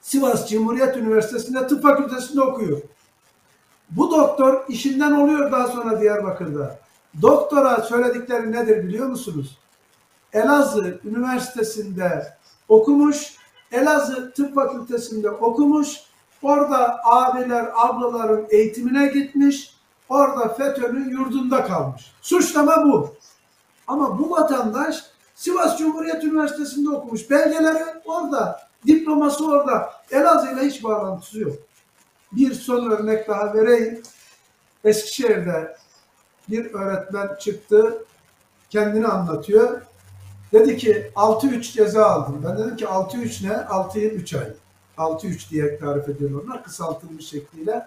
Sivas 0.00 0.50
Cumhuriyet 0.50 0.96
Üniversitesi'nde 0.96 1.66
tıp 1.66 1.82
fakültesinde 1.82 2.42
okuyor. 2.42 2.80
Bu 3.90 4.10
doktor 4.10 4.64
işinden 4.68 5.12
oluyor 5.12 5.52
daha 5.52 5.66
sonra 5.66 6.00
Diyarbakır'da. 6.00 6.78
Doktora 7.22 7.82
söyledikleri 7.82 8.52
nedir 8.52 8.84
biliyor 8.84 9.06
musunuz? 9.06 9.58
Elazığ 10.32 11.00
Üniversitesi'nde 11.04 12.36
okumuş, 12.68 13.36
Elazığ 13.72 14.32
Tıp 14.32 14.54
Fakültesi'nde 14.54 15.30
okumuş, 15.30 15.96
orada 16.42 17.00
abiler, 17.04 17.68
ablaların 17.76 18.46
eğitimine 18.50 19.06
gitmiş, 19.06 19.74
orada 20.08 20.48
FETÖ'nün 20.48 21.10
yurdunda 21.10 21.64
kalmış. 21.64 22.12
Suçlama 22.22 22.84
bu. 22.84 23.14
Ama 23.86 24.18
bu 24.18 24.30
vatandaş 24.30 25.04
Sivas 25.34 25.78
Cumhuriyet 25.78 26.24
Üniversitesi'nde 26.24 26.90
okumuş. 26.90 27.30
Belgeleri 27.30 27.84
orada, 28.04 28.60
diploması 28.86 29.46
orada. 29.46 29.92
Elazığ 30.10 30.52
ile 30.52 30.66
hiç 30.66 30.84
bağlantısı 30.84 31.40
yok. 31.40 31.56
Bir 32.32 32.54
son 32.54 32.90
örnek 32.90 33.28
daha 33.28 33.54
vereyim. 33.54 34.02
Eskişehir'de 34.84 35.76
bir 36.50 36.74
öğretmen 36.74 37.28
çıktı, 37.40 38.04
kendini 38.70 39.06
anlatıyor. 39.06 39.82
Dedi 40.52 40.76
ki 40.76 41.10
6-3 41.14 41.72
ceza 41.72 42.06
aldım. 42.06 42.42
Ben 42.44 42.58
dedim 42.58 42.76
ki 42.76 42.84
6-3 42.84 43.48
ne? 43.48 43.56
6 43.56 43.98
yıl 43.98 44.10
3 44.10 44.34
ay. 44.34 44.46
6-3 44.98 45.50
diye 45.50 45.78
tarif 45.78 46.08
ediyorlar 46.08 46.44
onlar 46.44 46.64
kısaltılmış 46.64 47.28
şekliyle. 47.28 47.86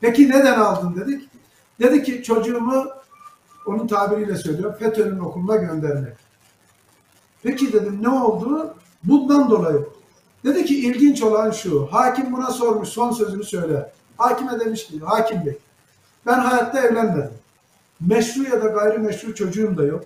Peki 0.00 0.30
neden 0.30 0.60
aldın 0.60 0.96
dedik. 1.00 1.28
Dedi 1.80 2.02
ki 2.02 2.22
çocuğumu 2.22 2.86
onun 3.66 3.86
tabiriyle 3.86 4.36
söylüyor 4.36 4.78
FETÖ'nün 4.78 5.18
okuluna 5.18 5.56
göndermek. 5.56 6.16
Peki 7.42 7.72
dedim 7.72 7.98
ne 8.02 8.08
oldu? 8.08 8.74
Bundan 9.04 9.50
dolayı. 9.50 9.86
Dedi 10.44 10.64
ki 10.64 10.86
ilginç 10.86 11.22
olan 11.22 11.50
şu. 11.50 11.88
Hakim 11.90 12.32
buna 12.32 12.50
sormuş 12.50 12.88
son 12.88 13.10
sözünü 13.10 13.44
söyle. 13.44 13.92
Hakime 14.16 14.60
demiş 14.60 14.86
ki 14.86 15.00
hakim 15.04 15.46
bey 15.46 15.58
ben 16.26 16.38
hayatta 16.38 16.80
evlenmedim. 16.80 17.39
Meşru 18.00 18.42
ya 18.42 18.62
da 18.62 18.66
gayrimeşru 18.66 19.34
çocuğum 19.34 19.78
da 19.78 19.84
yok. 19.84 20.04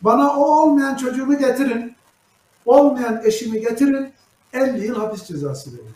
Bana 0.00 0.36
o 0.36 0.44
olmayan 0.44 0.96
çocuğumu 0.96 1.38
getirin. 1.38 1.96
Olmayan 2.66 3.22
eşimi 3.24 3.60
getirin. 3.60 4.12
50 4.52 4.86
yıl 4.86 4.98
hapis 4.98 5.24
cezası 5.24 5.72
verin. 5.72 5.94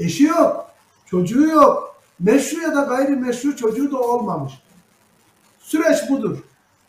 Eşi 0.00 0.24
yok. 0.24 0.70
Çocuğu 1.06 1.42
yok. 1.42 1.96
Meşru 2.20 2.60
ya 2.60 2.74
da 2.76 2.80
gayrimeşru 2.80 3.56
çocuğu 3.56 3.92
da 3.92 3.98
olmamış. 3.98 4.52
Süreç 5.60 6.10
budur. 6.10 6.38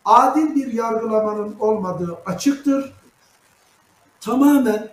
Adil 0.04 0.54
bir 0.54 0.72
yargılamanın 0.72 1.56
olmadığı 1.60 2.18
açıktır. 2.26 2.92
Tamamen 4.20 4.88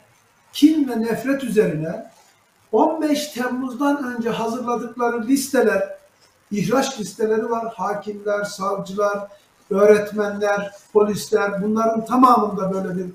kin 0.53 0.89
ve 0.89 1.01
nefret 1.01 1.43
üzerine 1.43 2.11
15 2.71 3.27
Temmuz'dan 3.27 4.15
önce 4.15 4.29
hazırladıkları 4.29 5.27
listeler, 5.27 5.97
ihraç 6.53 6.99
listeleri 6.99 7.49
var. 7.49 7.73
Hakimler, 7.75 8.43
savcılar, 8.43 9.27
öğretmenler, 9.69 10.71
polisler 10.93 11.63
bunların 11.63 12.05
tamamında 12.05 12.73
böyle 12.73 12.97
bir 12.97 13.11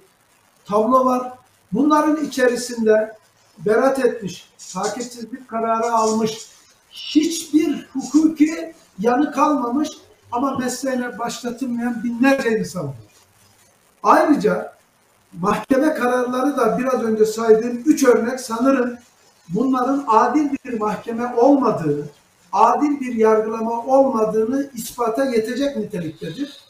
tablo 0.64 1.04
var. 1.04 1.32
Bunların 1.72 2.24
içerisinde 2.24 3.16
berat 3.58 4.04
etmiş, 4.04 4.50
takipsizlik 4.72 5.48
kararı 5.48 5.92
almış, 5.92 6.48
hiçbir 6.90 7.88
hukuki 7.92 8.74
yanı 8.98 9.32
kalmamış 9.32 9.88
ama 10.32 10.56
mesleğine 10.56 11.18
başlatılmayan 11.18 12.04
binlerce 12.04 12.58
insan 12.58 12.86
var. 12.86 12.94
Ayrıca 14.02 14.72
mahkeme 15.40 15.94
kararları 15.94 16.56
da 16.56 16.78
biraz 16.78 17.02
önce 17.02 17.26
saydığım 17.26 17.82
üç 17.86 18.04
örnek 18.04 18.40
sanırım 18.40 18.98
bunların 19.48 20.04
adil 20.06 20.50
bir 20.64 20.80
mahkeme 20.80 21.34
olmadığını, 21.34 22.04
adil 22.52 23.00
bir 23.00 23.14
yargılama 23.14 23.86
olmadığını 23.86 24.70
ispata 24.74 25.24
yetecek 25.24 25.76
niteliktedir. 25.76 26.60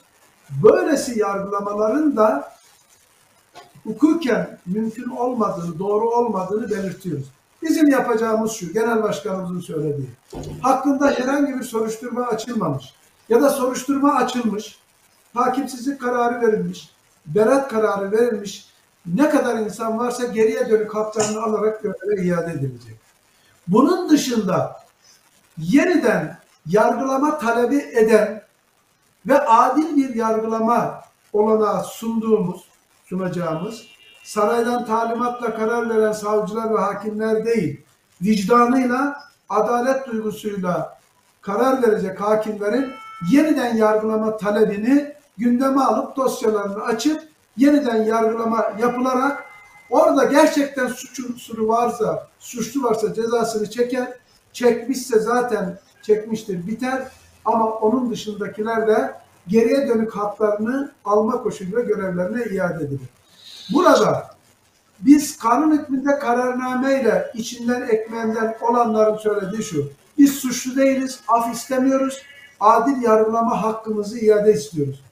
Böylesi 0.62 1.18
yargılamaların 1.18 2.16
da 2.16 2.52
hukuken 3.84 4.58
mümkün 4.66 5.10
olmadığını, 5.10 5.78
doğru 5.78 6.10
olmadığını 6.10 6.70
belirtiyoruz. 6.70 7.26
Bizim 7.62 7.88
yapacağımız 7.88 8.52
şu, 8.52 8.72
genel 8.72 9.02
başkanımızın 9.02 9.60
söylediği. 9.60 10.08
Hakkında 10.62 11.10
herhangi 11.10 11.58
bir 11.58 11.64
soruşturma 11.64 12.26
açılmamış 12.26 12.94
ya 13.28 13.42
da 13.42 13.50
soruşturma 13.50 14.14
açılmış, 14.14 14.78
takipsizlik 15.34 16.00
kararı 16.00 16.46
verilmiş, 16.46 16.90
berat 17.26 17.68
kararı 17.68 18.12
verilmiş, 18.12 18.68
ne 19.06 19.30
kadar 19.30 19.58
insan 19.58 19.98
varsa 19.98 20.26
geriye 20.26 20.70
dönük 20.70 20.94
haklarını 20.94 21.42
alarak 21.42 21.82
göreve 21.82 22.22
iade 22.22 22.50
edilecek. 22.50 22.96
Bunun 23.68 24.10
dışında 24.10 24.87
yeniden 25.58 26.38
yargılama 26.66 27.38
talebi 27.38 27.76
eden 27.76 28.42
ve 29.26 29.40
adil 29.40 29.96
bir 29.96 30.14
yargılama 30.14 31.00
olanağı 31.32 31.84
sunduğumuz, 31.84 32.68
sunacağımız, 33.04 33.82
saraydan 34.24 34.86
talimatla 34.86 35.54
karar 35.54 35.90
veren 35.90 36.12
savcılar 36.12 36.74
ve 36.74 36.78
hakimler 36.78 37.44
değil, 37.44 37.80
vicdanıyla, 38.22 39.22
adalet 39.48 40.06
duygusuyla 40.06 40.98
karar 41.40 41.82
verecek 41.82 42.20
hakimlerin 42.20 42.92
yeniden 43.30 43.76
yargılama 43.76 44.36
talebini 44.36 45.14
gündeme 45.38 45.80
alıp 45.80 46.16
dosyalarını 46.16 46.84
açıp 46.84 47.22
yeniden 47.56 48.02
yargılama 48.02 48.72
yapılarak 48.78 49.44
orada 49.90 50.24
gerçekten 50.24 50.86
suç 50.86 51.20
unsuru 51.20 51.68
varsa, 51.68 52.28
suçlu 52.38 52.82
varsa 52.82 53.14
cezasını 53.14 53.70
çeker, 53.70 54.18
çekmişse 54.52 55.18
zaten 55.18 55.78
çekmiştir, 56.02 56.66
biter 56.66 57.08
ama 57.44 57.66
onun 57.66 58.10
dışındakiler 58.10 58.86
de 58.86 59.14
geriye 59.48 59.88
dönük 59.88 60.16
haklarını 60.16 60.92
alma 61.04 61.42
koşuluyla 61.42 61.80
görevlerine 61.80 62.56
iade 62.56 62.84
edilir. 62.84 63.08
Burada 63.74 64.30
biz 65.00 65.38
kanun 65.38 65.78
hükmünde 65.78 66.18
kararnameyle 66.18 67.32
içinden 67.34 67.88
ekmeğinden 67.88 68.56
olanların 68.60 69.16
söylediği 69.16 69.62
şu. 69.62 69.90
Biz 70.18 70.34
suçlu 70.34 70.76
değiliz, 70.76 71.20
af 71.28 71.54
istemiyoruz. 71.54 72.22
adil 72.60 73.02
yargılama 73.02 73.62
hakkımızı 73.62 74.18
iade 74.18 74.52
istiyoruz. 74.52 75.02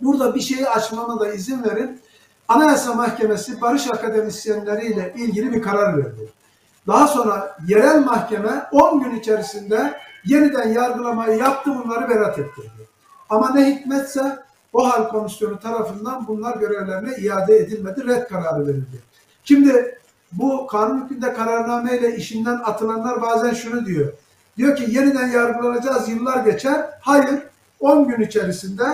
Burada 0.00 0.34
bir 0.34 0.40
şeyi 0.40 0.68
açmama 0.68 1.20
da 1.20 1.32
izin 1.32 1.64
verin. 1.64 2.00
Anayasa 2.48 2.94
Mahkemesi 2.94 3.60
barış 3.60 3.90
akademisyenleriyle 3.90 5.14
ilgili 5.16 5.52
bir 5.52 5.62
karar 5.62 5.96
verdi. 5.98 6.28
Daha 6.86 7.06
sonra 7.06 7.56
yerel 7.66 8.04
mahkeme 8.04 8.66
10 8.72 9.02
gün 9.02 9.14
içerisinde 9.14 10.00
yeniden 10.24 10.68
yargılamayı 10.68 11.38
yaptı 11.38 11.70
bunları 11.74 12.10
berat 12.10 12.38
ettirdi. 12.38 12.88
Ama 13.30 13.50
ne 13.50 13.74
hikmetse 13.74 14.38
o 14.72 14.88
hal 14.88 15.08
komisyonu 15.08 15.58
tarafından 15.60 16.26
bunlar 16.28 16.56
görevlerine 16.56 17.16
iade 17.16 17.56
edilmedi, 17.56 18.06
red 18.06 18.28
kararı 18.28 18.66
verildi. 18.66 19.02
Şimdi 19.44 19.98
bu 20.32 20.66
kanun 20.66 21.04
hükmünde 21.04 21.32
kararnameyle 21.32 22.16
işinden 22.16 22.56
atılanlar 22.64 23.22
bazen 23.22 23.54
şunu 23.54 23.86
diyor. 23.86 24.12
Diyor 24.56 24.76
ki 24.76 24.84
yeniden 24.88 25.28
yargılanacağız 25.28 26.08
yıllar 26.08 26.44
geçer. 26.44 26.86
Hayır 27.00 27.42
10 27.80 28.08
gün 28.08 28.20
içerisinde 28.20 28.84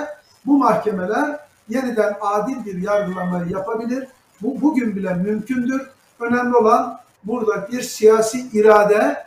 bu 0.47 0.59
mahkemeler 0.59 1.39
yeniden 1.69 2.17
adil 2.21 2.65
bir 2.65 2.83
yargılamayı 2.83 3.51
yapabilir. 3.51 4.09
Bu 4.43 4.61
bugün 4.61 4.97
bile 4.97 5.15
mümkündür. 5.15 5.91
Önemli 6.21 6.57
olan 6.57 6.99
burada 7.25 7.69
bir 7.73 7.83
siyasi 7.83 8.51
irade 8.53 9.25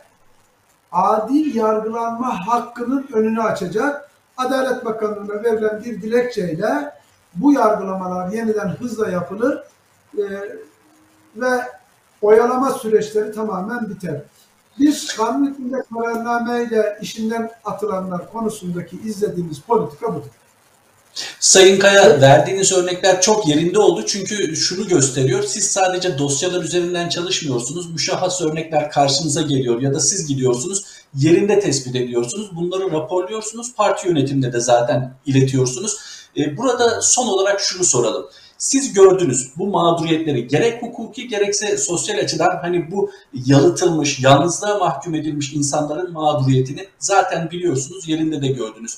adil 0.92 1.56
yargılanma 1.56 2.48
hakkının 2.48 3.08
önünü 3.14 3.42
açacak. 3.42 4.12
Adalet 4.38 4.86
Bakanlığı'na 4.86 5.44
verilen 5.44 5.84
bir 5.84 6.02
dilekçeyle 6.02 6.94
bu 7.36 7.54
yargılamalar 7.54 8.32
yeniden 8.32 8.68
hızla 8.68 9.10
yapılır 9.10 9.64
e, 10.18 10.24
ve 11.36 11.62
oyalama 12.22 12.72
süreçleri 12.72 13.32
tamamen 13.32 13.90
biter. 13.90 14.22
Biz 14.80 15.16
kanun 15.18 15.46
hükmünde 15.46 15.84
kararnameyle 15.94 16.98
işinden 17.02 17.52
atılanlar 17.66 18.32
konusundaki 18.32 19.00
izlediğimiz 19.02 19.62
politika 19.62 20.16
budur. 20.16 20.30
Sayın 21.40 21.80
Kaya 21.80 22.22
verdiğiniz 22.22 22.72
örnekler 22.72 23.22
çok 23.22 23.48
yerinde 23.48 23.80
oldu 23.80 24.04
çünkü 24.08 24.56
şunu 24.56 24.88
gösteriyor. 24.88 25.44
Siz 25.44 25.72
sadece 25.72 26.18
dosyalar 26.18 26.64
üzerinden 26.64 27.10
çalışmıyorsunuz. 27.10 27.92
Müşahhas 27.92 28.42
örnekler 28.42 28.92
karşınıza 28.92 29.42
geliyor 29.42 29.82
ya 29.82 29.94
da 29.94 30.00
siz 30.00 30.28
gidiyorsunuz 30.28 30.84
yerinde 31.16 31.60
tespit 31.60 31.96
ediyorsunuz. 31.96 32.56
Bunları 32.56 32.92
raporluyorsunuz. 32.92 33.76
Parti 33.76 34.08
yönetimine 34.08 34.54
de 34.54 34.60
zaten 34.60 35.14
iletiyorsunuz. 35.26 35.98
Ee, 36.38 36.58
Burada 36.58 37.02
son 37.02 37.28
olarak 37.28 37.60
şunu 37.60 37.84
soralım. 37.84 38.26
Siz 38.58 38.94
gördünüz 38.94 39.52
bu 39.58 39.68
mağduriyetleri 39.68 40.48
gerek 40.48 40.82
hukuki 40.82 41.28
gerekse 41.28 41.78
sosyal 41.78 42.18
açıdan 42.18 42.58
hani 42.62 42.92
bu 42.92 43.12
yalıtılmış, 43.46 44.20
yalnızlığa 44.20 44.78
mahkum 44.78 45.16
edilmiş 45.16 45.54
insanların 45.54 46.14
mağduriyetini 46.14 46.88
zaten 47.00 47.52
biliyorsunuz, 47.52 48.08
yerinde 48.10 48.42
de 48.42 48.48
gördünüz 48.48 48.98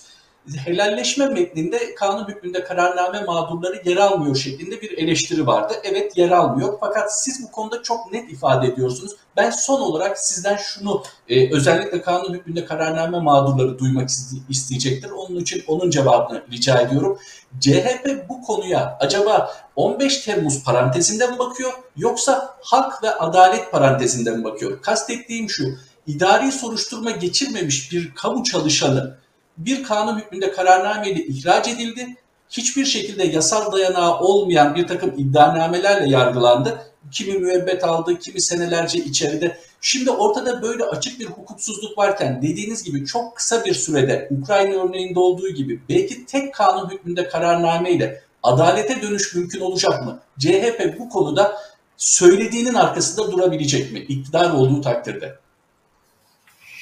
helalleşme 0.55 1.25
metninde 1.25 1.95
kanun 1.95 2.27
hükmünde 2.27 2.63
kararname 2.63 3.21
mağdurları 3.21 3.81
yer 3.89 3.97
almıyor 3.97 4.35
şeklinde 4.35 4.81
bir 4.81 4.97
eleştiri 4.97 5.47
vardı. 5.47 5.73
Evet 5.83 6.17
yer 6.17 6.31
almıyor 6.31 6.77
fakat 6.79 7.21
siz 7.21 7.43
bu 7.43 7.51
konuda 7.51 7.81
çok 7.83 8.11
net 8.13 8.31
ifade 8.31 8.67
ediyorsunuz. 8.67 9.11
Ben 9.37 9.49
son 9.49 9.81
olarak 9.81 10.17
sizden 10.17 10.55
şunu 10.55 11.03
e, 11.29 11.55
özellikle 11.55 12.01
kanun 12.01 12.33
hükmünde 12.33 12.65
kararname 12.65 13.19
mağdurları 13.19 13.79
duymak 13.79 14.09
iste- 14.09 14.37
isteyecektir. 14.49 15.09
Onun 15.09 15.39
için 15.39 15.63
onun 15.67 15.89
cevabını 15.89 16.43
rica 16.51 16.81
ediyorum. 16.81 17.19
CHP 17.59 18.29
bu 18.29 18.41
konuya 18.41 18.97
acaba 18.99 19.51
15 19.75 20.17
Temmuz 20.17 20.63
parantezinde 20.63 21.27
mi 21.27 21.39
bakıyor 21.39 21.71
yoksa 21.97 22.57
hak 22.61 23.03
ve 23.03 23.11
adalet 23.11 23.71
parantezinde 23.71 24.31
mi 24.31 24.43
bakıyor? 24.43 24.81
Kastettiğim 24.81 25.49
şu 25.49 25.63
idari 26.07 26.51
soruşturma 26.51 27.11
geçirmemiş 27.11 27.91
bir 27.91 28.15
kamu 28.15 28.43
çalışanı 28.43 29.17
bir 29.57 29.83
kanun 29.83 30.19
hükmünde 30.19 30.51
kararnameyle 30.51 31.25
ihraç 31.25 31.67
edildi. 31.67 32.15
Hiçbir 32.49 32.85
şekilde 32.85 33.23
yasal 33.23 33.71
dayanağı 33.71 34.19
olmayan 34.19 34.75
bir 34.75 34.87
takım 34.87 35.13
iddianamelerle 35.17 36.09
yargılandı. 36.09 36.81
Kimi 37.11 37.37
müebbet 37.37 37.83
aldı, 37.83 38.19
kimi 38.19 38.41
senelerce 38.41 38.99
içeride. 38.99 39.57
Şimdi 39.81 40.11
ortada 40.11 40.61
böyle 40.61 40.83
açık 40.83 41.19
bir 41.19 41.25
hukuksuzluk 41.25 41.97
varken 41.97 42.41
dediğiniz 42.41 42.83
gibi 42.83 43.05
çok 43.05 43.35
kısa 43.35 43.65
bir 43.65 43.73
sürede 43.73 44.29
Ukrayna 44.31 44.83
örneğinde 44.83 45.19
olduğu 45.19 45.49
gibi 45.49 45.81
belki 45.89 46.25
tek 46.25 46.53
kanun 46.53 46.89
hükmünde 46.89 47.27
kararnameyle 47.27 48.21
adalete 48.43 49.01
dönüş 49.01 49.35
mümkün 49.35 49.59
olacak 49.59 50.05
mı? 50.05 50.19
CHP 50.39 50.95
bu 50.99 51.09
konuda 51.09 51.57
söylediğinin 51.97 52.73
arkasında 52.73 53.31
durabilecek 53.31 53.91
mi? 53.91 53.99
İktidar 53.99 54.53
olduğu 54.53 54.81
takdirde. 54.81 55.35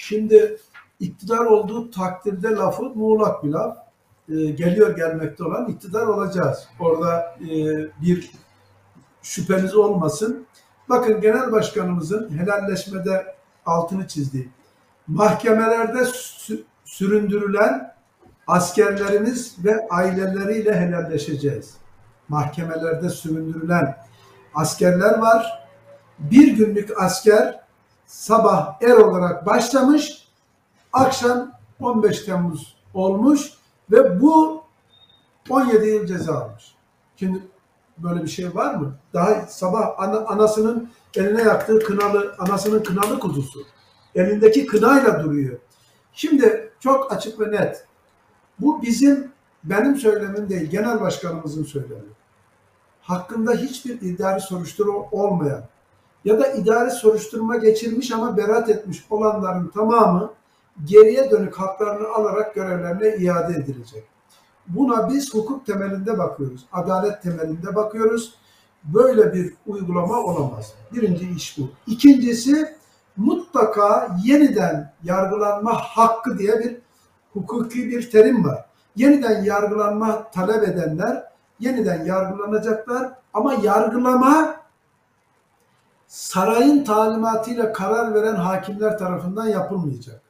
Şimdi 0.07 0.57
iktidar 0.99 1.45
olduğu 1.45 1.91
takdirde 1.91 2.49
lafı 2.49 2.83
muğlak 2.83 3.43
bir 3.43 3.49
laf. 3.49 3.77
Ee, 4.29 4.33
geliyor 4.33 4.95
gelmekte 4.95 5.43
olan 5.43 5.67
iktidar 5.67 6.07
olacağız. 6.07 6.67
Orada 6.79 7.37
e, 7.41 7.47
bir 8.01 8.31
şüpheniz 9.21 9.75
olmasın. 9.75 10.45
Bakın 10.89 11.21
genel 11.21 11.51
başkanımızın 11.51 12.37
helalleşmede 12.37 13.35
altını 13.65 14.07
çizdiği 14.07 14.49
mahkemelerde 15.07 15.99
sü- 15.99 16.63
süründürülen 16.85 17.95
askerlerimiz 18.47 19.55
ve 19.65 19.87
aileleriyle 19.89 20.79
helalleşeceğiz. 20.79 21.77
Mahkemelerde 22.29 23.09
süründürülen 23.09 23.97
askerler 24.55 25.17
var. 25.17 25.67
Bir 26.19 26.57
günlük 26.57 27.01
asker 27.01 27.59
sabah 28.05 28.81
er 28.81 28.97
olarak 28.97 29.45
başlamış, 29.45 30.24
akşam 30.95 31.51
15 31.81 32.21
Temmuz 32.21 32.75
olmuş 32.93 33.53
ve 33.91 34.21
bu 34.21 34.63
17 35.49 35.87
yıl 35.87 36.05
ceza 36.05 36.35
almış. 36.35 36.75
Şimdi 37.15 37.39
böyle 37.97 38.23
bir 38.23 38.27
şey 38.27 38.55
var 38.55 38.75
mı? 38.75 38.95
Daha 39.13 39.41
sabah 39.47 39.99
ana- 39.99 40.25
anasının 40.25 40.89
eline 41.15 41.41
yaktığı 41.41 41.79
kınalı, 41.79 42.35
anasının 42.39 42.83
kınalı 42.83 43.19
kutusu. 43.19 43.59
Elindeki 44.15 44.65
kınayla 44.65 45.23
duruyor. 45.23 45.57
Şimdi 46.13 46.71
çok 46.79 47.11
açık 47.11 47.39
ve 47.39 47.51
net. 47.51 47.85
Bu 48.59 48.81
bizim 48.81 49.31
benim 49.63 49.95
söylemim 49.95 50.49
değil, 50.49 50.69
genel 50.69 51.01
başkanımızın 51.01 51.63
söylemi. 51.63 52.15
Hakkında 53.01 53.51
hiçbir 53.51 54.01
idari 54.01 54.41
soruşturma 54.41 54.97
olmayan 55.11 55.63
ya 56.25 56.39
da 56.39 56.47
idari 56.47 56.91
soruşturma 56.91 57.57
geçirmiş 57.57 58.11
ama 58.11 58.37
beraat 58.37 58.69
etmiş 58.69 59.05
olanların 59.09 59.67
tamamı 59.67 60.33
geriye 60.83 61.31
dönük 61.31 61.55
haklarını 61.55 62.07
alarak 62.07 62.55
görevlerine 62.55 63.15
iade 63.17 63.53
edilecek. 63.53 64.03
Buna 64.67 65.09
biz 65.09 65.33
hukuk 65.33 65.65
temelinde 65.65 66.17
bakıyoruz, 66.17 66.65
adalet 66.71 67.21
temelinde 67.21 67.75
bakıyoruz. 67.75 68.35
Böyle 68.83 69.33
bir 69.33 69.53
uygulama 69.67 70.19
olamaz. 70.19 70.73
Birinci 70.93 71.29
iş 71.29 71.57
bu. 71.57 71.69
İkincisi 71.87 72.75
mutlaka 73.17 74.17
yeniden 74.23 74.93
yargılanma 75.03 75.73
hakkı 75.73 76.39
diye 76.39 76.59
bir 76.59 76.77
hukuki 77.33 77.89
bir 77.89 78.11
terim 78.11 78.45
var. 78.45 78.65
Yeniden 78.95 79.43
yargılanma 79.43 80.31
talep 80.31 80.63
edenler 80.63 81.23
yeniden 81.59 82.05
yargılanacaklar 82.05 83.11
ama 83.33 83.53
yargılama 83.53 84.55
sarayın 86.07 86.83
talimatıyla 86.83 87.73
karar 87.73 88.13
veren 88.13 88.35
hakimler 88.35 88.97
tarafından 88.97 89.47
yapılmayacak. 89.47 90.24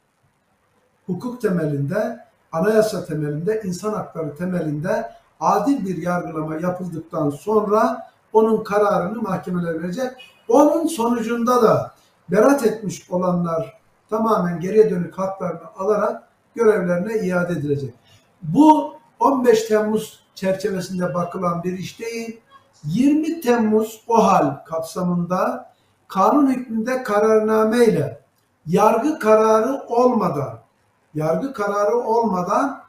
Hukuk 1.06 1.42
temelinde, 1.42 2.20
anayasa 2.52 3.06
temelinde, 3.06 3.62
insan 3.66 3.94
hakları 3.94 4.36
temelinde 4.36 5.12
adil 5.40 5.86
bir 5.86 5.98
yargılama 5.98 6.56
yapıldıktan 6.56 7.30
sonra 7.30 8.08
onun 8.34 8.64
kararını 8.64 9.22
mahkemeler 9.22 9.84
verecek. 9.84 10.12
Onun 10.48 10.88
sonucunda 10.88 11.62
da 11.64 11.92
beraat 12.32 12.66
etmiş 12.66 13.12
olanlar 13.12 13.80
tamamen 14.10 14.60
geriye 14.60 14.90
dönük 14.90 15.18
haklarını 15.18 15.68
alarak 15.78 16.24
görevlerine 16.56 17.28
iade 17.28 17.54
edilecek. 17.54 17.94
Bu 18.42 18.96
15 19.20 19.64
Temmuz 19.64 20.20
çerçevesinde 20.36 21.14
bakılan 21.14 21.64
bir 21.64 21.80
iş 21.80 22.00
değil. 22.00 22.40
20 22.84 23.42
Temmuz 23.42 24.04
OHAL 24.08 24.66
kapsamında 24.66 25.72
kanun 26.08 26.48
hükmünde 26.48 27.04
kararnameyle 27.04 28.22
yargı 28.66 29.20
kararı 29.20 29.84
olmadan 29.88 30.65
yargı 31.16 31.54
kararı 31.54 31.98
olmadan 31.98 32.84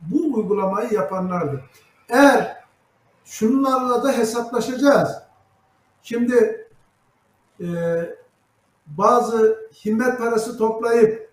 bu 0.00 0.34
uygulamayı 0.36 0.92
yapanlardır. 0.92 1.60
Eğer 2.08 2.56
şunlarla 3.24 4.02
da 4.02 4.12
hesaplaşacağız. 4.12 5.22
Şimdi 6.02 6.68
e, 7.60 7.66
bazı 8.86 9.58
himmet 9.84 10.18
parası 10.18 10.58
toplayıp 10.58 11.30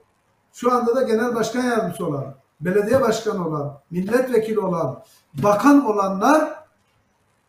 şu 0.54 0.74
anda 0.74 0.96
da 0.96 1.02
genel 1.02 1.36
başkan 1.36 1.64
yardımcısı 1.64 2.06
olan, 2.06 2.36
belediye 2.62 3.02
başkanı 3.02 3.48
olan, 3.48 3.80
milletvekili 3.92 4.60
olan, 4.60 5.04
bakan 5.34 5.86
olanlar 5.86 6.66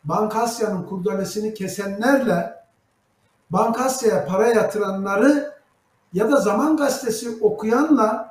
Bankasya'nın 0.03 0.83
kurdalesini 0.83 1.53
kesenlerle 1.53 2.63
Bankasya'ya 3.49 4.25
para 4.25 4.47
yatıranları 4.47 5.57
ya 6.13 6.31
da 6.31 6.35
Zaman 6.35 6.77
Gazetesi 6.77 7.37
okuyanla 7.41 8.26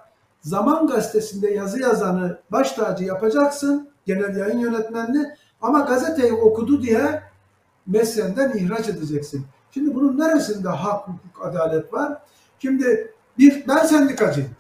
Zaman 0.47 0.87
Gazetesi'nde 0.87 1.51
yazı 1.51 1.81
yazanı 1.81 2.39
baş 2.51 2.73
tacı 2.73 3.05
yapacaksın, 3.05 3.91
genel 4.05 4.37
yayın 4.37 4.59
yönetmenini 4.59 5.27
ama 5.63 5.81
gazeteyi 5.81 6.33
okudu 6.33 6.83
diye 6.83 7.23
meslenden 7.87 8.53
ihraç 8.53 8.89
edeceksin. 8.89 9.47
Şimdi 9.71 9.95
bunun 9.95 10.19
neresinde 10.19 10.69
hak, 10.69 11.09
hukuk, 11.09 11.47
adalet 11.47 11.93
var? 11.93 12.23
Şimdi 12.59 13.15
bir, 13.39 13.69
ben 13.69 13.87
sendikacıyım. 13.87 14.51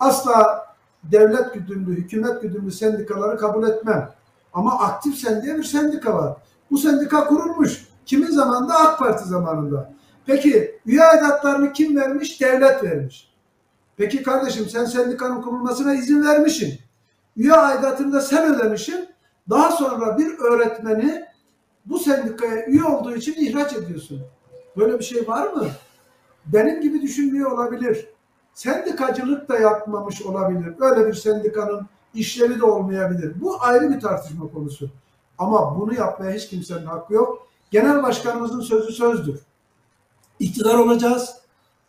Asla 0.00 0.66
devlet 1.04 1.54
güdümlü, 1.54 1.96
hükümet 1.96 2.42
güdümlü 2.42 2.72
sendikaları 2.72 3.38
kabul 3.38 3.68
etmem. 3.68 4.10
Ama 4.52 4.78
aktif 4.78 5.18
sen 5.18 5.42
diye 5.42 5.56
bir 5.56 5.64
sendika 5.64 6.14
var. 6.14 6.36
Bu 6.70 6.78
sendika 6.78 7.26
kurulmuş. 7.26 7.88
Kimin 8.06 8.30
zamanında? 8.30 8.74
AK 8.74 8.98
Parti 8.98 9.24
zamanında. 9.28 9.92
Peki 10.26 10.80
üye 10.86 11.04
aidatlarını 11.04 11.72
kim 11.72 11.96
vermiş? 11.96 12.40
Devlet 12.40 12.84
vermiş. 12.84 13.35
Peki 13.96 14.22
kardeşim 14.22 14.68
sen 14.68 14.84
sendikanın 14.84 15.42
kurulmasına 15.42 15.94
izin 15.94 16.24
vermişsin. 16.24 16.78
Üye 17.36 17.52
aidatını 17.52 18.12
da 18.12 18.20
sen 18.20 18.54
ödemişsin. 18.54 19.08
Daha 19.50 19.70
sonra 19.70 20.18
bir 20.18 20.38
öğretmeni 20.38 21.24
bu 21.86 21.98
sendikaya 21.98 22.66
üye 22.66 22.84
olduğu 22.84 23.14
için 23.14 23.34
ihraç 23.46 23.72
ediyorsun. 23.72 24.20
Böyle 24.76 24.98
bir 24.98 25.04
şey 25.04 25.28
var 25.28 25.52
mı? 25.52 25.66
Benim 26.46 26.80
gibi 26.80 27.02
düşünmüyor 27.02 27.50
olabilir. 27.52 28.08
Sendikacılık 28.54 29.48
da 29.48 29.58
yapmamış 29.58 30.22
olabilir. 30.22 30.74
Öyle 30.80 31.06
bir 31.06 31.14
sendikanın 31.14 31.86
işlevi 32.14 32.60
de 32.60 32.64
olmayabilir. 32.64 33.40
Bu 33.40 33.56
ayrı 33.60 33.90
bir 33.90 34.00
tartışma 34.00 34.48
konusu. 34.48 34.90
Ama 35.38 35.80
bunu 35.80 35.94
yapmaya 35.94 36.32
hiç 36.32 36.48
kimsenin 36.48 36.86
hakkı 36.86 37.14
yok. 37.14 37.46
Genel 37.70 38.02
başkanımızın 38.02 38.60
sözü 38.60 38.92
sözdür. 38.92 39.40
İktidar 40.38 40.74
olacağız. 40.74 41.36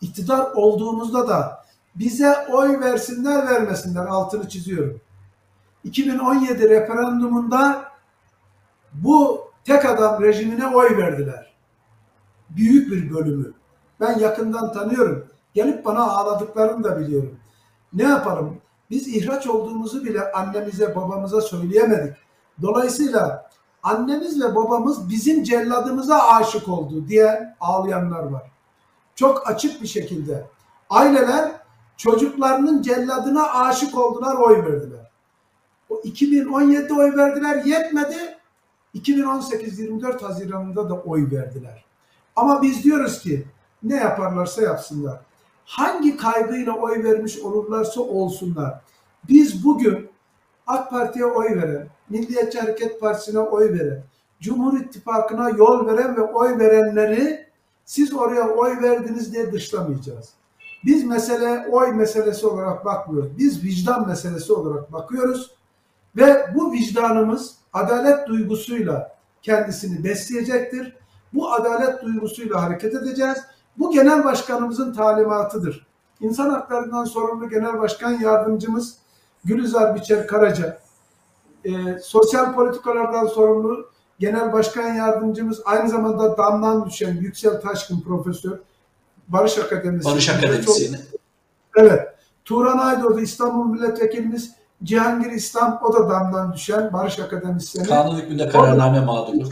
İktidar 0.01 0.51
olduğumuzda 0.51 1.27
da 1.27 1.66
bize 1.99 2.47
oy 2.51 2.79
versinler 2.79 3.47
vermesinler 3.47 4.05
altını 4.05 4.49
çiziyorum. 4.49 5.01
2017 5.83 6.69
referandumunda 6.69 7.91
bu 8.93 9.41
tek 9.65 9.85
adam 9.85 10.23
rejimine 10.23 10.67
oy 10.67 10.97
verdiler. 10.97 11.53
Büyük 12.49 12.91
bir 12.91 13.13
bölümü. 13.13 13.53
Ben 13.99 14.19
yakından 14.19 14.73
tanıyorum. 14.73 15.27
Gelip 15.53 15.85
bana 15.85 16.03
ağladıklarını 16.03 16.83
da 16.83 16.99
biliyorum. 16.99 17.39
Ne 17.93 18.03
yapalım? 18.03 18.57
Biz 18.89 19.07
ihraç 19.07 19.47
olduğumuzu 19.47 20.05
bile 20.05 20.31
annemize 20.31 20.95
babamıza 20.95 21.41
söyleyemedik. 21.41 22.17
Dolayısıyla 22.61 23.49
annemiz 23.83 24.43
ve 24.43 24.55
babamız 24.55 25.09
bizim 25.09 25.43
celladımıza 25.43 26.19
aşık 26.27 26.67
oldu 26.67 27.07
diye 27.07 27.55
ağlayanlar 27.59 28.23
var. 28.23 28.51
Çok 29.15 29.49
açık 29.49 29.81
bir 29.81 29.87
şekilde. 29.87 30.47
Aileler 30.89 31.51
çocuklarının 31.97 32.81
celladına 32.81 33.53
aşık 33.53 33.97
oldular, 33.97 34.35
oy 34.35 34.57
verdiler. 34.57 35.11
O 35.89 35.95
2017'de 35.95 36.93
oy 36.93 37.17
verdiler, 37.17 37.65
yetmedi. 37.65 38.37
2018-24 38.95 40.21
Haziran'ında 40.21 40.89
da 40.89 40.93
oy 40.93 41.31
verdiler. 41.31 41.85
Ama 42.35 42.61
biz 42.61 42.83
diyoruz 42.83 43.19
ki 43.19 43.45
ne 43.83 43.95
yaparlarsa 43.95 44.61
yapsınlar. 44.61 45.19
Hangi 45.65 46.17
kaygıyla 46.17 46.73
oy 46.73 47.03
vermiş 47.03 47.39
olurlarsa 47.39 48.01
olsunlar. 48.01 48.81
Biz 49.29 49.65
bugün 49.65 50.09
AK 50.67 50.89
Parti'ye 50.89 51.25
oy 51.25 51.55
veren, 51.55 51.87
Milliyetçi 52.09 52.59
Hareket 52.59 52.99
Partisi'ne 52.99 53.39
oy 53.39 53.73
veren, 53.73 54.03
Cumhur 54.41 54.79
İttifakı'na 54.79 55.49
yol 55.49 55.87
veren 55.87 56.17
ve 56.17 56.21
oy 56.21 56.59
verenleri 56.59 57.47
siz 57.85 58.13
oraya 58.13 58.49
oy 58.49 58.81
verdiniz 58.81 59.33
diye 59.33 59.51
dışlamayacağız. 59.51 60.36
Biz 60.85 61.03
mesele 61.03 61.67
oy 61.71 61.93
meselesi 61.93 62.47
olarak 62.47 62.85
bakmıyoruz. 62.85 63.37
Biz 63.37 63.63
vicdan 63.63 64.07
meselesi 64.07 64.53
olarak 64.53 64.93
bakıyoruz. 64.93 65.51
Ve 66.15 66.47
bu 66.55 66.71
vicdanımız 66.71 67.55
adalet 67.73 68.27
duygusuyla 68.27 69.17
kendisini 69.41 70.03
besleyecektir. 70.03 70.97
Bu 71.33 71.53
adalet 71.53 72.01
duygusuyla 72.03 72.63
hareket 72.63 72.95
edeceğiz. 72.95 73.37
Bu 73.77 73.91
genel 73.91 74.23
başkanımızın 74.23 74.93
talimatıdır. 74.93 75.87
İnsan 76.19 76.49
haklarından 76.49 77.05
sorumlu 77.05 77.49
genel 77.49 77.79
başkan 77.79 78.11
yardımcımız 78.11 78.97
Gülizar 79.45 79.95
Biçer 79.95 80.27
Karaca, 80.27 80.79
e, 81.65 81.99
sosyal 81.99 82.53
politikalardan 82.53 83.27
sorumlu 83.27 83.89
genel 84.19 84.53
başkan 84.53 84.93
yardımcımız 84.93 85.61
aynı 85.65 85.89
zamanda 85.89 86.37
damdan 86.37 86.85
düşen 86.85 87.15
Yüksel 87.15 87.61
Taşkın 87.61 88.01
profesör 88.01 88.59
Barış 89.27 89.57
Akademisi. 89.57 90.09
Barış 90.09 90.29
Akademisi'ni. 90.29 90.97
Evet. 91.77 92.07
Turan 92.45 92.77
Aydoğdu 92.77 93.19
İstanbul 93.19 93.65
Milletvekilimiz 93.65 94.51
Cihangir 94.83 95.31
İslam 95.31 95.79
o 95.83 95.93
da 95.93 96.09
damdan 96.09 96.53
düşen 96.53 96.93
Barış 96.93 97.19
Akademisyeni. 97.19 97.87
Kanun 97.87 98.17
hükmünde 98.19 98.49
kararname 98.49 98.99
mağduru. 98.99 99.49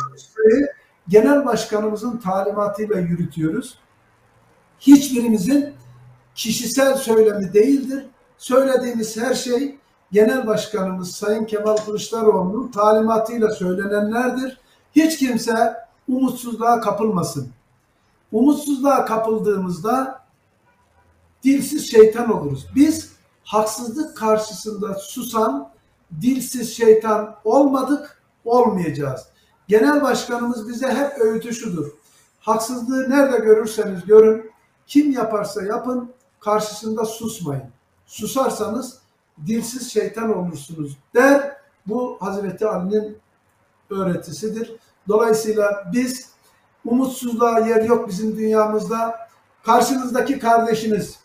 Genel 1.07 1.45
başkanımızın 1.45 2.17
talimatıyla 2.17 2.99
yürütüyoruz. 2.99 3.79
Hiçbirimizin 4.79 5.73
kişisel 6.35 6.95
söylemi 6.95 7.53
değildir. 7.53 8.05
Söylediğimiz 8.37 9.17
her 9.17 9.33
şey 9.33 9.77
genel 10.11 10.47
başkanımız 10.47 11.11
Sayın 11.11 11.45
Kemal 11.45 11.77
Kılıçdaroğlu'nun 11.77 12.71
talimatıyla 12.71 13.51
söylenenlerdir. 13.51 14.57
Hiç 14.95 15.17
kimse 15.17 15.73
umutsuzluğa 16.07 16.81
kapılmasın. 16.81 17.49
Umutsuzluğa 18.35 19.05
kapıldığımızda 19.05 20.25
dilsiz 21.43 21.91
şeytan 21.91 22.31
oluruz. 22.31 22.67
Biz 22.75 23.11
haksızlık 23.43 24.17
karşısında 24.17 24.93
susan 24.93 25.69
dilsiz 26.21 26.77
şeytan 26.77 27.35
olmadık, 27.43 28.21
olmayacağız. 28.45 29.25
Genel 29.67 30.01
başkanımız 30.01 30.69
bize 30.69 30.87
hep 30.87 31.21
öğütü 31.21 31.53
şudur. 31.53 31.91
Haksızlığı 32.39 33.09
nerede 33.09 33.37
görürseniz 33.37 34.05
görün, 34.05 34.51
kim 34.87 35.11
yaparsa 35.11 35.63
yapın, 35.63 36.11
karşısında 36.39 37.05
susmayın. 37.05 37.69
Susarsanız 38.05 38.97
dilsiz 39.47 39.91
şeytan 39.91 40.37
olursunuz 40.37 40.97
der. 41.15 41.57
Bu 41.85 42.17
Hazreti 42.19 42.67
Ali'nin 42.67 43.17
öğretisidir. 43.89 44.75
Dolayısıyla 45.07 45.91
biz 45.93 46.34
umutsuzluğa 46.85 47.59
yer 47.59 47.81
yok 47.81 48.09
bizim 48.09 48.37
dünyamızda. 48.37 49.27
Karşınızdaki 49.63 50.39
kardeşiniz 50.39 51.19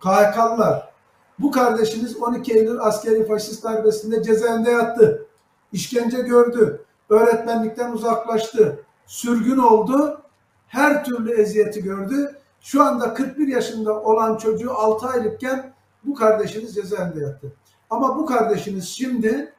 KHK'lılar. 0.00 0.92
Bu 1.38 1.50
kardeşiniz 1.50 2.16
12 2.16 2.52
Eylül 2.52 2.80
askeri 2.80 3.26
faşist 3.26 3.64
darbesinde 3.64 4.22
cezaevinde 4.22 4.70
yattı. 4.70 5.26
İşkence 5.72 6.20
gördü. 6.20 6.84
Öğretmenlikten 7.08 7.92
uzaklaştı. 7.92 8.84
Sürgün 9.06 9.58
oldu. 9.58 10.22
Her 10.66 11.04
türlü 11.04 11.40
eziyeti 11.40 11.82
gördü. 11.82 12.38
Şu 12.60 12.82
anda 12.82 13.14
41 13.14 13.48
yaşında 13.48 14.02
olan 14.02 14.36
çocuğu 14.36 14.72
6 14.72 15.06
aylıkken 15.06 15.72
bu 16.04 16.14
kardeşiniz 16.14 16.74
cezaevinde 16.74 17.24
yattı. 17.24 17.52
Ama 17.90 18.18
bu 18.18 18.26
kardeşiniz 18.26 18.88
şimdi 18.88 19.52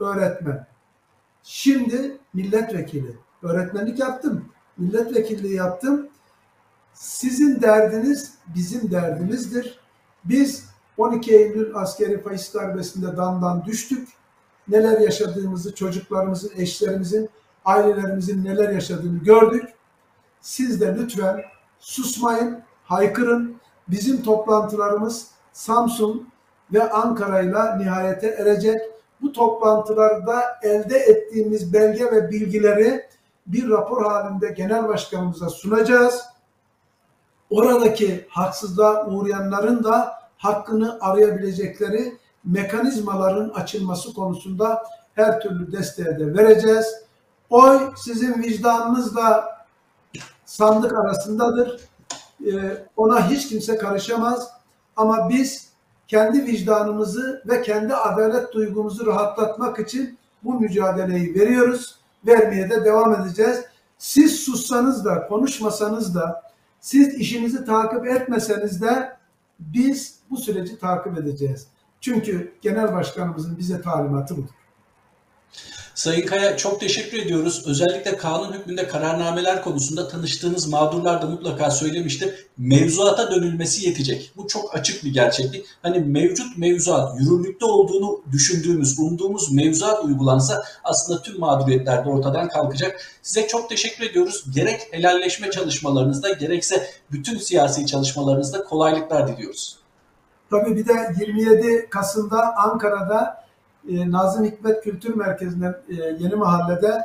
öğretmen. 0.00 0.66
Şimdi 1.42 2.18
milletvekili. 2.34 3.25
Öğretmenlik 3.46 3.98
yaptım. 3.98 4.44
Milletvekilliği 4.78 5.54
yaptım. 5.54 6.08
Sizin 6.94 7.62
derdiniz 7.62 8.34
bizim 8.54 8.90
derdimizdir. 8.90 9.80
Biz 10.24 10.64
12 10.96 11.34
Eylül 11.34 11.74
askeri 11.74 12.22
faşist 12.22 12.54
darbesinde 12.54 13.16
damdan 13.16 13.64
düştük. 13.64 14.08
Neler 14.68 15.00
yaşadığımızı, 15.00 15.74
çocuklarımızın, 15.74 16.50
eşlerimizin, 16.56 17.28
ailelerimizin 17.64 18.44
neler 18.44 18.70
yaşadığını 18.70 19.18
gördük. 19.18 19.64
Siz 20.40 20.80
de 20.80 20.96
lütfen 20.98 21.42
susmayın, 21.78 22.62
haykırın. 22.84 23.56
Bizim 23.88 24.22
toplantılarımız 24.22 25.26
Samsun 25.52 26.28
ve 26.72 26.90
Ankara'yla 26.90 27.76
nihayete 27.76 28.26
erecek. 28.26 28.80
Bu 29.22 29.32
toplantılarda 29.32 30.42
elde 30.62 30.98
ettiğimiz 30.98 31.72
belge 31.72 32.04
ve 32.04 32.30
bilgileri 32.30 33.06
bir 33.46 33.70
rapor 33.70 34.04
halinde 34.04 34.48
genel 34.48 34.88
başkanımıza 34.88 35.48
sunacağız. 35.48 36.22
Oradaki 37.50 38.26
haksızlığa 38.28 39.06
uğrayanların 39.06 39.84
da 39.84 40.14
hakkını 40.36 40.98
arayabilecekleri 41.00 42.18
mekanizmaların 42.44 43.48
açılması 43.48 44.14
konusunda 44.14 44.84
her 45.14 45.40
türlü 45.40 45.72
desteği 45.72 46.06
de 46.06 46.34
vereceğiz. 46.34 46.86
Oy 47.50 47.92
sizin 47.96 48.42
vicdanınızla 48.42 49.56
sandık 50.44 50.92
arasındadır. 50.92 51.80
Ee, 52.46 52.86
ona 52.96 53.30
hiç 53.30 53.48
kimse 53.48 53.76
karışamaz. 53.78 54.50
Ama 54.96 55.28
biz 55.28 55.70
kendi 56.08 56.46
vicdanımızı 56.46 57.42
ve 57.46 57.62
kendi 57.62 57.94
adalet 57.94 58.52
duygumuzu 58.52 59.06
rahatlatmak 59.06 59.78
için 59.78 60.18
bu 60.44 60.60
mücadeleyi 60.60 61.34
veriyoruz. 61.34 61.95
Vermeye 62.26 62.70
de 62.70 62.84
devam 62.84 63.14
edeceğiz. 63.14 63.64
Siz 63.98 64.40
sussanız 64.40 65.04
da, 65.04 65.26
konuşmasanız 65.26 66.14
da, 66.14 66.42
siz 66.80 67.14
işinizi 67.14 67.64
takip 67.64 68.06
etmeseniz 68.06 68.82
de 68.82 69.16
Biz 69.58 70.18
bu 70.30 70.36
süreci 70.36 70.78
takip 70.78 71.18
edeceğiz. 71.18 71.66
Çünkü 72.00 72.52
genel 72.62 72.92
başkanımızın 72.92 73.58
bize 73.58 73.80
talimatı 73.80 74.36
budur. 74.36 74.50
Sayın 75.96 76.26
Kaya 76.26 76.56
çok 76.56 76.80
teşekkür 76.80 77.18
ediyoruz. 77.18 77.62
Özellikle 77.66 78.16
kanun 78.16 78.52
hükmünde 78.52 78.88
kararnameler 78.88 79.62
konusunda 79.62 80.08
tanıştığınız 80.08 80.68
mağdurlar 80.68 81.22
da 81.22 81.26
mutlaka 81.26 81.70
söylemiştir. 81.70 82.46
Mevzuata 82.58 83.30
dönülmesi 83.30 83.86
yetecek. 83.86 84.32
Bu 84.36 84.48
çok 84.48 84.74
açık 84.74 85.04
bir 85.04 85.12
gerçeklik. 85.12 85.66
Hani 85.82 85.98
mevcut 85.98 86.58
mevzuat, 86.58 87.20
yürürlükte 87.20 87.64
olduğunu 87.64 88.20
düşündüğümüz, 88.32 88.98
umduğumuz 88.98 89.52
mevzuat 89.52 90.04
uygulansa 90.04 90.62
aslında 90.84 91.22
tüm 91.22 91.40
mağduriyetler 91.40 92.04
de 92.04 92.08
ortadan 92.08 92.48
kalkacak. 92.48 93.00
Size 93.22 93.48
çok 93.48 93.68
teşekkür 93.68 94.10
ediyoruz. 94.10 94.44
Gerek 94.54 94.80
helalleşme 94.90 95.50
çalışmalarınızda 95.50 96.32
gerekse 96.32 96.90
bütün 97.12 97.38
siyasi 97.38 97.86
çalışmalarınızda 97.86 98.64
kolaylıklar 98.64 99.28
diliyoruz. 99.28 99.76
Tabii 100.50 100.76
bir 100.76 100.88
de 100.88 101.14
27 101.20 101.86
Kasım'da 101.90 102.56
Ankara'da 102.56 103.45
e, 103.88 104.10
Nazım 104.10 104.44
Hikmet 104.44 104.84
Kültür 104.84 105.14
Merkezi'nden 105.14 105.76
e, 105.88 105.94
Yeni 105.94 106.34
Mahalle'de 106.34 107.04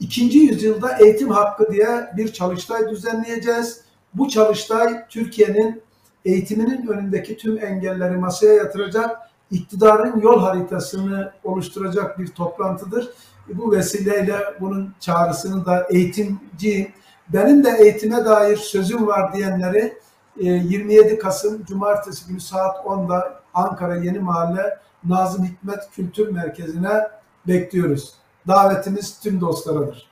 ikinci 0.00 0.38
yüzyılda 0.38 0.98
eğitim 0.98 1.30
hakkı 1.30 1.72
diye 1.72 2.10
bir 2.16 2.32
çalıştay 2.32 2.90
düzenleyeceğiz. 2.90 3.80
Bu 4.14 4.28
çalıştay 4.28 5.06
Türkiye'nin 5.08 5.82
eğitiminin 6.24 6.86
önündeki 6.86 7.36
tüm 7.36 7.64
engelleri 7.64 8.16
masaya 8.16 8.54
yatıracak, 8.54 9.18
iktidarın 9.50 10.20
yol 10.20 10.40
haritasını 10.40 11.32
oluşturacak 11.44 12.18
bir 12.18 12.26
toplantıdır. 12.26 13.10
Bu 13.54 13.72
vesileyle 13.72 14.36
bunun 14.60 14.94
çağrısını 15.00 15.66
da 15.66 15.86
eğitimci, 15.90 16.92
benim 17.28 17.64
de 17.64 17.70
eğitime 17.80 18.24
dair 18.24 18.56
sözüm 18.56 19.06
var 19.06 19.32
diyenleri 19.32 19.98
e, 20.40 20.44
27 20.44 21.18
Kasım 21.18 21.64
Cumartesi 21.64 22.28
günü 22.28 22.40
saat 22.40 22.76
10'da 22.76 23.40
Ankara 23.54 23.96
Yeni 23.96 24.18
Mahalle 24.18 24.78
Nazım 25.04 25.44
Hikmet 25.44 25.90
Kültür 25.92 26.28
Merkezi'ne 26.28 27.02
bekliyoruz. 27.46 28.12
Davetimiz 28.48 29.20
tüm 29.20 29.40
dostlaradır. 29.40 30.08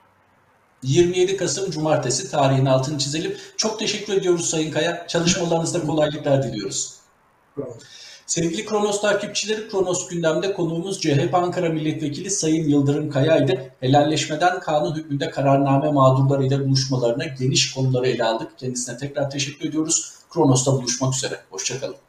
27 0.83 1.37
Kasım 1.37 1.71
Cumartesi 1.71 2.31
tarihinin 2.31 2.67
altını 2.67 2.99
çizelim. 2.99 3.37
Çok 3.57 3.79
teşekkür 3.79 4.13
ediyoruz 4.13 4.51
Sayın 4.51 4.71
Kaya. 4.71 5.07
Çalışmalarınızda 5.09 5.87
kolaylıklar 5.87 6.43
diliyoruz. 6.43 6.97
Sevgili 8.27 8.67
Kronos 8.67 9.01
takipçileri, 9.01 9.69
Kronos 9.69 10.09
gündemde 10.09 10.53
konuğumuz 10.53 11.01
CHP 11.01 11.35
Ankara 11.35 11.69
Milletvekili 11.69 12.31
Sayın 12.31 12.69
Yıldırım 12.69 13.11
Kaya'ydı. 13.11 13.71
Helalleşmeden 13.81 14.61
kanun 14.61 14.95
hükmünde 14.95 15.31
kararname 15.31 15.93
mağdurlarıyla 15.93 16.65
buluşmalarına 16.65 17.25
geniş 17.25 17.75
konuları 17.75 18.07
ele 18.07 18.25
aldık. 18.25 18.59
Kendisine 18.59 18.97
tekrar 18.97 19.31
teşekkür 19.31 19.69
ediyoruz. 19.69 20.15
Kronos'ta 20.31 20.73
buluşmak 20.73 21.15
üzere. 21.15 21.41
Hoşçakalın. 21.51 22.06